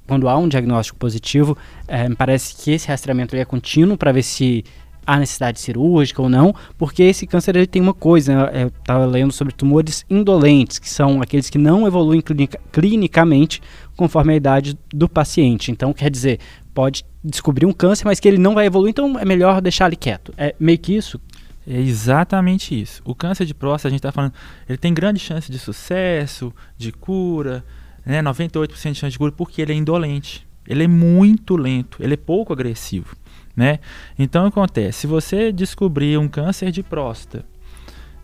quando 0.09 0.27
há 0.27 0.35
um 0.35 0.47
diagnóstico 0.47 0.97
positivo, 0.97 1.55
é, 1.87 2.09
me 2.09 2.15
parece 2.15 2.55
que 2.55 2.71
esse 2.71 2.87
rastreamento 2.87 3.35
é 3.35 3.45
contínuo 3.45 3.95
para 3.95 4.11
ver 4.11 4.23
se 4.23 4.65
há 5.05 5.19
necessidade 5.19 5.59
cirúrgica 5.59 6.19
ou 6.19 6.27
não, 6.27 6.53
porque 6.79 7.03
esse 7.03 7.27
câncer 7.27 7.55
ele 7.55 7.67
tem 7.67 7.79
uma 7.79 7.93
coisa, 7.93 8.35
né? 8.35 8.63
eu 8.63 8.67
estava 8.69 9.05
lendo 9.05 9.31
sobre 9.31 9.53
tumores 9.53 10.03
indolentes, 10.09 10.79
que 10.79 10.89
são 10.89 11.21
aqueles 11.21 11.47
que 11.47 11.59
não 11.59 11.85
evoluem 11.85 12.21
clinica, 12.21 12.59
clinicamente 12.71 13.61
conforme 13.95 14.33
a 14.33 14.35
idade 14.35 14.75
do 14.91 15.07
paciente. 15.07 15.71
Então, 15.71 15.93
quer 15.93 16.09
dizer, 16.09 16.39
pode 16.73 17.05
descobrir 17.23 17.67
um 17.67 17.73
câncer, 17.73 18.05
mas 18.05 18.19
que 18.19 18.27
ele 18.27 18.39
não 18.39 18.55
vai 18.55 18.65
evoluir, 18.65 18.89
então 18.89 19.19
é 19.19 19.25
melhor 19.25 19.61
deixar 19.61 19.85
ele 19.85 19.95
quieto. 19.95 20.33
É 20.35 20.55
meio 20.59 20.79
que 20.79 20.95
isso? 20.95 21.21
É 21.67 21.79
exatamente 21.79 22.79
isso. 22.79 22.99
O 23.05 23.13
câncer 23.13 23.45
de 23.45 23.53
próstata, 23.53 23.89
a 23.89 23.91
gente 23.91 23.99
está 23.99 24.11
falando, 24.11 24.33
ele 24.67 24.77
tem 24.77 24.91
grande 24.91 25.19
chance 25.19 25.51
de 25.51 25.59
sucesso, 25.59 26.51
de 26.75 26.91
cura, 26.91 27.63
né, 28.09 28.23
98% 28.23 28.67
de 28.67 28.95
chance 28.95 29.11
de 29.11 29.17
cura 29.19 29.31
porque 29.31 29.61
ele 29.61 29.71
é 29.71 29.75
indolente. 29.75 30.47
Ele 30.67 30.83
é 30.83 30.87
muito 30.87 31.55
lento, 31.55 32.01
ele 32.01 32.15
é 32.15 32.17
pouco 32.17 32.51
agressivo, 32.53 33.15
né? 33.55 33.79
Então 34.17 34.45
acontece, 34.45 35.01
se 35.01 35.07
você 35.07 35.51
descobrir 35.51 36.17
um 36.17 36.27
câncer 36.27 36.71
de 36.71 36.83
próstata, 36.83 37.45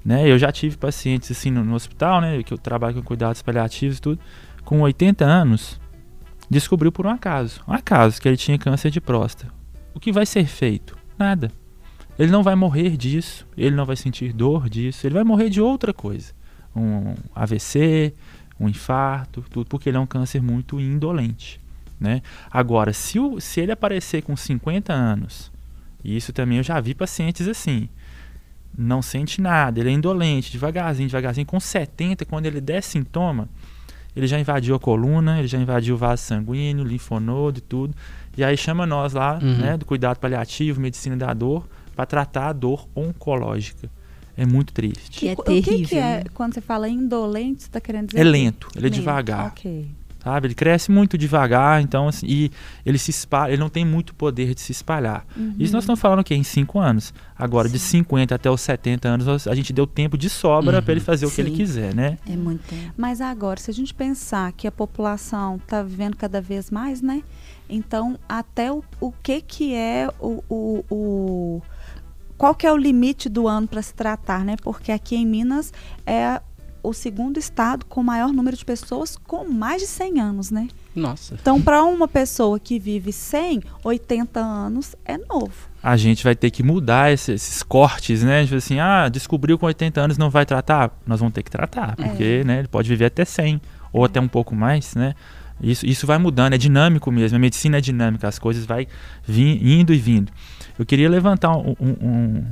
né? 0.03 0.29
Eu 0.29 0.37
já 0.37 0.51
tive 0.51 0.77
pacientes 0.77 1.31
assim 1.31 1.49
no, 1.49 1.63
no 1.63 1.73
hospital, 1.73 2.21
né? 2.21 2.43
Que 2.43 2.53
eu 2.53 2.57
trabalho 2.57 2.95
com 2.95 3.01
cuidados 3.01 3.41
paliativos 3.41 3.97
e 3.97 4.01
tudo, 4.01 4.19
com 4.63 4.81
80 4.81 5.25
anos, 5.25 5.79
descobriu 6.49 6.91
por 6.91 7.05
um 7.05 7.09
acaso, 7.09 7.61
um 7.67 7.73
acaso 7.73 8.21
que 8.21 8.27
ele 8.27 8.37
tinha 8.37 8.57
câncer 8.57 8.91
de 8.91 9.01
próstata. 9.01 9.51
O 9.93 9.99
que 9.99 10.11
vai 10.11 10.25
ser 10.25 10.45
feito? 10.45 10.95
Nada. 11.17 11.51
Ele 12.17 12.31
não 12.31 12.43
vai 12.43 12.55
morrer 12.55 12.95
disso, 12.95 13.47
ele 13.57 13.75
não 13.75 13.85
vai 13.85 13.95
sentir 13.95 14.33
dor 14.33 14.69
disso, 14.69 15.05
ele 15.05 15.15
vai 15.15 15.23
morrer 15.23 15.49
de 15.49 15.61
outra 15.61 15.93
coisa. 15.93 16.33
Um 16.75 17.15
AVC, 17.33 18.13
um 18.59 18.69
infarto, 18.69 19.43
tudo 19.49 19.67
porque 19.67 19.89
ele 19.89 19.97
é 19.97 19.99
um 19.99 20.05
câncer 20.05 20.41
muito 20.41 20.79
indolente. 20.79 21.59
Né? 21.99 22.21
Agora, 22.51 22.93
se, 22.93 23.19
o, 23.19 23.39
se 23.39 23.61
ele 23.61 23.71
aparecer 23.71 24.21
com 24.21 24.35
50 24.35 24.93
anos, 24.93 25.51
e 26.03 26.15
isso 26.15 26.33
também 26.33 26.57
eu 26.57 26.63
já 26.63 26.79
vi 26.79 26.93
pacientes 26.93 27.47
assim, 27.47 27.89
não 28.77 29.01
sente 29.01 29.41
nada, 29.41 29.79
ele 29.79 29.89
é 29.89 29.93
indolente, 29.93 30.51
devagarzinho, 30.51 31.07
devagarzinho, 31.07 31.47
com 31.47 31.59
70, 31.59 32.25
quando 32.25 32.45
ele 32.45 32.59
der 32.59 32.83
sintoma, 32.83 33.47
ele 34.15 34.27
já 34.27 34.39
invadiu 34.39 34.75
a 34.75 34.79
coluna, 34.79 35.39
ele 35.39 35.47
já 35.47 35.57
invadiu 35.57 35.95
o 35.95 35.97
vaso 35.97 36.23
sanguíneo, 36.23 36.85
linfonodo 36.85 37.59
e 37.59 37.61
tudo. 37.61 37.93
E 38.37 38.43
aí 38.43 38.55
chama 38.55 38.85
nós 38.85 39.13
lá, 39.13 39.39
uhum. 39.41 39.57
né, 39.57 39.77
do 39.77 39.85
cuidado 39.85 40.19
paliativo, 40.19 40.79
medicina 40.79 41.17
da 41.17 41.33
dor, 41.33 41.67
para 41.95 42.05
tratar 42.05 42.47
a 42.47 42.53
dor 42.53 42.87
oncológica. 42.95 43.89
É 44.37 44.45
muito 44.45 44.73
triste. 44.73 45.19
Que 45.19 45.29
é 45.29 45.35
terrível. 45.35 45.73
O 45.73 45.77
que, 45.79 45.87
que 45.87 45.95
é, 45.95 46.23
quando 46.33 46.53
você 46.53 46.61
fala 46.61 46.89
indolente, 46.89 47.61
você 47.61 47.67
está 47.67 47.79
querendo 47.79 48.07
dizer? 48.07 48.19
É 48.19 48.23
lento, 48.23 48.67
ele 48.75 48.87
é 48.87 48.89
lento. 48.89 48.93
devagar. 48.93 49.47
Ok 49.47 49.87
sabe? 50.25 50.47
Ele 50.47 50.55
cresce 50.55 50.91
muito 50.91 51.17
devagar, 51.19 51.81
então 51.81 52.07
assim, 52.07 52.25
e 52.27 52.51
ele 52.83 52.97
se 52.97 53.11
espalha, 53.11 53.51
ele 53.51 53.59
não 53.59 53.69
tem 53.69 53.85
muito 53.85 54.15
poder 54.15 54.55
de 54.55 54.61
se 54.61 54.71
espalhar. 54.71 55.23
Uhum. 55.37 55.53
Isso 55.59 55.71
nós 55.71 55.83
estamos 55.83 55.99
falando 55.99 56.23
que 56.23 56.33
em 56.33 56.43
5 56.43 56.79
anos. 56.79 57.13
Agora, 57.37 57.67
Sim. 57.67 57.73
de 57.73 57.79
50 57.79 58.33
até 58.33 58.49
os 58.49 58.59
70 58.61 59.07
anos, 59.07 59.47
a 59.47 59.53
gente 59.53 59.71
deu 59.71 59.85
tempo 59.85 60.17
de 60.17 60.27
sobra 60.27 60.77
uhum. 60.77 60.83
para 60.83 60.91
ele 60.91 61.01
fazer 61.01 61.27
Sim. 61.27 61.31
o 61.31 61.35
que 61.35 61.41
ele 61.41 61.51
quiser, 61.51 61.93
né? 61.93 62.17
É 62.27 62.35
muito 62.35 62.67
tempo. 62.67 62.91
Mas 62.97 63.21
agora, 63.21 63.59
se 63.59 63.69
a 63.69 63.73
gente 63.73 63.93
pensar 63.93 64.51
que 64.53 64.67
a 64.67 64.71
população 64.71 65.57
está 65.57 65.83
vivendo 65.83 66.17
cada 66.17 66.41
vez 66.41 66.71
mais, 66.71 67.03
né? 67.03 67.21
Então, 67.69 68.17
até 68.27 68.71
o, 68.71 68.83
o 68.99 69.11
que 69.11 69.41
que 69.41 69.75
é 69.75 70.09
o, 70.19 70.43
o, 70.49 70.85
o 70.89 71.61
qual 72.37 72.53
que 72.53 72.67
é 72.67 72.71
o 72.71 72.77
limite 72.77 73.29
do 73.29 73.47
ano 73.47 73.67
para 73.67 73.81
se 73.81 73.93
tratar, 73.93 74.43
né? 74.43 74.55
Porque 74.61 74.91
aqui 74.91 75.15
em 75.15 75.25
Minas 75.25 75.71
é 76.05 76.41
o 76.85 76.93
segundo 76.93 77.39
estado 77.39 77.85
com 77.85 78.03
maior 78.03 78.31
número 78.31 78.55
de 78.55 78.63
pessoas 78.63 79.17
com 79.17 79.47
mais 79.49 79.81
de 79.81 79.87
100 79.87 80.19
anos, 80.19 80.51
né? 80.51 80.67
Nossa. 80.95 81.33
Então, 81.33 81.61
para 81.61 81.83
uma 81.83 82.07
pessoa 82.07 82.59
que 82.59 82.79
vive 82.79 83.11
100, 83.11 83.63
80 83.83 84.39
anos 84.39 84.95
é 85.03 85.17
novo. 85.17 85.53
A 85.81 85.97
gente 85.97 86.23
vai 86.23 86.35
ter 86.35 86.51
que 86.51 86.63
mudar 86.63 87.11
esse, 87.11 87.33
esses 87.33 87.63
cortes, 87.63 88.23
né? 88.23 88.43
Tipo 88.43 88.55
assim, 88.55 88.79
ah, 88.79 89.09
descobriu 89.09 89.57
com 89.57 89.65
80 89.65 89.99
anos 89.99 90.17
não 90.17 90.29
vai 90.29 90.45
tratar? 90.45 90.97
Nós 91.05 91.19
vamos 91.19 91.33
ter 91.33 91.43
que 91.43 91.51
tratar, 91.51 91.95
é. 91.97 92.03
porque 92.03 92.43
né, 92.45 92.59
ele 92.59 92.67
pode 92.67 92.87
viver 92.87 93.05
até 93.05 93.25
100 93.25 93.59
ou 93.91 94.03
é. 94.03 94.05
até 94.05 94.19
um 94.19 94.27
pouco 94.27 94.55
mais, 94.55 94.95
né? 94.95 95.15
Isso, 95.61 95.85
isso 95.85 96.05
vai 96.05 96.17
mudando, 96.17 96.53
é 96.53 96.57
dinâmico 96.57 97.11
mesmo. 97.11 97.37
A 97.37 97.39
medicina 97.39 97.77
é 97.77 97.81
dinâmica, 97.81 98.27
as 98.27 98.37
coisas 98.37 98.65
vai 98.65 98.87
indo 99.27 99.93
e 99.93 99.97
vindo. 99.97 100.31
Eu 100.77 100.85
queria 100.85 101.09
levantar 101.09 101.55
um, 101.55 101.75
um, 101.79 102.43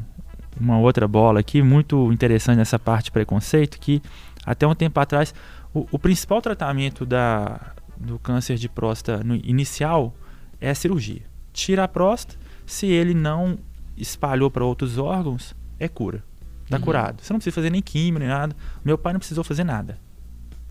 uma 0.60 0.78
outra 0.78 1.08
bola 1.08 1.40
aqui, 1.40 1.62
muito 1.62 2.12
interessante 2.12 2.58
nessa 2.58 2.80
parte 2.80 3.06
de 3.06 3.12
preconceito, 3.12 3.80
que 3.80 4.02
até 4.46 4.66
um 4.66 4.76
tempo 4.76 5.00
atrás, 5.00 5.34
o, 5.74 5.88
o 5.92 6.00
principal 6.00 6.42
tratamento 6.42 7.06
da, 7.06 7.74
do 7.98 8.18
câncer 8.20 8.56
de 8.58 8.70
próstata 8.70 9.24
no 9.24 9.36
inicial 9.36 10.14
é 10.60 10.70
a 10.70 10.76
cirurgia. 10.76 11.22
Tira 11.52 11.84
a 11.84 11.88
próstata, 11.88 12.40
se 12.66 12.88
ele 12.88 13.14
não 13.14 13.58
espalhou 13.98 14.50
para 14.50 14.64
outros 14.64 14.98
órgãos, 14.98 15.56
é 15.80 15.88
cura. 15.88 16.24
Está 16.64 16.78
uhum. 16.78 16.84
curado. 16.84 17.22
Você 17.22 17.34
não 17.34 17.40
precisa 17.40 17.54
fazer 17.54 17.70
nem 17.70 17.82
químio, 17.82 18.20
nem 18.20 18.30
nada. 18.30 18.56
Meu 18.84 18.98
pai 18.98 19.14
não 19.14 19.20
precisou 19.20 19.44
fazer 19.44 19.64
nada. 19.64 19.98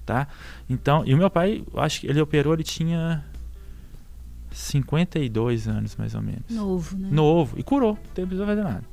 Tá? 0.04 0.26
Então, 0.68 1.04
e 1.06 1.14
o 1.14 1.18
meu 1.18 1.30
pai, 1.30 1.62
acho 1.76 2.00
que 2.00 2.06
ele 2.08 2.20
operou, 2.20 2.54
ele 2.54 2.64
tinha 2.64 3.24
52 4.52 5.68
anos, 5.68 5.96
mais 5.96 6.14
ou 6.14 6.22
menos. 6.22 6.44
Novo, 6.50 6.96
né? 6.96 7.08
Novo. 7.10 7.58
E 7.58 7.62
curou. 7.62 7.98
Não 8.16 8.26
precisou 8.26 8.46
fazer 8.46 8.62
nada. 8.62 8.84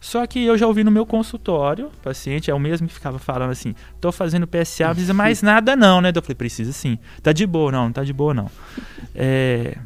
Só 0.00 0.24
que 0.26 0.44
eu 0.44 0.56
já 0.56 0.66
ouvi 0.66 0.84
no 0.84 0.90
meu 0.90 1.04
consultório, 1.04 1.86
o 1.86 2.02
paciente 2.02 2.50
é 2.50 2.54
o 2.54 2.58
mesmo 2.58 2.86
que 2.86 2.94
ficava 2.94 3.18
falando 3.18 3.50
assim: 3.50 3.74
tô 4.00 4.12
fazendo 4.12 4.46
PSA, 4.46 4.86
não 4.86 4.94
precisa 4.94 5.14
mais 5.14 5.42
nada 5.42 5.74
não, 5.74 6.00
né? 6.00 6.12
Eu 6.14 6.22
falei: 6.22 6.36
precisa 6.36 6.72
sim. 6.72 6.98
Tá 7.22 7.32
de 7.32 7.46
boa, 7.46 7.72
não, 7.72 7.84
não 7.86 7.92
tá 7.92 8.04
de 8.04 8.12
boa 8.12 8.34
não. 8.34 8.50
É, 9.20 9.76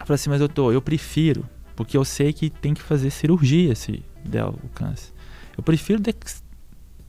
eu 0.00 0.06
falei 0.06 0.14
assim: 0.14 0.30
mas 0.30 0.38
doutor, 0.38 0.72
eu 0.72 0.80
prefiro, 0.80 1.44
porque 1.74 1.96
eu 1.96 2.04
sei 2.04 2.32
que 2.32 2.48
tem 2.48 2.72
que 2.72 2.80
fazer 2.80 3.10
cirurgia 3.10 3.74
se 3.74 4.02
der 4.24 4.46
o 4.46 4.54
câncer. 4.74 5.12
Eu 5.56 5.62
prefiro 5.62 6.00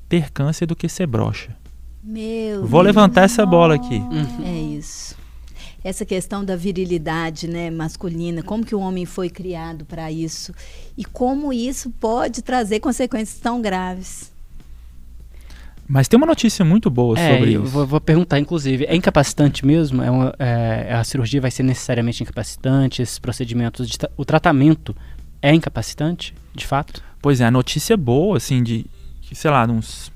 ter 0.09 0.32
câncer 0.32 0.65
do 0.65 0.76
que 0.76 0.89
ser 0.89 1.07
broxa. 1.07 1.55
Meu 2.03 2.65
Vou 2.65 2.82
levantar 2.82 3.24
essa 3.24 3.45
bola 3.45 3.76
aqui. 3.76 4.01
É 4.43 4.51
isso 4.51 5.15
essa 5.88 6.05
questão 6.05 6.43
da 6.43 6.55
virilidade 6.55 7.47
né, 7.47 7.71
masculina, 7.71 8.43
como 8.43 8.65
que 8.65 8.75
o 8.75 8.79
homem 8.79 9.05
foi 9.05 9.29
criado 9.29 9.85
para 9.85 10.11
isso 10.11 10.53
e 10.97 11.05
como 11.05 11.53
isso 11.53 11.89
pode 11.91 12.41
trazer 12.41 12.81
consequências 12.81 13.39
tão 13.39 13.61
graves. 13.61 14.31
Mas 15.88 16.09
tem 16.09 16.17
uma 16.17 16.27
notícia 16.27 16.65
muito 16.65 16.89
boa 16.89 17.17
é, 17.17 17.33
sobre 17.33 17.53
eu 17.53 17.63
isso. 17.63 17.71
Vou, 17.71 17.88
vou, 17.88 18.01
perguntar, 18.01 18.38
inclusive, 18.38 18.83
é 18.83 18.95
incapacitante 18.95 19.65
mesmo? 19.65 20.03
É, 20.03 20.11
uma, 20.11 20.35
é 20.38 20.93
a 20.93 21.03
cirurgia 21.05 21.39
vai 21.39 21.49
ser 21.49 21.63
necessariamente 21.63 22.21
incapacitante? 22.21 23.01
Esses 23.01 23.17
procedimentos, 23.17 23.88
de, 23.88 23.97
o 24.17 24.25
tratamento 24.25 24.93
é 25.41 25.53
incapacitante, 25.53 26.33
de 26.53 26.67
fato? 26.67 27.01
Pois 27.21 27.39
é, 27.39 27.45
a 27.45 27.51
notícia 27.51 27.95
boa, 27.95 28.35
assim, 28.35 28.61
de, 28.61 28.85
sei 29.31 29.49
lá, 29.49 29.65
uns 29.65 30.11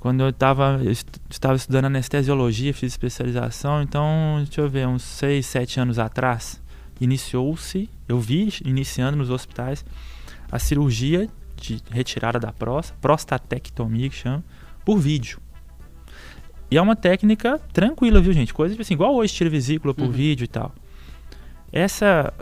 quando 0.00 0.22
eu 0.22 0.30
estava 0.30 0.80
estava 1.28 1.54
estudando 1.54 1.84
anestesiologia, 1.84 2.72
fiz 2.72 2.92
especialização, 2.92 3.82
então, 3.82 4.42
deixa 4.42 4.62
eu 4.62 4.68
ver, 4.68 4.88
uns 4.88 5.02
6, 5.02 5.44
7 5.44 5.80
anos 5.80 5.98
atrás, 5.98 6.60
iniciou-se, 6.98 7.88
eu 8.08 8.18
vi 8.18 8.48
iniciando 8.64 9.18
nos 9.18 9.28
hospitais 9.28 9.84
a 10.50 10.58
cirurgia 10.58 11.28
de 11.56 11.82
retirada 11.90 12.40
da 12.40 12.50
próstata, 12.50 12.98
prostatectomia 13.00 14.08
que 14.08 14.16
chama, 14.16 14.42
por 14.84 14.98
vídeo. 14.98 15.38
E 16.70 16.78
é 16.78 16.82
uma 16.82 16.96
técnica 16.96 17.58
tranquila, 17.72 18.20
viu, 18.20 18.32
gente? 18.32 18.54
Coisa 18.54 18.74
tipo 18.74 18.82
assim, 18.82 18.94
igual 18.94 19.14
hoje 19.14 19.34
tira 19.34 19.50
vesícula 19.50 19.92
por 19.92 20.06
uhum. 20.06 20.12
vídeo 20.12 20.44
e 20.44 20.48
tal. 20.48 20.74
Essa 21.70 22.32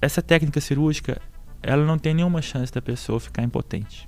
essa 0.00 0.20
técnica 0.20 0.60
cirúrgica, 0.60 1.20
ela 1.62 1.84
não 1.84 1.96
tem 1.96 2.12
nenhuma 2.14 2.42
chance 2.42 2.72
da 2.72 2.82
pessoa 2.82 3.20
ficar 3.20 3.42
impotente. 3.42 4.04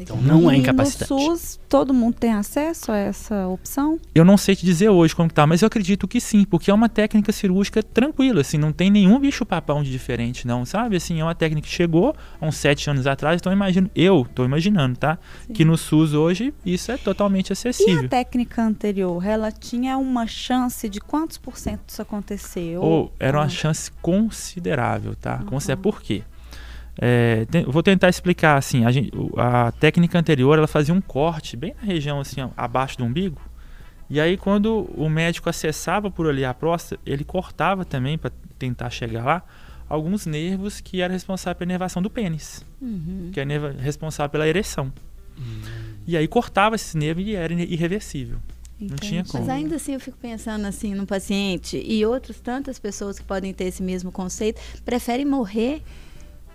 Então 0.00 0.16
não 0.16 0.50
é 0.50 0.56
incapacitante. 0.56 1.10
no 1.12 1.36
SUS, 1.36 1.60
todo 1.68 1.92
mundo 1.92 2.14
tem 2.14 2.32
acesso 2.32 2.92
a 2.92 2.96
essa 2.96 3.46
opção? 3.46 3.98
Eu 4.14 4.24
não 4.24 4.36
sei 4.36 4.56
te 4.56 4.64
dizer 4.64 4.88
hoje 4.88 5.14
como 5.14 5.30
tá, 5.30 5.46
mas 5.46 5.62
eu 5.62 5.66
acredito 5.66 6.08
que 6.08 6.20
sim, 6.20 6.44
porque 6.44 6.70
é 6.70 6.74
uma 6.74 6.88
técnica 6.88 7.32
cirúrgica 7.32 7.82
tranquila, 7.82 8.40
assim, 8.40 8.58
não 8.58 8.72
tem 8.72 8.90
nenhum 8.90 9.18
bicho 9.18 9.44
papão 9.44 9.82
de 9.82 9.90
diferente, 9.90 10.46
não, 10.46 10.64
sabe? 10.64 10.96
Assim, 10.96 11.20
é 11.20 11.24
uma 11.24 11.34
técnica 11.34 11.66
que 11.66 11.74
chegou 11.74 12.14
há 12.40 12.46
uns 12.46 12.56
sete 12.56 12.88
anos 12.88 13.06
atrás, 13.06 13.40
então 13.40 13.52
eu 13.52 13.56
imagino, 13.56 13.90
eu 13.94 14.26
tô 14.34 14.44
imaginando, 14.44 14.98
tá? 14.98 15.18
Sim. 15.46 15.52
Que 15.52 15.64
no 15.64 15.76
SUS 15.76 16.14
hoje 16.14 16.54
isso 16.64 16.90
é 16.90 16.96
totalmente 16.96 17.52
acessível. 17.52 18.02
E 18.02 18.06
a 18.06 18.08
técnica 18.08 18.62
anterior, 18.62 19.24
ela 19.24 19.50
tinha 19.50 19.96
uma 19.98 20.26
chance 20.26 20.88
de 20.88 21.00
quantos 21.00 21.38
por 21.38 21.58
cento 21.58 21.82
disso 21.86 22.02
acontecer? 22.02 22.78
Ou, 22.78 23.06
oh, 23.06 23.10
era 23.18 23.38
uma 23.38 23.48
chance 23.48 23.90
considerável, 24.00 25.14
tá? 25.14 25.38
Uhum. 25.40 25.46
Considerável. 25.46 25.82
Por 25.82 26.02
quê? 26.02 26.22
É, 26.98 27.46
tem, 27.46 27.64
vou 27.64 27.82
tentar 27.82 28.08
explicar 28.08 28.56
assim. 28.56 28.84
A, 28.84 28.90
gente, 28.90 29.10
a, 29.36 29.72
técnica 29.72 30.18
anterior 30.18 30.58
ela 30.58 30.66
fazia 30.66 30.94
um 30.94 31.00
corte 31.00 31.56
bem 31.56 31.74
na 31.80 31.86
região 31.86 32.20
assim 32.20 32.40
abaixo 32.56 32.98
do 32.98 33.04
umbigo. 33.04 33.40
E 34.10 34.20
aí 34.20 34.36
quando 34.36 34.90
o 34.94 35.08
médico 35.08 35.48
acessava 35.48 36.10
por 36.10 36.28
ali 36.28 36.44
a 36.44 36.52
próstata, 36.52 37.00
ele 37.06 37.24
cortava 37.24 37.84
também 37.84 38.18
para 38.18 38.30
tentar 38.58 38.90
chegar 38.90 39.24
lá 39.24 39.42
alguns 39.88 40.26
nervos 40.26 40.80
que 40.80 41.00
eram 41.00 41.12
responsáveis 41.12 41.58
pela 41.58 41.68
inervação 41.68 42.02
do 42.02 42.10
pênis, 42.10 42.64
uhum. 42.80 43.30
que 43.32 43.40
é 43.40 43.44
responsável 43.78 44.30
pela 44.30 44.46
ereção. 44.46 44.92
Uhum. 45.36 45.62
E 46.06 46.16
aí 46.16 46.26
cortava 46.28 46.76
esse 46.76 46.96
nervo 46.96 47.20
e 47.20 47.34
era 47.34 47.52
irreversível. 47.52 48.38
Entendi. 48.76 48.90
Não 48.90 48.96
tinha 48.96 49.24
como. 49.24 49.44
Mas 49.44 49.54
ainda 49.54 49.76
assim 49.76 49.94
eu 49.94 50.00
fico 50.00 50.16
pensando 50.18 50.66
assim 50.66 50.94
no 50.94 51.06
paciente 51.06 51.82
e 51.84 52.04
outras 52.04 52.40
tantas 52.40 52.78
pessoas 52.78 53.18
que 53.18 53.24
podem 53.24 53.52
ter 53.54 53.64
esse 53.64 53.82
mesmo 53.82 54.10
conceito 54.10 54.60
preferem 54.84 55.24
morrer 55.24 55.82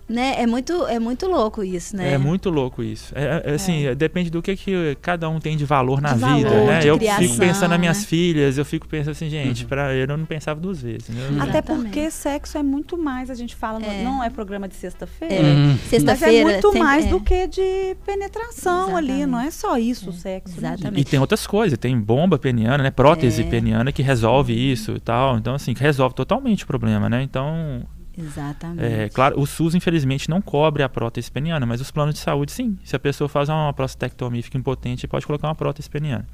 Né? 0.10 0.36
É 0.42 0.48
muito, 0.48 0.88
é 0.88 1.00
muito 1.00 1.28
louco 1.28 1.62
isso, 1.64 1.96
né? 1.96 2.14
É 2.14 2.18
muito 2.18 2.50
louco 2.50 2.82
isso. 2.82 3.12
É, 3.14 3.44
é, 3.46 3.54
assim, 3.56 3.94
depende 3.96 4.30
do 4.30 4.42
que, 4.42 4.56
que 4.56 4.98
cada 5.02 5.28
um 5.30 5.38
tem 5.40 5.58
de 5.58 5.66
valor 5.66 6.00
na 6.02 6.14
De 6.14 6.20
vida, 6.20 6.50
valor, 6.50 6.68
né? 6.68 6.80
de 6.80 6.88
Eu 6.88 6.98
criação, 6.98 7.24
fico 7.28 7.38
pensando 7.38 7.70
nas 7.72 7.80
minhas 7.80 7.98
né? 8.00 8.04
filhas, 8.06 8.58
eu 8.58 8.64
fico 8.64 8.88
pensando 8.88 9.12
assim, 9.12 9.30
gente, 9.30 9.66
pra 9.66 9.94
eu 9.94 10.08
não 10.08 10.24
pensava 10.26 10.60
duas 10.62 10.82
vezes. 10.82 11.10
Né? 11.10 11.28
Uhum. 11.32 11.42
Até 11.42 11.62
porque 11.62 12.10
sexo 12.10 12.58
é 12.58 12.64
muito 12.64 12.98
mais, 12.98 13.30
a 13.30 13.36
gente 13.36 13.54
fala, 13.54 13.80
no- 13.80 13.86
É. 13.86 14.02
não 14.04 14.24
é 14.24 14.30
programa 14.30 14.68
de 14.68 14.76
sexta-feira. 14.76 15.36
É. 15.36 15.42
Hum. 15.42 15.68
Mas 15.72 15.86
é 15.86 15.90
Sexta-feira. 15.90 16.50
muito 16.52 16.68
sempre- 16.72 16.80
mais 16.80 17.06
é. 17.06 17.10
do 17.10 17.20
que 17.20 17.48
de 17.48 17.96
penetração 18.06 18.96
ali, 18.96 19.08
Exatamente. 19.08 19.26
não 19.32 19.40
é 19.42 19.52
só 19.52 19.78
isso 19.78 20.10
o 20.10 20.14
sexo. 20.14 20.62
né? 20.62 20.70
Exatamente. 20.74 21.02
E 21.02 21.04
tem 21.04 21.20
outras 21.20 21.46
coisas, 21.46 21.78
tem 21.78 22.00
bomba 22.00 22.38
peniana, 22.40 22.82
né? 22.84 22.92
Prótese 22.92 23.42
É. 23.42 23.46
peniana 23.46 23.92
que 23.92 24.02
resolve 24.02 24.54
isso 24.54 24.94
e 24.94 25.00
tal. 25.00 25.38
Então, 25.38 25.54
assim, 25.56 25.74
que 25.74 25.82
resolve 25.82 26.16
totalmente 26.16 26.64
o 26.64 26.68
problema, 26.68 27.10
né? 27.10 27.22
Então, 27.22 27.84
Exatamente. 28.18 28.84
é, 28.84 29.10
claro, 29.10 29.40
o 29.40 29.46
SUS, 29.46 29.76
infelizmente, 29.76 30.30
não 30.30 30.42
cobre 30.42 30.82
a 30.84 30.90
prótese 30.90 31.32
peniana, 31.32 31.66
mas 31.66 31.80
os 31.82 31.92
planos 31.92 32.16
de 32.16 32.20
saúde, 32.22 32.52
sim. 32.52 32.78
Se 32.84 32.96
a 32.96 33.00
pessoa 33.00 33.28
faz 33.30 33.48
uma 33.50 33.72
prostatectomia 33.74 34.40
e 34.40 34.44
fica 34.44 34.58
impotente, 34.58 35.08
pode 35.08 35.26
colocar 35.28 35.48
uma 35.48 35.56
prótese 35.56 35.90
peniana. 35.90 36.26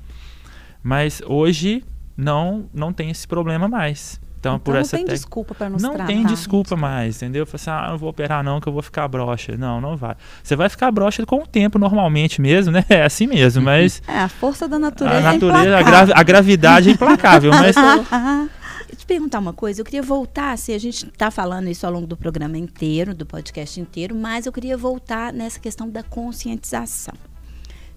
Mas 0.82 1.22
hoje 1.26 1.84
não, 2.16 2.66
não 2.74 2.92
tem 2.94 3.10
esse 3.10 3.28
problema 3.28 3.68
mais. 3.68 4.20
Então, 4.40 4.56
Então 4.56 4.60
por 4.60 4.74
não 4.74 4.82
essa 4.82 4.98
tem 4.98 5.06
tec- 5.06 5.16
desculpa 5.16 5.56
para 5.56 5.70
nos 5.70 5.82
não 5.82 5.92
tratar. 5.94 6.06
tem 6.08 6.26
desculpa 6.26 6.76
mais, 6.76 7.16
entendeu? 7.22 7.48
Assim, 7.54 7.70
ah, 7.70 7.88
não 7.92 7.98
vou 7.98 8.10
operar 8.10 8.44
não, 8.44 8.60
que 8.60 8.68
eu 8.68 8.74
vou 8.74 8.82
ficar 8.82 9.08
broxa. 9.08 9.56
Não, 9.56 9.80
não 9.80 9.96
vai. 9.96 10.16
Você 10.44 10.54
vai 10.54 10.68
ficar 10.68 10.92
broxa 10.92 11.26
com 11.26 11.38
o 11.44 11.48
tempo, 11.48 11.80
normalmente 11.80 12.42
mesmo, 12.42 12.72
né? 12.74 12.84
É 12.90 13.04
assim 13.04 13.26
mesmo, 13.26 13.62
mas 13.64 14.02
É, 14.06 14.20
a 14.20 14.28
força 14.28 14.68
da 14.68 14.78
natureza, 14.78 15.18
a 15.18 15.32
natureza, 15.34 15.78
a, 15.78 15.80
é 15.80 15.84
gravi- 15.84 16.12
a 16.14 16.24
gravidade 16.24 16.90
é 16.90 16.92
implacável, 16.92 17.52
mas... 17.52 17.74
Eu 18.94 18.98
te 18.98 19.08
perguntar 19.08 19.40
uma 19.40 19.54
coisa. 19.54 19.82
Eu 19.82 19.86
queria 19.86 20.04
voltar, 20.04 20.52
assim, 20.52 20.72
a 20.72 20.78
gente 20.78 21.08
está 21.08 21.32
falando 21.32 21.68
isso 21.68 21.84
ao 21.84 21.92
longo 21.92 22.06
do 22.06 22.16
programa 22.16 22.60
inteiro, 22.60 23.16
do 23.16 23.26
podcast 23.26 23.82
inteiro, 23.82 24.16
mas 24.16 24.46
eu 24.46 24.52
queria 24.52 24.78
voltar 24.78 25.34
nessa 25.34 25.60
questão 25.60 25.90
da 25.90 26.04
conscientização, 26.04 27.16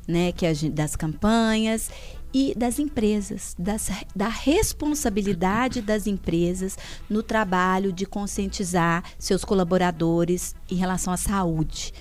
né? 0.08 0.32
Que 0.32 0.54
gente, 0.54 0.72
das 0.72 0.96
campanhas 0.96 1.90
e 2.32 2.54
das 2.56 2.78
empresas, 2.78 3.54
das, 3.58 3.90
da 4.16 4.28
responsabilidade 4.28 5.82
das 5.82 6.06
empresas 6.06 6.78
no 7.10 7.22
trabalho 7.22 7.92
de 7.92 8.06
conscientizar 8.06 9.04
seus 9.18 9.44
colaboradores 9.44 10.54
em 10.70 10.76
relação 10.76 11.12
à 11.12 11.18
saúde. 11.18 11.92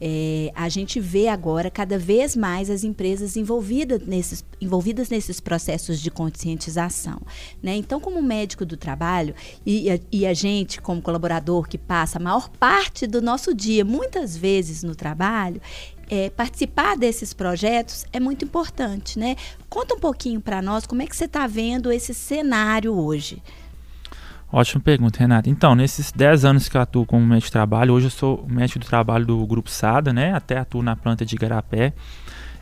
É, 0.00 0.50
a 0.54 0.68
gente 0.68 0.98
vê 1.00 1.28
agora 1.28 1.70
cada 1.70 1.98
vez 1.98 2.34
mais 2.36 2.68
as 2.68 2.84
empresas 2.84 3.36
envolvidas 3.36 4.02
nesses, 4.06 4.44
envolvidas 4.60 5.08
nesses 5.08 5.40
processos 5.40 6.00
de 6.00 6.10
conscientização. 6.10 7.20
Né? 7.62 7.76
Então, 7.76 8.00
como 8.00 8.20
médico 8.22 8.66
do 8.66 8.76
trabalho, 8.76 9.34
e, 9.64 9.90
a- 9.90 9.98
e 10.10 10.26
a 10.26 10.34
gente, 10.34 10.80
como 10.80 11.00
colaborador 11.00 11.68
que 11.68 11.78
passa 11.78 12.18
a 12.18 12.20
maior 12.22 12.48
parte 12.50 13.06
do 13.06 13.22
nosso 13.22 13.54
dia, 13.54 13.84
muitas 13.84 14.36
vezes 14.36 14.82
no 14.82 14.94
trabalho, 14.94 15.60
é, 16.10 16.28
participar 16.28 16.96
desses 16.98 17.32
projetos 17.32 18.04
é 18.12 18.20
muito 18.20 18.44
importante. 18.44 19.18
Né? 19.18 19.36
Conta 19.70 19.94
um 19.94 19.98
pouquinho 20.00 20.40
para 20.40 20.60
nós 20.60 20.86
como 20.86 21.02
é 21.02 21.06
que 21.06 21.16
você 21.16 21.24
está 21.24 21.46
vendo 21.46 21.90
esse 21.90 22.12
cenário 22.12 22.94
hoje. 22.94 23.42
Ótima 24.56 24.80
pergunta, 24.80 25.18
Renata. 25.18 25.50
Então, 25.50 25.74
nesses 25.74 26.12
10 26.12 26.44
anos 26.44 26.68
que 26.68 26.76
eu 26.76 26.80
atuo 26.80 27.04
como 27.04 27.26
médico 27.26 27.46
de 27.46 27.50
trabalho, 27.50 27.92
hoje 27.92 28.06
eu 28.06 28.10
sou 28.10 28.46
médico 28.48 28.78
do 28.78 28.86
trabalho 28.86 29.26
do 29.26 29.44
Grupo 29.44 29.68
SADA, 29.68 30.12
né? 30.12 30.32
Até 30.32 30.56
atuo 30.56 30.80
na 30.80 30.94
planta 30.94 31.26
de 31.26 31.34
Igarapé. 31.34 31.92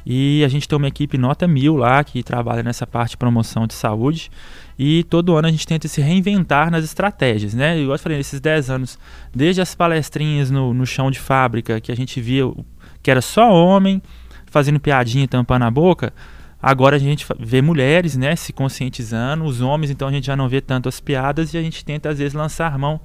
E 0.07 0.43
a 0.43 0.49
gente 0.49 0.67
tem 0.67 0.79
uma 0.79 0.89
equipe 0.89 1.19
nota 1.19 1.47
mil 1.47 1.77
lá 1.77 2.03
que 2.03 2.23
trabalha 2.23 2.63
nessa 2.63 2.87
parte 2.87 3.11
de 3.11 3.19
promoção 3.19 3.67
de 3.67 3.75
saúde. 3.75 4.31
E 4.79 5.05
todo 5.05 5.37
ano 5.37 5.49
a 5.49 5.51
gente 5.51 5.67
tenta 5.67 5.87
se 5.87 6.01
reinventar 6.01 6.71
nas 6.71 6.83
estratégias, 6.83 7.53
né? 7.53 7.79
Igual 7.79 7.97
eu 7.97 7.99
falei, 7.99 8.17
nesses 8.17 8.41
10 8.41 8.71
anos, 8.71 8.99
desde 9.31 9.61
as 9.61 9.75
palestrinhas 9.75 10.51
no, 10.51 10.73
no 10.73 10.87
chão 10.87 11.11
de 11.11 11.21
fábrica, 11.21 11.79
que 11.79 11.93
a 11.93 11.95
gente 11.95 12.23
via 12.23 12.45
que 13.03 13.11
era 13.11 13.21
só 13.21 13.53
homem 13.53 14.01
fazendo 14.47 14.81
piadinha 14.81 15.25
e 15.25 15.29
tampando 15.29 15.65
a 15.65 15.71
boca, 15.71 16.11
agora 16.63 16.97
a 16.97 16.99
gente 16.99 17.27
vê 17.41 17.61
mulheres, 17.61 18.17
né, 18.17 18.37
se 18.37 18.53
conscientizando, 18.53 19.45
os 19.45 19.61
homens, 19.61 19.91
então 19.91 20.07
a 20.07 20.13
gente 20.13 20.27
já 20.27 20.37
não 20.37 20.49
vê 20.49 20.61
tanto 20.61 20.89
as 20.89 21.01
piadas 21.01 21.53
e 21.53 21.59
a 21.59 21.63
gente 21.63 21.85
tenta 21.85 22.09
às 22.09 22.19
vezes 22.19 22.33
lançar 22.33 22.79
mão 22.79 23.01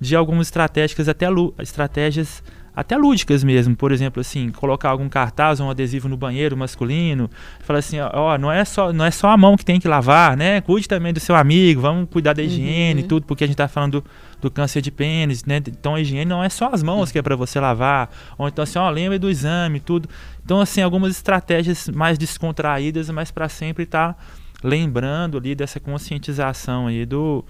de 0.00 0.16
algumas 0.16 0.46
estratégias 0.46 0.94
até 1.08 1.28
estratégias 1.58 2.42
até 2.76 2.94
lúdicas 2.94 3.42
mesmo, 3.42 3.74
por 3.74 3.90
exemplo, 3.90 4.20
assim, 4.20 4.50
colocar 4.50 4.90
algum 4.90 5.08
cartaz 5.08 5.60
ou 5.60 5.66
um 5.66 5.70
adesivo 5.70 6.10
no 6.10 6.16
banheiro 6.16 6.54
masculino, 6.54 7.30
falar 7.60 7.78
assim, 7.78 7.98
ó, 7.98 8.10
ó, 8.12 8.38
não 8.38 8.52
é 8.52 8.62
só 8.66 8.92
não 8.92 9.02
é 9.02 9.10
só 9.10 9.30
a 9.30 9.36
mão 9.36 9.56
que 9.56 9.64
tem 9.64 9.80
que 9.80 9.88
lavar, 9.88 10.36
né? 10.36 10.60
Cuide 10.60 10.86
também 10.86 11.10
do 11.10 11.18
seu 11.18 11.34
amigo, 11.34 11.80
vamos 11.80 12.06
cuidar 12.10 12.34
da 12.34 12.42
higiene 12.42 13.00
e 13.00 13.04
tudo, 13.04 13.24
porque 13.24 13.44
a 13.44 13.46
gente 13.46 13.56
tá 13.56 13.66
falando 13.66 14.02
do, 14.02 14.04
do 14.42 14.50
câncer 14.50 14.82
de 14.82 14.90
pênis, 14.90 15.42
né? 15.46 15.56
Então 15.56 15.94
a 15.94 16.00
higiene 16.02 16.26
não 16.26 16.44
é 16.44 16.50
só 16.50 16.68
as 16.70 16.82
mãos 16.82 17.10
que 17.10 17.18
é 17.18 17.22
para 17.22 17.34
você 17.34 17.58
lavar, 17.58 18.10
ou 18.36 18.46
então 18.46 18.62
assim, 18.62 18.78
ó, 18.78 18.90
lembre 18.90 19.18
do 19.18 19.30
exame, 19.30 19.80
tudo. 19.80 20.06
Então 20.44 20.60
assim, 20.60 20.82
algumas 20.82 21.12
estratégias 21.12 21.88
mais 21.88 22.18
descontraídas, 22.18 23.08
mas 23.08 23.30
para 23.30 23.48
sempre 23.48 23.86
tá 23.86 24.14
lembrando 24.62 25.38
ali 25.38 25.54
dessa 25.54 25.80
conscientização 25.80 26.88
aí 26.88 27.06
do 27.06 27.42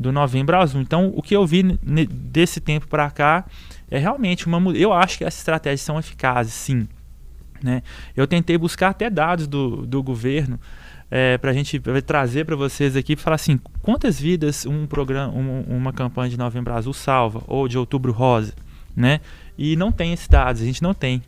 do 0.00 0.10
Novembro 0.10 0.56
Azul. 0.56 0.80
Então, 0.80 1.12
o 1.14 1.22
que 1.22 1.36
eu 1.36 1.46
vi 1.46 1.62
desse 2.10 2.58
tempo 2.60 2.88
para 2.88 3.10
cá 3.10 3.44
é 3.90 3.98
realmente 3.98 4.46
uma 4.46 4.76
eu 4.76 4.92
acho 4.92 5.18
que 5.18 5.24
essas 5.24 5.40
estratégias 5.40 5.82
são 5.82 5.98
eficazes, 5.98 6.54
sim. 6.54 6.88
Né? 7.62 7.82
Eu 8.16 8.26
tentei 8.26 8.56
buscar 8.56 8.88
até 8.88 9.10
dados 9.10 9.46
do, 9.46 9.84
do 9.84 10.02
governo 10.02 10.58
para 11.40 11.50
a 11.50 11.52
gente 11.52 11.78
trazer 12.06 12.46
para 12.46 12.56
vocês 12.56 12.96
aqui 12.96 13.14
para 13.16 13.22
falar 13.24 13.34
assim 13.34 13.58
quantas 13.82 14.18
vidas 14.18 14.64
um 14.64 14.86
programa 14.86 15.32
um- 15.34 15.62
uma 15.76 15.92
campanha 15.92 16.30
de 16.30 16.38
Novembro 16.38 16.72
Azul 16.72 16.94
salva 16.94 17.42
ou 17.46 17.66
de 17.68 17.76
Outubro 17.76 18.12
Rosa, 18.12 18.54
né? 18.96 19.20
E 19.58 19.76
não 19.76 19.92
tem 19.92 20.12
esses 20.12 20.28
dados, 20.28 20.62
a 20.62 20.64
gente 20.64 20.82
não 20.82 20.94
tem. 20.94 21.20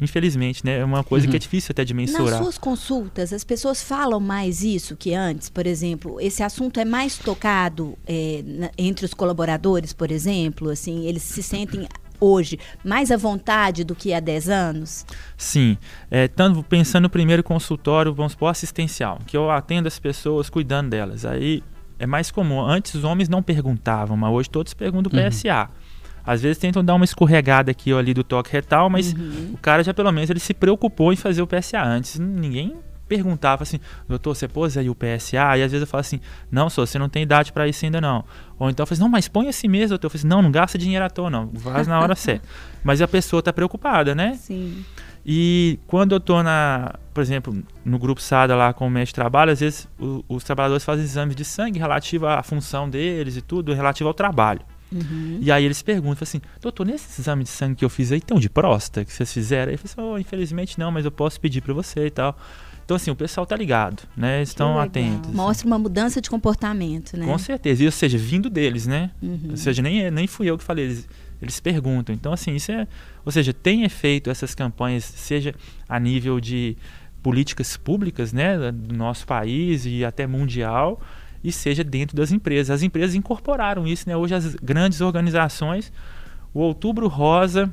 Infelizmente, 0.00 0.64
né? 0.64 0.78
É 0.78 0.84
uma 0.84 1.02
coisa 1.02 1.26
que 1.26 1.34
é 1.34 1.38
difícil 1.38 1.72
até 1.72 1.84
de 1.84 1.92
Nas 1.92 2.10
mensurar. 2.12 2.40
suas 2.42 2.56
consultas, 2.58 3.32
as 3.32 3.42
pessoas 3.44 3.82
falam 3.82 4.20
mais 4.20 4.62
isso 4.62 4.96
que 4.96 5.12
antes? 5.14 5.48
Por 5.50 5.66
exemplo, 5.66 6.20
esse 6.20 6.42
assunto 6.42 6.78
é 6.78 6.84
mais 6.84 7.18
tocado 7.18 7.96
é, 8.06 8.42
na- 8.46 8.70
entre 8.78 9.04
os 9.04 9.12
colaboradores, 9.14 9.92
por 9.92 10.10
exemplo? 10.10 10.70
Assim, 10.70 11.06
eles 11.06 11.22
se 11.22 11.42
sentem 11.42 11.86
hoje 12.20 12.58
mais 12.84 13.10
à 13.10 13.16
vontade 13.16 13.84
do 13.84 13.94
que 13.94 14.12
há 14.12 14.20
10 14.20 14.48
anos? 14.48 15.04
Sim, 15.36 15.76
é, 16.10 16.26
tanto 16.28 16.62
pensando 16.62 17.04
no 17.04 17.10
primeiro 17.10 17.42
consultório, 17.42 18.12
vamos 18.14 18.32
supor, 18.32 18.48
assistencial, 18.50 19.18
que 19.26 19.36
eu 19.36 19.50
atendo 19.50 19.88
as 19.88 19.98
pessoas 19.98 20.48
cuidando 20.50 20.90
delas. 20.90 21.24
Aí 21.24 21.62
é 21.98 22.06
mais 22.06 22.30
comum. 22.30 22.60
Antes 22.60 22.94
os 22.94 23.04
homens 23.04 23.28
não 23.28 23.42
perguntavam, 23.42 24.16
mas 24.16 24.30
hoje 24.32 24.48
todos 24.50 24.74
perguntam 24.74 25.10
do 25.10 25.10
PSA. 25.10 25.68
Às 26.30 26.42
vezes 26.42 26.58
tentam 26.58 26.84
dar 26.84 26.94
uma 26.94 27.04
escorregada 27.04 27.70
aqui 27.70 27.92
ou 27.92 27.98
ali 27.98 28.12
do 28.12 28.22
toque 28.22 28.52
retal, 28.52 28.90
mas 28.90 29.14
o 29.52 29.58
cara 29.62 29.82
já 29.82 29.94
pelo 29.94 30.12
menos 30.12 30.28
ele 30.28 30.40
se 30.40 30.52
preocupou 30.52 31.12
em 31.12 31.16
fazer 31.16 31.40
o 31.40 31.46
PSA. 31.46 31.82
Antes 31.82 32.18
ninguém 32.18 32.76
perguntava 33.08 33.62
assim, 33.62 33.80
doutor, 34.06 34.34
você 34.34 34.46
pôs 34.46 34.76
aí 34.76 34.90
o 34.90 34.94
PSA? 34.94 35.56
E 35.56 35.62
às 35.62 35.72
vezes 35.72 35.80
eu 35.80 35.86
falo 35.86 36.00
assim, 36.02 36.20
não, 36.50 36.68
só 36.68 36.84
você 36.84 36.98
não 36.98 37.08
tem 37.08 37.22
idade 37.22 37.52
para 37.54 37.66
isso 37.66 37.82
ainda 37.84 38.00
não. 38.02 38.22
Ou 38.58 38.68
então 38.68 38.82
eu 38.82 38.86
falo 38.86 38.94
assim, 38.96 39.02
não, 39.02 39.08
mas 39.08 39.26
põe 39.28 39.48
assim 39.48 39.66
mesmo, 39.68 39.88
doutor. 39.90 40.06
Eu 40.08 40.10
falo 40.10 40.18
assim, 40.18 40.28
não, 40.28 40.42
não 40.42 40.50
gasta 40.50 40.76
dinheiro 40.76 41.02
à 41.04 41.08
toa 41.08 41.30
não, 41.30 41.50
faz 41.54 41.86
na 41.86 41.98
hora 42.00 42.14
certa. 42.16 42.46
Mas 42.84 43.00
a 43.00 43.08
pessoa 43.08 43.38
está 43.40 43.52
preocupada, 43.52 44.14
né? 44.14 44.34
sim. 44.34 44.84
E 45.30 45.78
quando 45.86 46.12
eu 46.14 46.20
tô 46.20 46.42
na, 46.42 46.94
por 47.12 47.20
exemplo, 47.20 47.54
no 47.84 47.98
grupo 47.98 48.20
SADA 48.20 48.54
lá 48.56 48.72
com 48.72 48.86
o 48.86 48.90
médico 48.90 49.08
de 49.10 49.14
trabalho, 49.14 49.52
às 49.52 49.60
vezes 49.60 49.86
o- 50.00 50.24
os 50.28 50.42
trabalhadores 50.44 50.84
fazem 50.84 51.04
exames 51.04 51.36
de 51.36 51.44
sangue 51.44 51.78
relativo 51.78 52.26
à 52.26 52.42
função 52.42 52.88
deles 52.88 53.36
e 53.36 53.42
tudo, 53.42 53.74
relativo 53.74 54.08
ao 54.08 54.14
trabalho. 54.14 54.60
E 55.40 55.50
aí 55.52 55.64
eles 55.64 55.82
perguntam 55.82 56.22
assim, 56.22 56.40
doutor, 56.60 56.86
nesse 56.86 57.20
exame 57.20 57.44
de 57.44 57.50
sangue 57.50 57.76
que 57.76 57.84
eu 57.84 57.90
fiz 57.90 58.10
aí, 58.12 58.20
tem 58.20 58.36
um 58.36 58.40
de 58.40 58.48
próstata 58.48 59.04
que 59.04 59.12
vocês 59.12 59.32
fizeram? 59.32 59.70
Aí 59.70 59.76
eu 59.76 59.80
assim, 59.84 60.00
oh, 60.00 60.18
infelizmente 60.18 60.78
não, 60.78 60.90
mas 60.90 61.04
eu 61.04 61.10
posso 61.10 61.40
pedir 61.40 61.60
para 61.60 61.74
você 61.74 62.06
e 62.06 62.10
tal. 62.10 62.38
Então 62.84 62.96
assim, 62.96 63.10
o 63.10 63.16
pessoal 63.16 63.46
tá 63.46 63.54
ligado, 63.54 64.02
né? 64.16 64.40
Estão 64.40 64.78
atentos. 64.78 65.30
Mostra 65.30 65.66
uma 65.66 65.78
mudança 65.78 66.22
de 66.22 66.30
comportamento, 66.30 67.18
né? 67.18 67.26
Com 67.26 67.36
certeza, 67.36 67.82
e, 67.82 67.86
ou 67.86 67.92
seja, 67.92 68.16
vindo 68.16 68.48
deles, 68.48 68.86
né? 68.86 69.10
Uhum. 69.22 69.48
Ou 69.50 69.56
seja, 69.58 69.82
nem, 69.82 70.10
nem 70.10 70.26
fui 70.26 70.48
eu 70.48 70.56
que 70.56 70.64
falei, 70.64 70.86
eles, 70.86 71.08
eles 71.42 71.60
perguntam. 71.60 72.14
Então, 72.14 72.32
assim, 72.32 72.54
isso 72.54 72.72
é. 72.72 72.88
Ou 73.26 73.30
seja, 73.30 73.52
tem 73.52 73.84
efeito 73.84 74.30
essas 74.30 74.54
campanhas, 74.54 75.04
seja 75.04 75.54
a 75.86 76.00
nível 76.00 76.40
de 76.40 76.78
políticas 77.22 77.76
públicas, 77.76 78.32
né, 78.32 78.72
do 78.72 78.94
nosso 78.94 79.26
país 79.26 79.84
e 79.84 80.02
até 80.02 80.26
mundial, 80.26 80.98
e 81.42 81.52
seja 81.52 81.84
dentro 81.84 82.16
das 82.16 82.32
empresas. 82.32 82.70
As 82.70 82.82
empresas 82.82 83.14
incorporaram 83.14 83.86
isso, 83.86 84.08
né? 84.08 84.16
Hoje 84.16 84.34
as 84.34 84.54
grandes 84.56 85.00
organizações, 85.00 85.92
o 86.52 86.60
Outubro 86.60 87.08
Rosa 87.08 87.72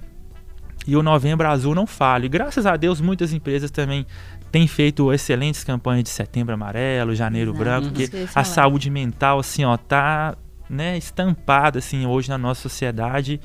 e 0.88 0.96
o 0.96 1.02
Novembro 1.02 1.48
Azul 1.48 1.74
não 1.74 1.88
falham. 1.88 2.26
E 2.26 2.30
graças 2.30 2.66
a 2.66 2.78
Deus, 2.78 3.02
muitas 3.02 3.34
empresas 3.34 3.72
também 3.72 4.06
têm 4.52 4.68
feito 4.68 5.12
excelentes 5.12 5.64
campanhas 5.64 6.04
de 6.04 6.10
Setembro 6.10 6.54
Amarelo, 6.54 7.16
Janeiro 7.16 7.52
Exato, 7.52 7.64
Branco, 7.64 7.88
porque 7.90 8.10
a 8.34 8.44
saúde 8.44 8.90
mental, 8.90 9.40
assim, 9.40 9.66
ó, 9.66 9.76
tá 9.76 10.38
né, 10.70 10.98
estampada, 10.98 11.80
assim, 11.80 12.06
hoje 12.06 12.30
na 12.30 12.38
nossa 12.38 12.62
sociedade. 12.62 13.40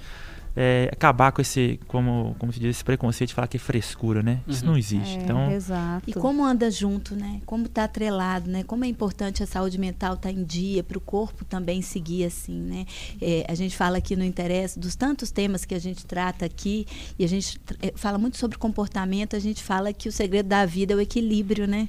É, 0.63 0.91
acabar 0.93 1.33
com 1.33 1.41
esse, 1.41 1.81
como, 1.89 2.37
como 2.39 2.53
se 2.53 2.61
diz, 2.61 2.77
esse 2.77 2.85
preconceito 2.85 3.29
de 3.29 3.35
falar 3.35 3.49
que 3.49 3.57
é 3.57 3.61
frescura, 3.61 4.23
né? 4.23 4.41
Isso 4.47 4.63
Uhum. 4.63 4.73
não 4.73 4.77
existe. 4.79 5.17
É, 5.17 5.23
então, 5.23 5.51
exato. 5.51 6.05
E 6.07 6.13
como 6.13 6.45
anda 6.45 6.71
junto, 6.71 7.17
né? 7.17 7.41
Como 7.47 7.65
está 7.65 7.85
atrelado, 7.85 8.51
né? 8.51 8.63
Como 8.65 8.85
é 8.85 8.89
importante 8.89 9.43
a 9.43 9.47
saúde 9.47 9.79
mental 9.79 10.15
estar 10.15 10.31
em 10.31 10.45
dia, 10.45 10.83
para 10.85 10.99
o 10.99 11.01
corpo 11.01 11.47
também 11.47 11.81
seguir 11.81 12.27
assim, 12.27 12.61
né? 12.61 12.85
É, 13.23 13.47
a 13.49 13.55
gente 13.55 13.75
fala 13.75 13.97
aqui 13.97 14.15
no 14.15 14.23
Interesse 14.23 14.79
dos 14.79 14.95
tantos 14.95 15.31
temas 15.31 15.65
que 15.65 15.75
a 15.75 15.79
gente 15.79 16.05
trata 16.05 16.45
aqui, 16.45 16.87
e 17.19 17.25
a 17.25 17.29
gente 17.29 17.59
é, 17.81 17.95
fala 17.97 18.19
muito 18.19 18.37
sobre 18.37 18.59
comportamento, 18.59 19.35
a 19.35 19.41
gente 19.41 19.63
fala 19.63 19.95
que 19.95 20.11
o 20.11 20.13
segredo 20.13 20.47
da 20.47 20.67
vida 20.67 20.93
é 20.93 20.97
o 20.97 21.01
equilíbrio, 21.01 21.67
né? 21.67 21.89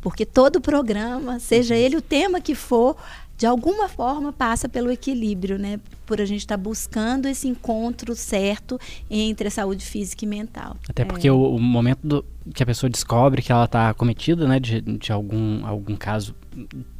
Porque 0.00 0.24
todo 0.26 0.60
programa, 0.60 1.40
seja 1.40 1.74
ele 1.74 1.96
o 1.96 2.02
tema 2.02 2.38
que 2.38 2.54
for, 2.54 2.94
de 3.36 3.46
alguma 3.46 3.88
forma 3.88 4.32
passa 4.32 4.68
pelo 4.68 4.90
equilíbrio, 4.90 5.58
né? 5.58 5.80
Por 6.06 6.20
a 6.20 6.24
gente 6.24 6.40
estar 6.40 6.56
buscando 6.56 7.26
esse 7.26 7.48
encontro 7.48 8.14
certo 8.14 8.78
entre 9.10 9.48
a 9.48 9.50
saúde 9.50 9.84
física 9.84 10.24
e 10.24 10.28
mental. 10.28 10.76
Até 10.88 11.04
porque 11.04 11.28
o, 11.30 11.54
o 11.56 11.60
momento 11.60 11.98
do- 12.04 12.24
que 12.54 12.62
a 12.62 12.66
pessoa 12.66 12.88
descobre 12.90 13.42
que 13.42 13.50
ela 13.50 13.64
está 13.64 13.92
cometida, 13.94 14.46
né, 14.46 14.60
de, 14.60 14.80
de 14.80 15.10
algum, 15.12 15.66
algum 15.66 15.96
caso 15.96 16.34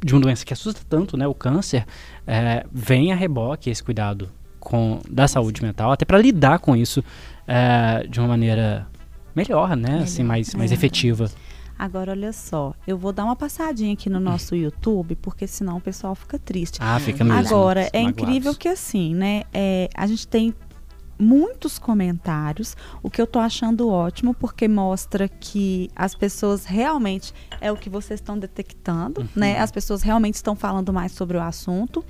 de 0.03 0.13
uma 0.13 0.21
doença 0.21 0.43
que 0.43 0.51
assusta 0.51 0.81
tanto, 0.89 1.15
né, 1.15 1.25
o 1.27 1.33
câncer, 1.35 1.85
é, 2.27 2.65
vem 2.71 3.11
a 3.13 3.15
reboque 3.15 3.69
esse 3.69 3.81
cuidado 3.83 4.29
com, 4.59 4.99
da 5.09 5.27
saúde 5.27 5.61
mental, 5.63 5.91
até 5.91 6.03
para 6.03 6.17
lidar 6.17 6.59
com 6.59 6.75
isso 6.75 7.03
é, 7.47 8.05
de 8.07 8.19
uma 8.19 8.27
maneira 8.29 8.87
melhor, 9.35 9.75
né, 9.77 9.99
assim, 10.03 10.23
mais, 10.23 10.53
mais 10.55 10.71
É. 10.71 10.73
efetiva. 10.73 11.29
Agora, 11.77 12.11
olha 12.11 12.31
só, 12.31 12.73
eu 12.87 12.97
vou 12.97 13.11
dar 13.11 13.25
uma 13.25 13.35
passadinha 13.35 13.93
aqui 13.93 14.09
no 14.09 14.19
nosso 14.19 14.55
YouTube, 14.57 15.15
porque 15.15 15.45
senão 15.45 15.77
o 15.77 15.81
pessoal 15.81 16.15
fica 16.15 16.39
triste. 16.39 16.79
Ah, 16.81 16.99
fica 16.99 17.23
mesmo. 17.23 17.39
Agora, 17.39 17.89
é 17.91 18.01
magoados. 18.01 18.23
incrível 18.23 18.55
que 18.55 18.67
assim, 18.67 19.13
né? 19.13 19.43
é, 19.53 19.89
a 19.95 20.07
gente 20.07 20.27
tem 20.27 20.53
muitos 21.17 21.79
comentários, 21.79 22.75
o 23.01 23.09
que 23.09 23.21
eu 23.21 23.27
tô 23.27 23.39
achando 23.39 23.89
ótimo, 23.89 24.33
porque 24.33 24.67
mostra 24.67 25.27
que 25.27 25.89
as 25.95 26.13
pessoas 26.13 26.65
realmente 26.65 27.33
é 27.61 27.71
o 27.71 27.77
que 27.77 27.89
vocês 27.89 28.19
estão 28.19 28.37
detectando, 28.37 29.27
né? 29.35 29.59
As 29.59 29.71
pessoas 29.71 30.01
realmente 30.01 30.35
estão 30.35 30.55
falando 30.55 30.91
mais 30.91 31.13
sobre 31.13 31.37
o 31.37 31.41
assunto. 31.41 32.03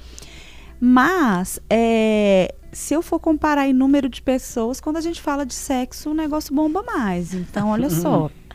Mas, 0.79 1.59
é, 1.69 2.53
se 2.71 2.93
eu 2.93 3.01
for 3.01 3.19
comparar 3.19 3.67
em 3.67 3.73
número 3.73 4.09
de 4.09 4.21
pessoas, 4.21 4.81
quando 4.81 4.97
a 4.97 5.01
gente 5.01 5.21
fala 5.21 5.45
de 5.45 5.53
sexo, 5.53 6.09
o 6.09 6.13
negócio 6.13 6.53
bomba 6.53 6.83
mais. 6.83 7.33
Então, 7.33 7.69
olha 7.69 7.89
só. 7.89 8.29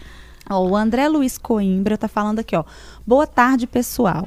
Ó, 0.50 0.66
o 0.66 0.76
André 0.76 1.08
Luiz 1.08 1.38
Coimbra 1.38 1.94
está 1.94 2.08
falando 2.08 2.40
aqui, 2.40 2.56
ó. 2.56 2.64
Boa 3.06 3.24
tarde, 3.24 3.68
pessoal. 3.68 4.26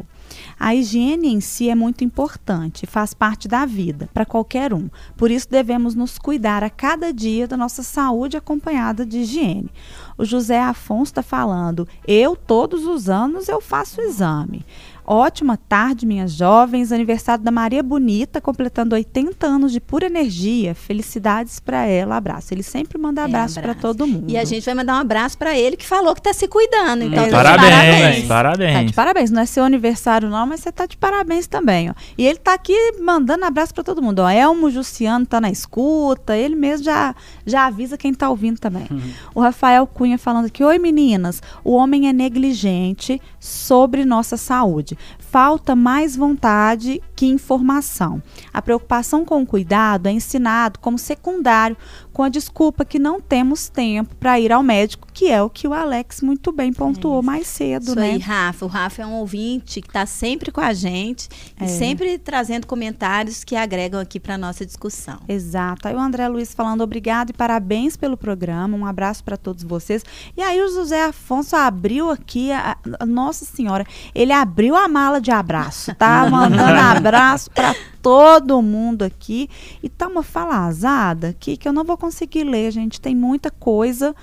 A 0.58 0.74
higiene 0.74 1.28
em 1.28 1.42
si 1.42 1.70
é 1.70 1.76
muito 1.76 2.04
importante, 2.06 2.88
faz 2.88 3.14
parte 3.14 3.48
da 3.48 3.66
vida, 3.66 4.10
para 4.14 4.26
qualquer 4.26 4.74
um. 4.74 4.90
Por 5.18 5.30
isso 5.30 5.50
devemos 5.50 5.96
nos 5.96 6.18
cuidar 6.18 6.64
a 6.64 6.70
cada 6.70 7.12
dia 7.12 7.46
da 7.46 7.58
nossa 7.58 7.84
saúde 7.84 8.38
acompanhada 8.38 9.06
de 9.06 9.20
higiene. 9.20 9.70
O 10.18 10.24
José 10.24 10.62
Afonso 10.62 11.12
está 11.12 11.22
falando, 11.22 11.88
eu 12.08 12.38
todos 12.38 12.86
os 12.86 13.10
anos 13.10 13.50
eu 13.50 13.60
faço 13.60 14.00
exame. 14.00 14.66
Ótima 15.06 15.58
tarde, 15.58 16.06
minhas 16.06 16.32
jovens. 16.32 16.92
Aniversário 16.92 17.44
da 17.44 17.52
Maria 17.52 17.84
Bonita, 17.84 18.40
completando 18.40 18.96
80 18.96 19.46
anos 19.46 19.72
de 19.72 19.80
pura 19.82 20.06
energia. 20.06 20.74
Felicidades 20.74 21.60
para 21.60 21.86
ela. 21.86 22.16
Abraço. 22.16 22.54
Ele 22.54 22.64
sempre 22.64 22.98
manda 22.98 23.22
É, 23.22 23.26
abraço 23.26 23.56
para 23.56 23.72
abraço. 23.72 23.82
todo 23.82 24.08
mundo. 24.08 24.26
E 24.30 24.38
a 24.38 24.46
gente 24.46 24.64
vai 24.66 24.74
mandar 24.74 24.96
um 24.96 25.00
abraço 25.02 25.38
para 25.38 25.58
ele 25.58 25.76
que 25.76 25.86
falou 25.86 26.14
que 26.14 26.20
está 26.20 26.34
se 26.34 26.48
cuidando. 26.48 27.04
Então, 27.04 27.24
É, 27.26 27.30
tá 27.30 27.38
parabéns, 27.38 27.70
parabéns. 27.72 28.26
parabéns. 28.28 28.74
Tá 28.74 28.84
de 28.84 28.94
parabéns. 28.94 29.32
Não 29.32 29.42
é 29.42 29.46
seu 29.46 29.64
aniversário, 29.64 30.30
não, 30.30 30.46
mas 30.48 30.62
você 30.62 30.72
tá 30.72 30.86
de 30.86 30.96
parabéns 30.98 31.48
também, 31.48 31.90
ó. 31.90 31.94
E 32.18 32.26
ele 32.26 32.40
tá 32.40 32.54
aqui 32.54 32.74
mandando 33.02 33.46
abraço 33.46 33.74
para 33.74 33.84
todo 33.84 34.02
mundo. 34.02 34.20
Ó, 34.20 34.30
Elmo 34.30 34.70
Jussiano 34.72 35.26
tá 35.26 35.42
na 35.42 35.52
escuta. 35.52 36.36
Ele 36.38 36.56
mesmo 36.56 36.86
já, 36.86 37.14
já 37.46 37.66
avisa 37.68 37.98
quem 37.98 38.14
tá 38.14 38.30
ouvindo 38.30 38.60
também. 38.60 38.88
O 39.36 39.42
Rafael 39.42 39.86
Cunha 39.86 40.18
falando 40.18 40.46
aqui: 40.46 40.64
Oi, 40.64 40.80
meninas. 40.80 41.42
O 41.64 41.74
homem 41.74 42.08
é 42.08 42.14
negligente 42.14 43.22
sobre 43.40 44.06
nossa 44.06 44.38
saúde. 44.38 44.93
Falta 45.34 45.76
mais 45.76 46.16
vontade 46.16 47.02
que 47.24 47.30
informação. 47.30 48.22
A 48.54 48.62
preocupação 48.62 49.24
com 49.24 49.42
o 49.42 49.46
cuidado 49.46 50.08
é 50.08 50.12
ensinado 50.12 50.78
como 50.80 50.98
secundário, 51.00 51.78
com 52.12 52.22
a 52.22 52.30
desculpa 52.30 52.84
que 52.84 53.00
não 53.00 53.20
temos 53.22 53.70
tempo 53.70 54.14
para 54.18 54.40
ir 54.40 54.52
ao 54.52 54.62
médico, 54.62 55.08
que 55.14 55.32
é 55.32 55.42
o 55.42 55.50
que 55.50 55.68
o 55.68 55.74
Alex 55.74 56.22
muito 56.22 56.52
bem 56.52 56.72
pontuou 56.74 57.24
mais 57.24 57.48
cedo, 57.48 57.84
Isso 57.84 57.96
né? 57.96 58.12
aí, 58.12 58.18
Rafa. 58.20 58.66
O 58.66 58.68
Rafa 58.68 59.02
é 59.02 59.06
um 59.06 59.14
ouvinte 59.14 59.82
que 59.82 59.88
está 59.88 60.06
sempre 60.06 60.52
com 60.52 60.60
a 60.62 60.74
gente 60.74 61.30
É. 61.60 61.66
e 61.66 61.70
sempre 61.70 62.18
trazendo 62.20 62.68
comentários 62.68 63.44
que 63.44 63.56
agregam 63.56 64.00
aqui 64.02 64.20
para 64.20 64.38
nossa 64.38 64.66
discussão. 64.66 65.20
Exato. 65.28 65.88
Aí 65.88 65.96
o 65.96 66.00
André 66.00 66.28
Luiz 66.28 66.54
falando 66.54 66.82
obrigado 66.82 67.30
e 67.30 67.34
parabéns 67.34 67.96
pelo 67.98 68.18
programa. 68.18 68.76
Um 68.78 68.86
abraço 68.86 69.24
para 69.24 69.38
todos 69.38 69.64
vocês. 69.64 70.04
E 70.36 70.42
aí 70.42 70.62
o 70.62 70.68
José 70.72 71.06
Afonso 71.06 71.56
abriu 71.56 72.10
aqui, 72.12 72.52
a, 72.52 72.78
a- 73.00 73.06
Nossa 73.06 73.46
Senhora, 73.46 73.86
ele 74.14 74.34
abriu 74.34 74.76
a 74.76 74.88
mala 74.88 75.20
de 75.22 75.32
abraço, 75.32 75.96
tá? 75.96 76.28
Mandando 76.34 76.62
abraço 76.64 77.13
para 77.54 77.76
todo 78.02 78.62
mundo 78.62 79.04
aqui. 79.04 79.50
E 79.82 79.90
tá 79.90 80.08
uma 80.08 80.24
falazada 80.24 81.30
aqui 81.30 81.56
que 81.58 81.68
eu 81.68 81.74
não 81.74 81.84
vou 81.84 81.98
conseguir 81.98 82.44
ler, 82.44 82.72
gente. 82.72 83.00
Tem 83.02 83.16
muita 83.16 83.50
coisa. 83.52 84.16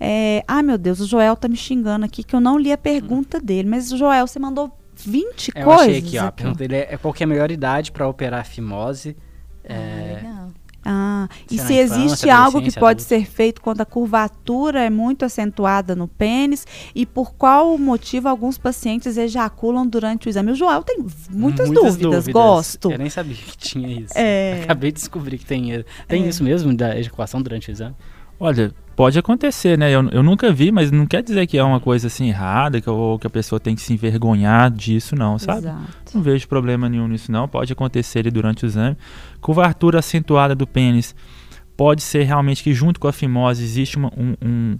É... 0.00 0.42
Ai, 0.46 0.62
meu 0.62 0.78
Deus, 0.78 1.00
o 1.00 1.06
Joel 1.06 1.36
tá 1.36 1.48
me 1.48 1.56
xingando 1.56 2.04
aqui 2.04 2.22
que 2.22 2.34
eu 2.34 2.40
não 2.40 2.58
li 2.58 2.72
a 2.72 2.78
pergunta 2.78 3.40
dele. 3.40 3.68
Mas, 3.68 3.88
Joel, 3.90 4.26
você 4.26 4.38
mandou 4.38 4.72
20 4.96 5.52
Eu 5.54 5.64
coisas. 5.64 5.82
achei 5.82 5.98
aqui, 5.98 6.18
ó. 6.18 6.24
A 6.24 6.28
aqui. 6.28 6.36
pergunta 6.42 6.58
dele 6.58 6.76
é, 6.76 6.94
é 6.94 6.96
qual 6.96 7.14
que 7.14 7.22
é 7.22 7.26
a 7.26 7.28
melhor 7.28 7.50
idade 7.50 7.92
para 7.92 8.08
operar 8.08 8.40
a 8.40 8.44
fimose? 8.44 9.16
Ah, 9.68 9.72
É, 9.72 10.20
legal. 10.22 10.47
Ah, 10.84 11.28
e 11.50 11.58
Se 11.58 11.74
existe 11.74 12.30
algo 12.30 12.62
que 12.62 12.72
pode 12.72 13.02
adulto. 13.02 13.02
ser 13.02 13.26
feito 13.26 13.60
quando 13.60 13.80
a 13.80 13.84
curvatura 13.84 14.82
é 14.84 14.88
muito 14.88 15.24
acentuada 15.24 15.94
no 15.94 16.06
pênis 16.08 16.66
e 16.94 17.04
por 17.04 17.34
qual 17.34 17.76
motivo 17.76 18.28
alguns 18.28 18.56
pacientes 18.56 19.16
ejaculam 19.18 19.86
durante 19.86 20.28
o 20.28 20.30
exame? 20.30 20.52
O 20.52 20.54
Joel 20.54 20.82
tem 20.82 21.04
muitas, 21.30 21.68
dúvidas, 21.70 22.26
gosto. 22.28 22.90
Eu 22.92 22.98
nem 22.98 23.10
sabia 23.10 23.34
que 23.34 23.56
tinha 23.58 24.00
isso. 24.00 24.14
É. 24.16 24.60
Acabei 24.64 24.90
de 24.92 24.98
descobrir 24.98 25.36
que 25.38 25.44
tem. 25.44 25.84
Tem 26.06 26.24
É. 26.24 26.28
isso 26.28 26.42
mesmo 26.42 26.74
da 26.74 26.96
ejaculação 26.98 27.42
durante 27.42 27.68
o 27.68 27.72
exame? 27.72 27.94
Olha, 28.40 28.72
pode 28.98 29.16
acontecer, 29.16 29.78
né? 29.78 29.92
Eu, 29.94 30.08
eu 30.10 30.24
nunca 30.24 30.52
vi, 30.52 30.72
mas 30.72 30.90
não 30.90 31.06
quer 31.06 31.22
dizer 31.22 31.46
que 31.46 31.56
é 31.56 31.62
uma 31.62 31.78
coisa 31.78 32.08
assim 32.08 32.28
errada, 32.28 32.80
que, 32.80 32.90
ou 32.90 33.16
que 33.16 33.28
a 33.28 33.30
pessoa 33.30 33.60
tem 33.60 33.76
que 33.76 33.80
se 33.80 33.92
envergonhar 33.92 34.68
disso, 34.72 35.14
não, 35.14 35.38
sabe? 35.38 35.60
Exato. 35.68 35.82
Não 36.14 36.20
vejo 36.20 36.48
problema 36.48 36.88
nenhum 36.88 37.06
nisso, 37.06 37.30
não. 37.30 37.46
Pode 37.46 37.72
acontecer 37.72 38.28
durante 38.30 38.64
o 38.64 38.66
exame. 38.66 38.96
Curvatura 39.40 40.00
acentuada 40.00 40.52
do 40.52 40.66
pênis 40.66 41.14
pode 41.76 42.02
ser 42.02 42.24
realmente 42.24 42.60
que, 42.64 42.74
junto 42.74 42.98
com 42.98 43.06
a 43.06 43.12
fimose, 43.12 43.62
existe 43.62 43.96
uma- 43.96 44.12
um, 44.16 44.34
um, 44.44 44.78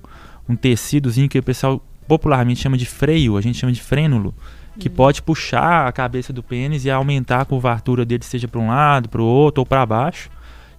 um 0.49 0.57
tecidozinho 0.57 1.29
que 1.29 1.39
o 1.39 1.43
pessoal 1.43 1.81
popularmente 2.09 2.61
chama 2.61 2.77
de 2.77 2.87
freio, 2.87 3.37
a 3.37 3.41
gente 3.41 3.57
chama 3.59 3.73
de 3.73 3.81
frênulo, 3.81 4.35
que 4.81 4.89
pode 4.91 5.23
puxar 5.23 5.87
a 5.87 5.93
cabeça 5.93 6.33
do 6.33 6.43
pênis 6.43 6.85
e 6.85 6.91
aumentar 6.91 7.41
a 7.41 7.45
curvatura 7.45 8.05
dele, 8.05 8.25
seja 8.25 8.49
para 8.49 8.61
um 8.61 8.67
lado, 8.69 9.09
para 9.09 9.23
o 9.23 9.25
outro 9.25 9.61
ou 9.63 9.67
para 9.67 9.87
baixo. 9.87 10.29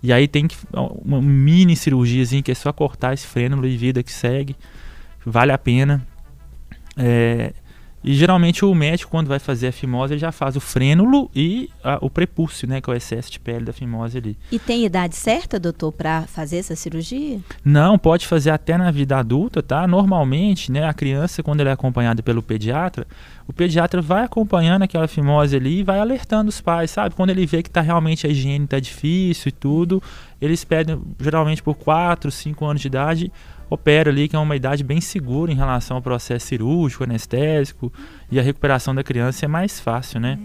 E 0.01 0.13
aí 0.13 0.27
tem 0.27 0.47
que 0.47 0.55
uma 1.03 1.21
mini 1.21 1.75
cirurgiazinha 1.75 2.41
que 2.41 2.51
é 2.51 2.55
só 2.55 2.71
cortar 2.71 3.13
esse 3.13 3.27
frênulo 3.27 3.67
e 3.67 3.75
vida 3.75 4.01
que 4.01 4.11
segue. 4.11 4.55
Vale 5.25 5.51
a 5.51 5.57
pena. 5.57 6.05
É, 6.97 7.53
e 8.01 8.13
geralmente 8.13 8.63
o 8.63 8.73
médico, 8.73 9.11
quando 9.11 9.27
vai 9.27 9.39
fazer 9.39 9.67
a 9.67 9.71
fimose, 9.73 10.13
ele 10.13 10.21
já 10.21 10.31
faz 10.31 10.55
o 10.55 10.61
frênulo 10.61 11.29
e 11.35 11.69
a- 11.83 11.97
o 12.01 12.09
prepúcio, 12.09 12.65
né? 12.65 12.79
Que 12.79 12.89
é 12.89 12.93
o 12.93 12.95
excesso 12.95 13.29
de 13.29 13.39
pele 13.41 13.65
da 13.65 13.73
fimose 13.73 14.17
ali. 14.17 14.37
E 14.49 14.57
tem 14.57 14.85
idade 14.85 15.17
certa, 15.17 15.59
doutor, 15.59 15.91
para 15.91 16.21
fazer 16.21 16.57
essa 16.57 16.77
cirurgia? 16.77 17.39
Não, 17.63 17.97
pode 17.99 18.25
fazer 18.25 18.51
até 18.51 18.77
na 18.77 18.89
vida 18.91 19.17
adulta, 19.17 19.61
tá? 19.61 19.85
Normalmente, 19.85 20.71
né, 20.71 20.85
a 20.87 20.93
criança, 20.93 21.43
quando 21.43 21.59
ela 21.59 21.71
é 21.71 21.73
acompanhada 21.73 22.23
pelo 22.23 22.41
pediatra, 22.41 23.05
o 23.49 23.53
pediatra 23.53 23.99
vai 23.99 24.25
acompanhando 24.25 24.83
aquela 24.83 25.07
fimose 25.07 25.55
ali 25.55 25.79
e 25.79 25.83
vai 25.83 25.99
alertando 25.99 26.49
os 26.49 26.61
pais, 26.61 26.91
sabe? 26.91 27.15
Quando 27.15 27.31
ele 27.31 27.47
vê 27.47 27.63
que 27.63 27.69
tá 27.69 27.81
realmente 27.81 28.27
a 28.27 28.29
higiene 28.29 28.67
tá 28.67 28.79
difícil 28.79 29.49
e 29.49 29.51
tudo, 29.51 30.03
eles 30.39 30.63
pedem, 30.63 31.01
geralmente 31.19 31.63
por 31.63 31.73
4, 31.73 32.29
5 32.29 32.63
anos 32.63 32.79
de 32.79 32.87
idade, 32.87 33.31
opera 33.67 34.11
ali, 34.11 34.27
que 34.27 34.35
é 34.35 34.39
uma 34.39 34.55
idade 34.55 34.83
bem 34.83 35.01
segura 35.01 35.51
em 35.51 35.55
relação 35.55 35.97
ao 35.97 36.03
processo 36.03 36.45
cirúrgico, 36.45 37.03
anestésico, 37.03 37.91
e 38.31 38.39
a 38.39 38.43
recuperação 38.43 38.93
da 38.93 39.03
criança 39.03 39.45
é 39.45 39.47
mais 39.47 39.79
fácil, 39.79 40.19
né? 40.19 40.37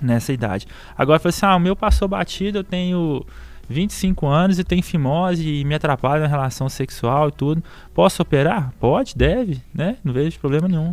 Nessa 0.00 0.32
idade. 0.32 0.68
Agora, 0.96 1.18
fala 1.18 1.30
assim, 1.30 1.44
ah, 1.44 1.56
o 1.56 1.58
meu 1.58 1.74
passou 1.74 2.06
batido, 2.06 2.58
eu 2.58 2.64
tenho 2.64 3.26
25 3.68 4.26
anos 4.26 4.58
e 4.58 4.64
tenho 4.64 4.82
fimose 4.82 5.46
e 5.46 5.64
me 5.64 5.74
atrapalha 5.74 6.22
na 6.22 6.26
relação 6.26 6.68
sexual 6.68 7.28
e 7.28 7.32
tudo. 7.32 7.62
Posso 7.92 8.22
operar? 8.22 8.72
Pode, 8.80 9.14
deve, 9.16 9.62
né? 9.74 9.98
Não 10.02 10.12
vejo 10.12 10.38
problema 10.38 10.68
nenhum. 10.68 10.92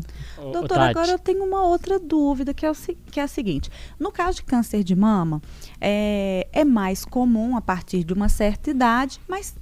Doutor, 0.51 0.79
agora 0.79 1.11
eu 1.11 1.19
tenho 1.19 1.43
uma 1.43 1.63
outra 1.63 1.99
dúvida, 1.99 2.53
que 2.53 2.65
é, 2.65 2.71
o, 2.71 2.75
que 3.11 3.19
é 3.19 3.23
a 3.23 3.27
seguinte. 3.27 3.69
No 3.99 4.11
caso 4.11 4.37
de 4.37 4.43
câncer 4.43 4.83
de 4.83 4.95
mama, 4.95 5.41
é, 5.79 6.47
é 6.51 6.65
mais 6.65 7.05
comum 7.05 7.55
a 7.55 7.61
partir 7.61 8.03
de 8.03 8.13
uma 8.13 8.29
certa 8.29 8.69
idade, 8.69 9.19
mas 9.27 9.55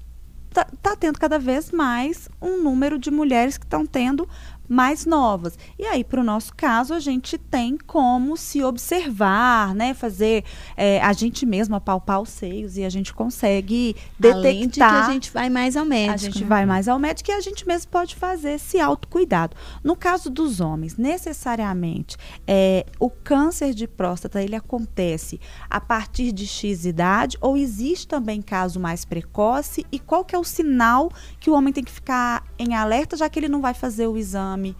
tá, 0.54 0.68
tá 0.82 0.96
tendo 0.96 1.20
cada 1.20 1.40
vez 1.40 1.72
mais 1.72 2.30
um 2.42 2.64
número 2.64 3.00
de 3.00 3.10
mulheres 3.10 3.58
que 3.58 3.66
estão 3.66 3.86
tendo 3.86 4.30
mais 4.74 5.06
novas. 5.06 5.58
E 5.78 5.86
aí, 5.86 6.04
para 6.04 6.20
o 6.20 6.24
nosso 6.24 6.54
caso, 6.56 6.96
a 6.96 7.00
gente 7.00 7.38
tem 7.38 7.78
como 7.78 8.36
se 8.36 8.64
observar, 8.64 9.76
né? 9.76 9.94
Fazer 9.94 10.44
é, 10.76 11.00
a 11.00 11.14
gente 11.14 11.46
mesma 11.46 11.80
palpar 11.80 12.20
os 12.20 12.30
seios 12.30 12.76
e 12.76 12.84
a 12.84 12.90
gente 12.90 13.14
consegue 13.14 13.96
detectar. 14.18 14.38
Além 14.38 14.68
de 14.68 14.80
que 14.80 14.84
a 14.84 15.12
gente 15.12 15.32
vai 15.32 15.50
mais 15.50 15.78
ao 15.78 15.86
médico. 15.86 16.14
A 16.14 16.18
gente 16.18 16.42
né? 16.42 16.48
vai 16.48 16.66
mais 16.66 16.88
ao 16.88 16.98
médico 16.98 17.30
e 17.30 17.34
a 17.34 17.42
gente 17.42 17.68
mesmo 17.68 17.92
pode 17.92 18.16
fazer 18.16 18.54
esse 18.54 18.80
autocuidado. 18.80 19.56
No 19.84 19.96
caso 19.96 20.30
dos 20.30 20.60
homens, 20.60 20.98
necessariamente, 20.98 22.18
é, 22.48 22.86
o 23.00 23.12
câncer 23.12 23.76
de 23.76 23.88
próstata 23.88 24.42
ele 24.42 24.56
acontece 24.56 25.40
a 25.70 25.80
partir 25.80 26.32
de 26.32 26.48
X 26.48 26.86
idade 26.86 27.38
ou 27.40 27.56
existe 27.56 28.08
também 28.08 28.42
caso 28.42 28.80
mais 28.80 29.06
precoce? 29.06 29.86
E 29.92 30.00
qual 30.00 30.26
que 30.26 30.36
é 30.36 30.40
o 30.40 30.44
sinal 30.44 31.12
que 31.40 31.50
o 31.50 31.54
homem 31.54 31.72
tem 31.72 31.84
que 31.84 31.92
ficar 31.92 32.44
em 32.64 32.74
alerta, 32.76 33.18
já 33.18 33.30
que 33.30 33.40
ele 33.40 33.50
não 33.50 33.62
vai 33.62 33.74
fazer 33.74 34.08
o 34.08 34.18
exame 34.18 34.76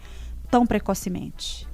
tão 0.50 0.66
precocemente? 0.66 1.66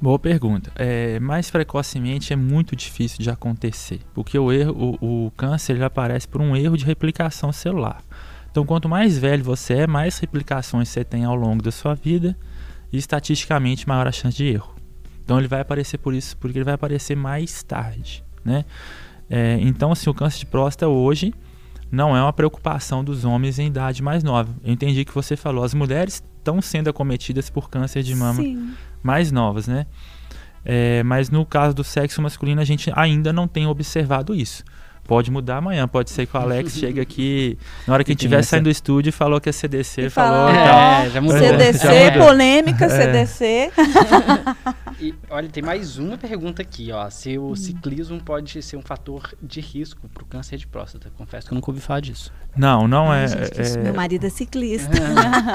Boa 0.00 0.18
pergunta. 0.18 0.72
É, 0.76 1.20
mais 1.20 1.50
precocemente 1.50 2.32
é 2.32 2.36
muito 2.36 2.74
difícil 2.74 3.18
de 3.18 3.28
acontecer, 3.28 4.00
porque 4.14 4.38
o 4.38 4.50
erro, 4.50 4.96
o, 5.00 5.26
o 5.26 5.30
câncer 5.32 5.74
ele 5.74 5.84
aparece 5.84 6.26
por 6.26 6.40
um 6.40 6.56
erro 6.56 6.76
de 6.76 6.86
replicação 6.86 7.52
celular. 7.52 8.02
Então, 8.50 8.64
quanto 8.64 8.88
mais 8.88 9.18
velho 9.18 9.44
você 9.44 9.74
é, 9.74 9.86
mais 9.86 10.18
replicações 10.18 10.88
você 10.88 11.04
tem 11.04 11.24
ao 11.24 11.34
longo 11.34 11.62
da 11.62 11.70
sua 11.70 11.94
vida 11.94 12.36
e 12.90 12.96
estatisticamente 12.96 13.86
maior 13.86 14.08
a 14.08 14.12
chance 14.12 14.36
de 14.36 14.46
erro. 14.46 14.74
Então, 15.22 15.38
ele 15.38 15.46
vai 15.46 15.60
aparecer 15.60 15.98
por 15.98 16.14
isso, 16.14 16.36
porque 16.38 16.58
ele 16.58 16.64
vai 16.64 16.74
aparecer 16.74 17.14
mais 17.14 17.62
tarde, 17.62 18.24
né? 18.44 18.64
É, 19.28 19.58
então, 19.60 19.92
assim, 19.92 20.08
o 20.10 20.14
câncer 20.14 20.40
de 20.40 20.46
próstata 20.46 20.88
hoje 20.88 21.32
não 21.90 22.16
é 22.16 22.22
uma 22.22 22.32
preocupação 22.32 23.02
dos 23.02 23.24
homens 23.24 23.58
em 23.58 23.66
idade 23.66 24.02
mais 24.02 24.22
nova. 24.22 24.54
Eu 24.62 24.72
entendi 24.72 25.04
que 25.04 25.14
você 25.14 25.36
falou, 25.36 25.64
as 25.64 25.74
mulheres 25.74 26.22
estão 26.38 26.60
sendo 26.62 26.88
acometidas 26.88 27.50
por 27.50 27.68
câncer 27.68 28.02
de 28.02 28.14
mama 28.14 28.42
Sim. 28.42 28.74
mais 29.02 29.32
novas, 29.32 29.66
né? 29.66 29.86
É, 30.64 31.02
mas 31.02 31.30
no 31.30 31.44
caso 31.44 31.74
do 31.74 31.82
sexo 31.82 32.20
masculino 32.20 32.60
a 32.60 32.64
gente 32.64 32.92
ainda 32.94 33.32
não 33.32 33.48
tem 33.48 33.66
observado 33.66 34.34
isso. 34.34 34.62
Pode 35.10 35.28
mudar 35.28 35.56
amanhã, 35.56 35.88
pode 35.88 36.08
ser 36.08 36.24
que 36.24 36.36
o 36.36 36.40
Alex 36.40 36.72
chegue 36.78 37.00
aqui 37.00 37.58
na 37.84 37.94
hora 37.94 38.04
que 38.04 38.12
estiver 38.12 38.44
saindo 38.44 38.64
do 38.64 38.70
estúdio 38.70 39.08
e 39.08 39.12
falou 39.12 39.40
que 39.40 39.48
a 39.48 39.52
CDC 39.52 40.02
E 40.02 40.08
falou. 40.10 40.48
É. 40.48 41.06
É, 41.06 41.10
já 41.10 41.20
mudou. 41.20 41.36
CDC, 41.36 41.78
Já 41.84 42.10
mudou. 42.12 42.28
polêmica, 42.28 42.84
É. 42.84 42.88
CDC. 42.88 43.72
E, 45.00 45.12
olha, 45.28 45.48
tem 45.48 45.64
mais 45.64 45.98
uma 45.98 46.16
pergunta 46.16 46.62
aqui, 46.62 46.92
ó. 46.92 47.10
Se 47.10 47.36
Hum. 47.36 47.50
o 47.50 47.56
ciclismo 47.56 48.20
pode 48.22 48.62
ser 48.62 48.76
um 48.76 48.82
fator 48.82 49.34
de 49.42 49.60
risco 49.60 50.08
para 50.14 50.22
o 50.22 50.26
câncer 50.26 50.56
de 50.58 50.66
próstata. 50.68 51.10
Confesso 51.18 51.48
que 51.48 51.52
eu 51.52 51.56
nunca 51.56 51.72
ouvi 51.72 51.80
falar 51.80 51.98
disso. 52.00 52.32
Não, 52.56 52.86
não 52.86 53.12
é. 53.12 53.22
Ai, 53.22 53.28
gente, 53.28 53.50
que 53.50 53.62
isso, 53.62 53.78
é- 53.78 53.82
Meu 53.82 53.94
marido 53.94 54.24
é 54.26 54.30
ciclista. 54.30 54.90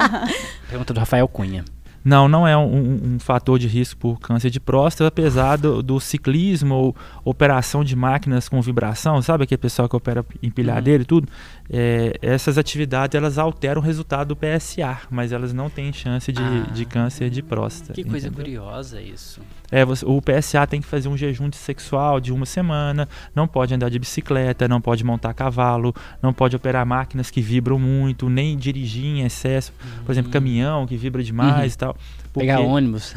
Pergunta 0.68 0.92
do 0.92 1.00
Rafael 1.00 1.26
Cunha. 1.28 1.64
Não, 2.06 2.28
não 2.28 2.46
é 2.46 2.56
um, 2.56 3.14
um- 3.14 3.18
fator 3.18 3.58
de 3.58 3.66
risco 3.66 3.98
por 3.98 4.20
câncer 4.20 4.48
de 4.48 4.60
próstata, 4.60 5.08
apesar 5.08 5.56
do, 5.56 5.82
do 5.82 5.98
ciclismo 5.98 6.72
ou 6.72 6.96
operação 7.24 7.82
de 7.82 7.96
máquinas 7.96 8.48
com 8.48 8.62
vibração, 8.62 9.20
sabe 9.20 9.42
aquele 9.42 9.58
pessoal 9.58 9.88
que 9.88 9.96
opera 9.96 10.24
empilhadeira 10.40 11.02
e 11.02 11.06
tudo? 11.06 11.26
É, 11.68 12.16
essas 12.22 12.58
atividades 12.58 13.14
elas 13.16 13.38
alteram 13.38 13.80
o 13.80 13.84
resultado 13.84 14.28
do 14.28 14.36
PSA, 14.36 14.98
mas 15.10 15.32
elas 15.32 15.52
não 15.52 15.68
têm 15.68 15.92
chance 15.92 16.30
de, 16.32 16.40
Ah. 16.42 16.70
de 16.72 16.84
câncer 16.84 17.28
de 17.30 17.42
próstata. 17.42 17.92
Que 17.94 18.04
coisa 18.04 18.28
entendeu? 18.28 18.44
curiosa 18.44 19.00
isso. 19.00 19.40
É, 19.70 19.84
você- 19.84 20.06
o 20.06 20.20
PSA 20.22 20.64
tem 20.66 20.80
que 20.80 20.86
fazer 20.86 21.08
um 21.08 21.16
jejum 21.16 21.48
de 21.48 21.56
sexual 21.56 22.20
de 22.20 22.32
uma 22.32 22.46
semana, 22.46 23.08
não 23.34 23.48
pode 23.48 23.74
andar 23.74 23.88
de 23.90 23.98
bicicleta, 23.98 24.68
não 24.68 24.80
pode 24.80 25.02
montar 25.04 25.34
cavalo, 25.34 25.92
não 26.22 26.32
pode 26.32 26.54
operar 26.54 26.86
máquinas 26.86 27.30
que 27.30 27.40
vibram 27.40 27.78
muito, 27.78 28.28
nem 28.28 28.56
dirigir 28.56 29.04
em 29.04 29.22
excesso, 29.24 29.72
por 30.04 30.12
exemplo, 30.12 30.30
caminhão 30.30 30.86
que 30.86 30.96
vibra 30.96 31.22
demais 31.22 31.74
e 31.74 31.78
tal. 31.78 31.96
Porque- 32.36 32.46
Pegar 32.48 32.60
ônibus. 32.60 33.14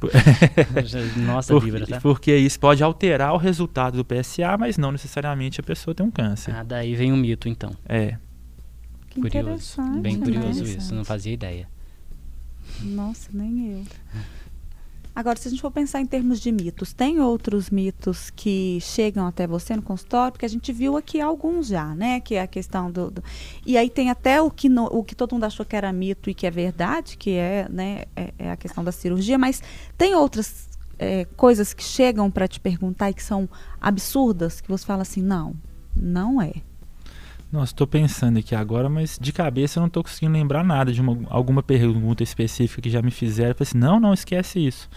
Nossa, 1.16 1.54
porque, 1.54 1.70
vibra, 1.70 1.86
tá? 1.86 2.00
porque 2.02 2.36
isso 2.36 2.60
pode 2.60 2.82
alterar 2.82 3.32
o 3.32 3.38
resultado 3.38 3.96
do 3.96 4.04
PSA, 4.04 4.58
mas 4.58 4.76
não 4.76 4.92
necessariamente 4.92 5.58
a 5.58 5.62
pessoa 5.62 5.94
tem 5.94 6.04
um 6.04 6.10
câncer. 6.10 6.54
Ah, 6.54 6.62
daí 6.62 6.94
vem 6.94 7.10
um 7.10 7.16
mito, 7.16 7.48
então. 7.48 7.70
É. 7.88 8.18
Que 9.08 9.22
Curioso. 9.22 9.80
Bem 10.02 10.18
né? 10.18 10.24
curioso 10.24 10.64
isso, 10.64 10.94
não 10.94 11.02
fazia 11.02 11.32
ideia. 11.32 11.66
Nossa, 12.82 13.30
nem 13.32 13.72
eu. 13.72 13.82
Agora, 15.14 15.36
se 15.38 15.48
a 15.48 15.50
gente 15.50 15.60
for 15.60 15.70
pensar 15.72 16.00
em 16.00 16.06
termos 16.06 16.38
de 16.38 16.52
mitos, 16.52 16.92
tem 16.92 17.18
outros 17.20 17.70
mitos 17.70 18.30
que 18.30 18.78
chegam 18.80 19.26
até 19.26 19.46
você 19.48 19.74
no 19.74 19.82
consultório? 19.82 20.32
Porque 20.32 20.46
a 20.46 20.48
gente 20.48 20.72
viu 20.72 20.96
aqui 20.96 21.20
alguns 21.20 21.66
já, 21.66 21.92
né? 21.94 22.20
Que 22.20 22.36
é 22.36 22.42
a 22.42 22.46
questão 22.46 22.90
do. 22.90 23.10
do- 23.10 23.24
E 23.66 23.76
aí 23.76 23.90
tem 23.90 24.10
até 24.10 24.40
o 24.40 24.48
que, 24.50 24.68
no- 24.68 24.86
o 24.86 25.02
que 25.02 25.16
todo 25.16 25.32
mundo 25.32 25.44
achou 25.44 25.66
que 25.66 25.74
era 25.74 25.92
mito 25.92 26.30
e 26.30 26.34
que 26.34 26.46
é 26.46 26.50
verdade, 26.50 27.16
que 27.16 27.30
é, 27.32 27.66
né, 27.68 28.04
é, 28.14 28.32
é 28.38 28.50
a 28.52 28.56
questão 28.56 28.84
da 28.84 28.92
cirurgia, 28.92 29.36
mas 29.36 29.60
tem 29.96 30.14
outras 30.14 30.68
é, 31.00 31.24
coisas 31.36 31.72
que 31.74 31.82
chegam 31.82 32.30
para 32.30 32.46
te 32.48 32.58
perguntar 32.60 33.10
e 33.10 33.14
que 33.14 33.22
são 33.22 33.48
absurdas, 33.80 34.60
que 34.60 34.68
você 34.68 34.84
fala 34.84 35.02
assim, 35.02 35.22
não, 35.22 35.54
não 35.94 36.40
é. 36.42 36.54
Nossa, 37.50 37.72
estou 37.72 37.86
pensando 37.86 38.38
aqui 38.38 38.54
agora, 38.54 38.88
mas 38.90 39.18
de 39.20 39.32
cabeça 39.32 39.78
eu 39.78 39.80
não 39.80 39.86
estou 39.88 40.02
conseguindo 40.02 40.34
lembrar 40.34 40.62
nada 40.62 40.92
de 40.92 41.00
uma, 41.00 41.16
alguma 41.30 41.62
pergunta 41.62 42.22
específica 42.22 42.82
que 42.82 42.90
já 42.90 43.00
me 43.00 43.10
fizeram. 43.10 43.50
Eu 43.50 43.54
falei 43.54 43.68
assim, 43.70 43.78
não, 43.78 43.98
não 43.98 44.12
esquece 44.12 44.58
isso. 44.66 44.88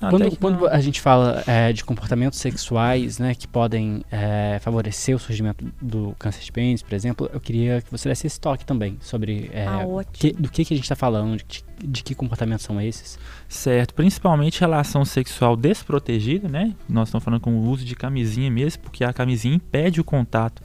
Não, 0.00 0.08
até 0.08 0.18
Quando, 0.18 0.30
que 0.30 0.36
quando 0.36 0.60
não. 0.60 0.66
a 0.66 0.80
gente 0.80 1.00
fala 1.00 1.42
é, 1.46 1.72
de 1.72 1.82
comportamentos 1.84 2.38
sexuais, 2.38 3.18
né, 3.18 3.34
que 3.34 3.46
podem 3.48 4.04
é, 4.10 4.58
favorecer 4.60 5.16
o 5.16 5.18
surgimento 5.18 5.64
do 5.80 6.14
câncer 6.18 6.42
de 6.44 6.52
pênis, 6.52 6.82
por 6.82 6.92
exemplo, 6.92 7.30
eu 7.32 7.40
queria 7.40 7.80
que 7.80 7.90
você 7.90 8.08
desse 8.08 8.26
esse 8.26 8.38
toque 8.38 8.66
também 8.66 8.98
sobre 9.00 9.48
é, 9.54 9.64
Ah, 9.66 9.84
que- 10.12 10.32
do 10.32 10.50
que, 10.50 10.64
que 10.66 10.74
a 10.74 10.76
gente 10.76 10.84
está 10.84 10.96
falando, 10.96 11.38
de, 11.48 11.64
de 11.82 12.02
que 12.02 12.14
comportamentos 12.14 12.64
são 12.66 12.78
esses. 12.80 13.18
Certo, 13.48 13.94
principalmente 13.94 14.60
relação 14.60 15.02
sexual 15.04 15.56
desprotegida, 15.56 16.46
né? 16.48 16.74
Nós 16.88 17.08
estamos 17.08 17.24
falando 17.24 17.40
com 17.40 17.54
o 17.56 17.66
uso 17.70 17.84
de 17.84 17.94
camisinha 17.94 18.50
mesmo, 18.50 18.82
porque 18.82 19.02
a 19.02 19.12
camisinha 19.14 19.54
impede 19.54 19.98
o 20.00 20.04
contato 20.04 20.62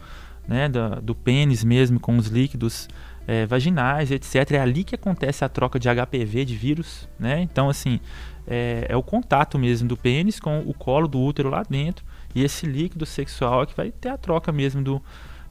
né, 0.51 0.67
da- 0.67 0.99
do 0.99 1.15
pênis 1.15 1.63
mesmo 1.63 1.97
com 1.97 2.17
os 2.17 2.27
líquidos 2.27 2.89
eh, 3.25 3.45
vaginais, 3.45 4.11
etc. 4.11 4.51
É 4.51 4.59
ali 4.59 4.83
que 4.83 4.95
acontece 4.95 5.45
a 5.45 5.49
troca 5.49 5.79
de 5.79 5.87
HPV, 5.87 6.43
de 6.43 6.57
vírus, 6.57 7.07
né? 7.17 7.39
Então, 7.41 7.69
assim, 7.69 8.01
é, 8.45 8.85
é 8.89 8.97
o 8.97 9.01
contato 9.03 9.57
mesmo 9.57 9.87
do 9.87 9.95
pênis 9.95 10.39
com 10.39 10.59
o 10.59 10.73
colo 10.73 11.07
do 11.07 11.21
útero 11.21 11.49
lá 11.49 11.63
dentro, 11.63 12.03
e 12.35 12.43
esse 12.43 12.65
líquido 12.65 13.05
sexual 13.05 13.63
é 13.63 13.65
que 13.65 13.77
vai 13.77 13.91
ter 13.91 14.09
a 14.09 14.17
troca 14.17 14.51
mesmo 14.51 14.83
do, 14.83 15.01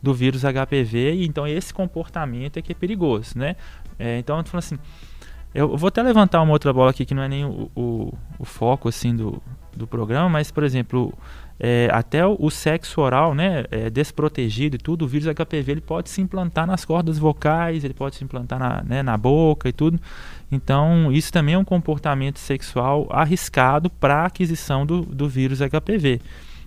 do 0.03 0.13
vírus 0.13 0.43
HPV, 0.43 1.15
e 1.15 1.27
então 1.27 1.47
esse 1.47 1.73
comportamento 1.73 2.59
é 2.59 2.63
que 2.63 2.73
é 2.73 2.75
perigoso, 2.75 3.39
né? 3.39 3.57
É, 3.99 4.19
então, 4.19 4.37
eu 4.37 4.59
assim, 4.59 4.79
eu 5.55 5.77
vou 5.79 5.89
até 5.89 6.03
levantar 6.03 6.43
uma 6.43 6.53
outra 6.53 6.73
bola 6.73 6.91
aqui 6.91 7.07
que 7.07 7.15
não 7.15 7.23
é 7.23 7.29
nem 7.29 7.45
o, 7.47 7.71
o, 7.75 8.13
o 8.39 8.45
foco 8.45 8.89
assim 8.89 9.17
do, 9.17 9.41
do 9.75 9.87
programa, 9.87 10.29
mas 10.29 10.51
por 10.51 10.63
exemplo, 10.63 11.15
é, 11.63 11.91
até 11.93 12.27
o, 12.27 12.37
o 12.41 12.51
sexo 12.51 13.01
oral, 13.03 13.35
né, 13.35 13.65
é, 13.71 13.91
desprotegido 13.91 14.77
e 14.77 14.79
tudo, 14.79 15.05
o 15.05 15.09
vírus 15.09 15.29
HPV 15.29 15.73
ele 15.73 15.81
pode 15.83 16.09
se 16.09 16.21
implantar 16.23 16.67
nas 16.67 16.85
cordas 16.87 17.19
vocais, 17.19 17.85
ele 17.85 17.93
pode 17.93 18.17
se 18.17 18.25
implantar 18.25 18.59
na, 18.59 18.83
né, 18.83 19.03
na 19.03 19.17
boca 19.19 19.69
e 19.69 19.73
tudo. 19.73 20.01
Então, 20.51 21.13
isso 21.13 21.31
também 21.33 21.55
é 21.55 21.59
um 21.59 21.65
comportamento 21.65 22.39
sexual 22.39 23.07
arriscado 23.11 23.91
para 23.91 24.23
a 24.23 24.27
aquisição 24.27 24.85
do, 24.87 25.03
do 25.03 25.29
vírus 25.29 25.61
HPV. 25.61 26.21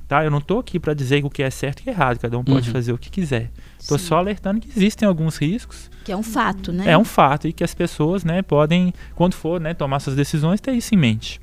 Tá? 0.07 0.23
Eu 0.23 0.29
não 0.29 0.37
estou 0.37 0.59
aqui 0.59 0.79
para 0.79 0.93
dizer 0.93 1.23
o 1.25 1.29
que 1.29 1.41
é 1.41 1.49
certo 1.49 1.79
e 1.79 1.81
o 1.81 1.83
que 1.85 1.89
é 1.89 1.93
errado, 1.93 2.19
cada 2.19 2.37
um 2.37 2.43
pode 2.43 2.67
Uhum. 2.67 2.73
fazer 2.73 2.93
o 2.93 2.97
que 2.97 3.09
quiser. 3.09 3.49
Estou 3.79 3.97
só 3.97 4.17
alertando 4.17 4.59
que 4.61 4.69
existem 4.69 5.07
alguns 5.07 5.37
riscos 5.37 5.89
Que 6.05 6.11
é 6.11 6.15
um 6.17 6.21
fato, 6.23 6.71
né? 6.71 6.91
é 6.91 6.97
um 6.97 7.03
fato 7.05 7.47
e 7.47 7.53
que 7.53 7.63
as 7.63 7.73
pessoas, 7.73 8.23
né, 8.23 8.41
podem, 8.41 8.93
quando 9.15 9.33
for, 9.33 9.59
né, 9.59 9.73
tomar 9.73 9.99
suas 9.99 10.15
decisões, 10.15 10.61
ter 10.61 10.73
isso 10.73 10.93
em 10.93 10.97
mente. 10.97 11.41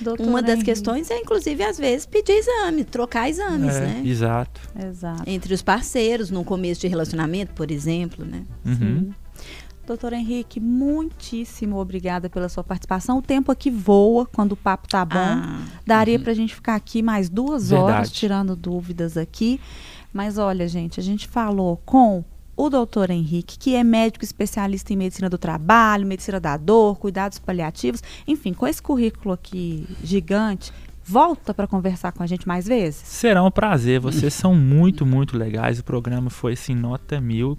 Doutor 0.00 0.26
Uma 0.26 0.40
das 0.40 0.52
Henrique. 0.56 0.66
questões 0.66 1.10
é, 1.10 1.18
inclusive, 1.18 1.62
às 1.62 1.76
vezes, 1.78 2.06
pedir 2.06 2.32
exame, 2.32 2.84
trocar 2.84 3.28
exames, 3.28 3.74
É, 3.74 3.80
né? 3.80 4.02
Exato. 4.04 4.60
Exato. 4.78 5.22
Entre 5.26 5.52
os 5.52 5.60
parceiros, 5.62 6.30
no 6.30 6.44
começo 6.44 6.80
de 6.80 6.86
relacionamento, 6.88 7.52
por 7.52 7.70
exemplo, 7.70 8.24
né? 8.24 8.44
Uhum. 8.64 9.12
Doutor 9.86 10.12
Henrique, 10.12 10.60
muitíssimo 10.60 11.78
obrigada 11.78 12.28
pela 12.28 12.48
sua 12.48 12.62
participação. 12.62 13.18
O 13.18 13.22
tempo 13.22 13.50
aqui 13.50 13.70
voa 13.70 14.26
quando 14.26 14.52
o 14.52 14.56
papo 14.56 14.86
tá 14.86 15.04
bom. 15.04 15.16
Ah, 15.18 15.60
Daria 15.86 16.18
Uhum. 16.18 16.22
pra 16.24 16.34
gente 16.34 16.54
ficar 16.54 16.74
aqui 16.74 17.02
mais 17.02 17.28
duas 17.30 17.72
horas 17.72 17.86
Verdade. 17.94 18.12
tirando 18.12 18.54
dúvidas 18.56 19.16
aqui. 19.16 19.58
Mas 20.12 20.36
olha, 20.38 20.68
gente, 20.68 21.00
a 21.00 21.02
gente 21.02 21.26
falou 21.26 21.80
com 21.86 22.22
o 22.58 22.68
doutor 22.68 23.08
Henrique, 23.08 23.56
que 23.56 23.76
é 23.76 23.84
médico 23.84 24.24
especialista 24.24 24.92
em 24.92 24.96
medicina 24.96 25.30
do 25.30 25.38
trabalho, 25.38 26.04
medicina 26.04 26.40
da 26.40 26.56
dor, 26.56 26.98
cuidados 26.98 27.38
paliativos, 27.38 28.02
enfim, 28.26 28.52
com 28.52 28.66
esse 28.66 28.82
currículo 28.82 29.32
aqui 29.32 29.86
gigante. 30.02 30.72
Volta 31.04 31.54
para 31.54 31.68
conversar 31.68 32.10
com 32.10 32.20
a 32.20 32.26
gente 32.26 32.48
mais 32.48 32.66
vezes? 32.66 33.00
Será 33.04 33.44
um 33.44 33.50
prazer, 33.50 34.00
vocês 34.00 34.34
são 34.34 34.56
muito, 34.56 35.06
muito 35.06 35.38
legais. 35.38 35.78
O 35.78 35.84
programa 35.84 36.30
foi 36.30 36.54
assim, 36.54 36.74
nota 36.74 37.20
mil, 37.20 37.56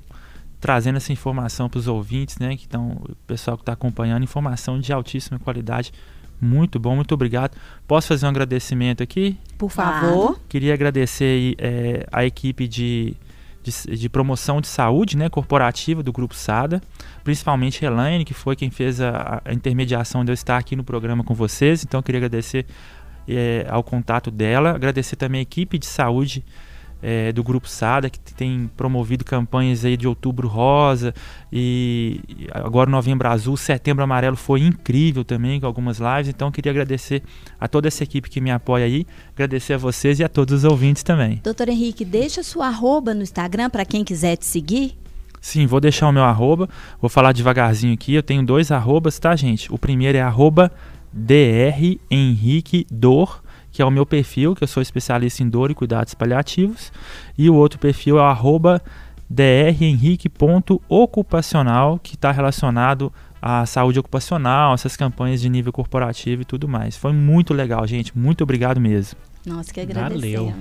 trazendo 0.60 0.98
essa 0.98 1.14
informação 1.14 1.70
para 1.70 1.80
os 1.80 1.88
ouvintes, 1.88 2.38
né, 2.38 2.58
que 2.58 2.64
estão, 2.64 3.02
o 3.10 3.16
pessoal 3.26 3.56
que 3.56 3.64
está 3.64 3.72
acompanhando, 3.72 4.24
informação 4.24 4.78
de 4.82 4.92
altíssima 4.92 5.40
qualidade. 5.40 5.94
Muito 6.42 6.78
bom, 6.78 6.98
muito 6.98 7.14
obrigado. 7.14 7.56
Posso 7.88 8.10
fazer 8.10 8.26
um 8.26 8.30
agradecimento 8.30 9.02
aqui? 9.02 9.38
Por 9.58 9.72
favor. 9.72 10.38
Queria 10.50 10.74
agradecer 10.74 11.56
eh, 11.58 12.06
a 12.12 12.26
equipe 12.26 12.68
de, 12.68 13.16
de 13.70 13.98
de, 13.98 14.10
promoção 14.10 14.60
de 14.60 14.68
saúde 14.68 15.16
né, 15.16 15.30
corporativa 15.30 16.02
do 16.04 16.12
Grupo 16.12 16.36
SADA, 16.36 16.82
principalmente 17.24 17.84
Elaine, 17.86 18.26
que 18.26 18.34
foi 18.34 18.56
quem 18.56 18.70
fez 18.70 19.00
a, 19.00 19.42
a, 19.46 19.54
intermediação 19.54 20.26
de 20.26 20.32
eu 20.32 20.34
estar 20.34 20.58
aqui 20.58 20.76
no 20.76 20.84
programa 20.84 21.24
com 21.24 21.34
vocês. 21.34 21.84
Então, 21.84 22.00
eu 22.00 22.04
queria 22.04 22.20
agradecer 22.20 22.66
é, 23.28 23.66
ao 23.70 23.84
contato 23.84 24.32
dela, 24.32 24.72
agradecer 24.72 25.16
também 25.16 25.40
a 25.40 25.42
equipe 25.44 25.78
de 25.78 25.86
saúde 25.86 26.44
é, 27.02 27.32
do 27.32 27.44
Grupo 27.44 27.68
Sada, 27.68 28.10
que 28.10 28.20
tem 28.34 28.70
promovido 28.76 29.24
campanhas 29.24 29.86
aí 29.86 29.96
de 29.96 30.08
Outubro 30.08 30.48
Rosa 30.48 31.14
e 31.52 32.22
agora 32.52 32.90
Novembro 32.90 33.28
Azul, 33.28 33.56
Setembro 33.58 34.04
Amarelo 34.04 34.36
foi 34.36 34.62
incrível 34.62 35.24
também 35.24 35.60
com 35.60 35.66
algumas 35.66 36.00
lives. 36.00 36.28
Então 36.28 36.52
queria 36.52 36.72
agradecer 36.72 37.24
a 37.60 37.68
toda 37.68 37.88
essa 37.88 38.04
equipe 38.04 38.30
que 38.30 38.42
me 38.42 38.52
apoia 38.52 38.86
aí, 38.86 39.06
agradecer 39.34 39.74
a 39.74 39.78
vocês 39.78 40.20
e 40.20 40.24
a 40.24 40.30
todos 40.30 40.54
os 40.54 40.64
ouvintes 40.64 41.04
também. 41.04 41.40
Doutor 41.44 41.70
Henrique, 41.70 42.04
deixa 42.04 42.44
sua 42.44 42.68
arroba 42.68 43.14
no 43.14 43.22
Instagram 43.22 43.70
para 43.70 43.86
quem 43.86 44.04
quiser 44.04 44.36
te 44.36 44.46
seguir. 44.46 44.98
Sim, 45.42 45.66
vou 45.66 45.80
deixar 45.80 46.10
o 46.10 46.12
meu 46.12 46.24
arroba, 46.24 46.68
vou 47.00 47.10
falar 47.10 47.32
devagarzinho 47.32 47.94
aqui, 47.94 48.14
eu 48.14 48.24
tenho 48.24 48.46
dois 48.46 48.72
arrobas, 48.72 49.18
tá 49.18 49.34
gente? 49.38 49.74
O 49.74 49.78
primeiro 49.78 50.18
é 50.18 50.22
arroba 50.22 50.70
dr 51.14 51.98
Henrique 52.12 52.86
Dor 52.92 53.42
que 53.80 53.84
é 53.84 53.86
o 53.86 53.90
meu 53.90 54.06
perfil, 54.06 54.54
que 54.54 54.62
eu 54.62 54.68
sou 54.68 54.84
especialista 54.84 55.42
em 55.42 55.48
dor 55.48 55.72
e 55.72 55.74
cuidados 55.74 56.14
paliativos, 56.14 56.92
e 57.38 57.50
o 57.50 57.56
outro 57.56 57.80
perfil 57.80 58.20
é 58.20 58.22
o 58.22 58.26
arroba 58.26 58.84
drhenrique.ocupacional, 59.30 62.00
que 62.00 62.16
está 62.16 62.32
relacionado 62.32 63.14
à 63.42 63.66
saúde 63.66 63.98
ocupacional, 64.00 64.74
essas 64.74 64.98
campanhas 64.98 65.40
de 65.42 65.48
nível 65.50 65.72
corporativo 65.72 66.42
e 66.42 66.46
tudo 66.46 66.68
mais. 66.68 66.98
Foi 66.98 67.14
muito 67.14 67.54
legal, 67.54 67.88
gente. 67.88 68.18
Muito 68.18 68.44
obrigado 68.44 68.82
mesmo. 68.82 69.18
Nós 69.46 69.72
que 69.72 69.80
agradecemos. 69.80 70.22
Valeu. 70.22 70.54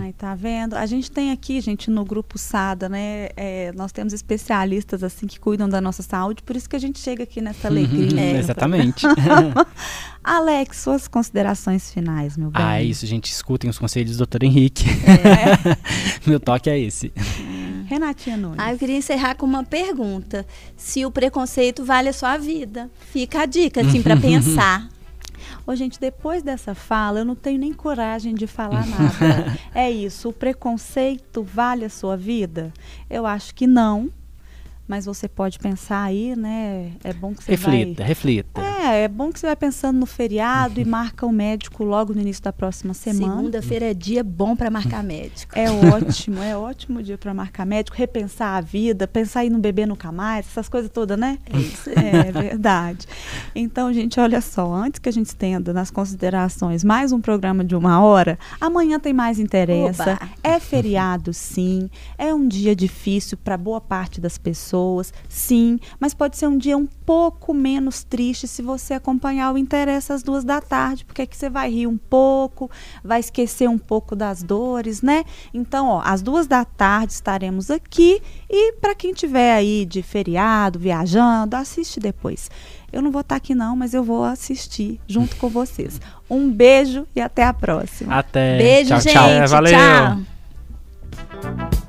Aí, 0.02 0.10
tá 0.14 0.34
vendo? 0.34 0.74
A 0.74 0.86
gente 0.86 1.10
tem 1.10 1.32
aqui, 1.32 1.60
gente, 1.60 1.90
no 1.90 2.02
grupo 2.02 2.38
SADA, 2.38 2.88
né? 2.88 3.28
É, 3.36 3.72
nós 3.76 3.92
temos 3.92 4.14
especialistas, 4.14 5.04
assim, 5.04 5.26
que 5.26 5.38
cuidam 5.38 5.68
da 5.68 5.82
nossa 5.82 6.02
saúde, 6.02 6.42
por 6.42 6.56
isso 6.56 6.66
que 6.68 6.74
a 6.74 6.78
gente 6.78 6.98
chega 6.98 7.24
aqui 7.24 7.42
nessa 7.42 7.68
alegria. 7.68 8.18
é, 8.18 8.38
exatamente. 8.38 9.06
Alex, 10.24 10.78
suas 10.78 11.06
considerações 11.06 11.92
finais, 11.92 12.38
meu 12.38 12.50
bem. 12.50 12.62
Ah, 12.62 12.80
é 12.80 12.84
isso, 12.84 13.06
gente. 13.06 13.30
Escutem 13.30 13.68
os 13.68 13.78
conselhos 13.78 14.16
do 14.16 14.26
Dr. 14.26 14.44
Henrique. 14.44 14.86
É. 15.06 15.76
meu 16.28 16.40
toque 16.40 16.70
é 16.70 16.78
esse. 16.78 17.12
Renatinha 17.86 18.36
Nunes. 18.36 18.58
Ah, 18.58 18.72
eu 18.72 18.78
queria 18.78 18.96
encerrar 18.96 19.34
com 19.36 19.46
uma 19.46 19.64
pergunta. 19.64 20.46
Se 20.76 21.04
o 21.06 21.10
preconceito 21.10 21.84
vale 21.84 22.08
a 22.08 22.12
sua 22.12 22.36
vida? 22.36 22.90
Fica 23.12 23.42
a 23.42 23.46
dica, 23.46 23.80
assim, 23.80 24.02
para 24.02 24.16
pensar. 24.16 24.88
Ô, 25.66 25.74
gente, 25.74 25.98
depois 25.98 26.42
dessa 26.42 26.74
fala, 26.74 27.20
eu 27.20 27.24
não 27.24 27.34
tenho 27.34 27.58
nem 27.58 27.72
coragem 27.72 28.34
de 28.34 28.46
falar 28.46 28.86
nada. 28.86 29.58
é 29.74 29.90
isso, 29.90 30.28
o 30.28 30.32
preconceito 30.32 31.42
vale 31.42 31.84
a 31.84 31.90
sua 31.90 32.16
vida? 32.16 32.72
Eu 33.10 33.26
acho 33.26 33.54
que 33.54 33.66
não 33.66 34.10
mas 34.88 35.04
você 35.04 35.28
pode 35.28 35.58
pensar 35.58 36.02
aí, 36.02 36.36
né? 36.36 36.92
É 37.02 37.12
bom 37.12 37.34
que 37.34 37.42
você 37.42 37.52
reflita, 37.52 38.02
vai... 38.02 38.08
reflita. 38.08 38.60
É, 38.60 39.02
é 39.04 39.08
bom 39.08 39.32
que 39.32 39.40
você 39.40 39.46
vai 39.46 39.56
pensando 39.56 39.98
no 39.98 40.06
feriado 40.06 40.76
uhum. 40.76 40.82
e 40.82 40.84
marca 40.84 41.26
o 41.26 41.32
médico 41.32 41.82
logo 41.82 42.14
no 42.14 42.20
início 42.20 42.42
da 42.42 42.52
próxima 42.52 42.94
semana. 42.94 43.36
Segunda-feira 43.36 43.86
é 43.86 43.94
dia 43.94 44.22
bom 44.22 44.54
para 44.54 44.70
marcar 44.70 45.02
médico. 45.02 45.58
É 45.58 45.68
ótimo, 45.70 46.40
é 46.40 46.56
ótimo 46.56 47.02
dia 47.02 47.18
para 47.18 47.34
marcar 47.34 47.66
médico, 47.66 47.96
repensar 47.96 48.56
a 48.56 48.60
vida, 48.60 49.08
pensar 49.08 49.44
em 49.44 49.50
não 49.50 49.58
beber 49.58 49.86
nunca 49.86 50.12
mais, 50.12 50.46
essas 50.46 50.68
coisas 50.68 50.90
todas, 50.90 51.18
né? 51.18 51.38
É 51.52 51.58
isso. 51.58 51.90
É 51.90 52.30
verdade. 52.30 53.06
Então, 53.54 53.92
gente, 53.92 54.20
olha 54.20 54.40
só, 54.40 54.72
antes 54.72 55.00
que 55.00 55.08
a 55.08 55.12
gente 55.12 55.26
estenda 55.26 55.72
nas 55.72 55.90
considerações 55.90 56.84
mais 56.84 57.10
um 57.10 57.20
programa 57.20 57.64
de 57.64 57.74
uma 57.74 58.00
hora, 58.00 58.38
amanhã 58.60 59.00
tem 59.00 59.12
mais 59.12 59.40
interessa. 59.40 60.12
Oba. 60.12 60.30
É 60.42 60.60
feriado, 60.60 61.32
sim. 61.32 61.90
É 62.16 62.32
um 62.32 62.46
dia 62.46 62.76
difícil 62.76 63.36
para 63.36 63.56
boa 63.56 63.80
parte 63.80 64.20
das 64.20 64.38
pessoas 64.38 64.75
pessoas, 64.76 65.12
sim, 65.28 65.80
mas 65.98 66.12
pode 66.12 66.36
ser 66.36 66.46
um 66.46 66.58
dia 66.58 66.76
um 66.76 66.86
pouco 66.86 67.54
menos 67.54 68.04
triste 68.04 68.46
se 68.46 68.60
você 68.60 68.94
acompanhar 68.94 69.52
o 69.52 69.58
Interessa 69.58 70.14
às 70.14 70.22
duas 70.22 70.44
da 70.44 70.60
tarde, 70.60 71.04
porque 71.04 71.22
aqui 71.22 71.36
você 71.36 71.48
vai 71.48 71.70
rir 71.70 71.86
um 71.86 71.96
pouco, 71.96 72.70
vai 73.02 73.20
esquecer 73.20 73.68
um 73.68 73.78
pouco 73.78 74.14
das 74.14 74.42
dores, 74.42 75.00
né? 75.00 75.24
Então, 75.54 75.88
ó, 75.88 76.02
às 76.04 76.20
duas 76.20 76.46
da 76.46 76.64
tarde 76.64 77.14
estaremos 77.14 77.70
aqui 77.70 78.20
e 78.50 78.72
para 78.74 78.94
quem 78.94 79.14
tiver 79.14 79.54
aí 79.54 79.86
de 79.86 80.02
feriado, 80.02 80.78
viajando, 80.78 81.56
assiste 81.56 81.98
depois. 81.98 82.50
Eu 82.92 83.02
não 83.02 83.10
vou 83.10 83.22
estar 83.22 83.36
aqui 83.36 83.54
não, 83.54 83.76
mas 83.76 83.94
eu 83.94 84.04
vou 84.04 84.24
assistir 84.24 85.00
junto 85.06 85.36
com 85.36 85.48
vocês. 85.48 86.00
Um 86.28 86.50
beijo 86.50 87.06
e 87.14 87.20
até 87.20 87.44
a 87.44 87.52
próxima. 87.52 88.14
Até. 88.14 88.58
Beijo, 88.58 88.90
tchau, 88.90 89.00
gente. 89.00 89.12
Tchau. 89.12 89.28
É, 89.28 89.46
valeu. 89.46 89.72
Tchau. 89.72 91.85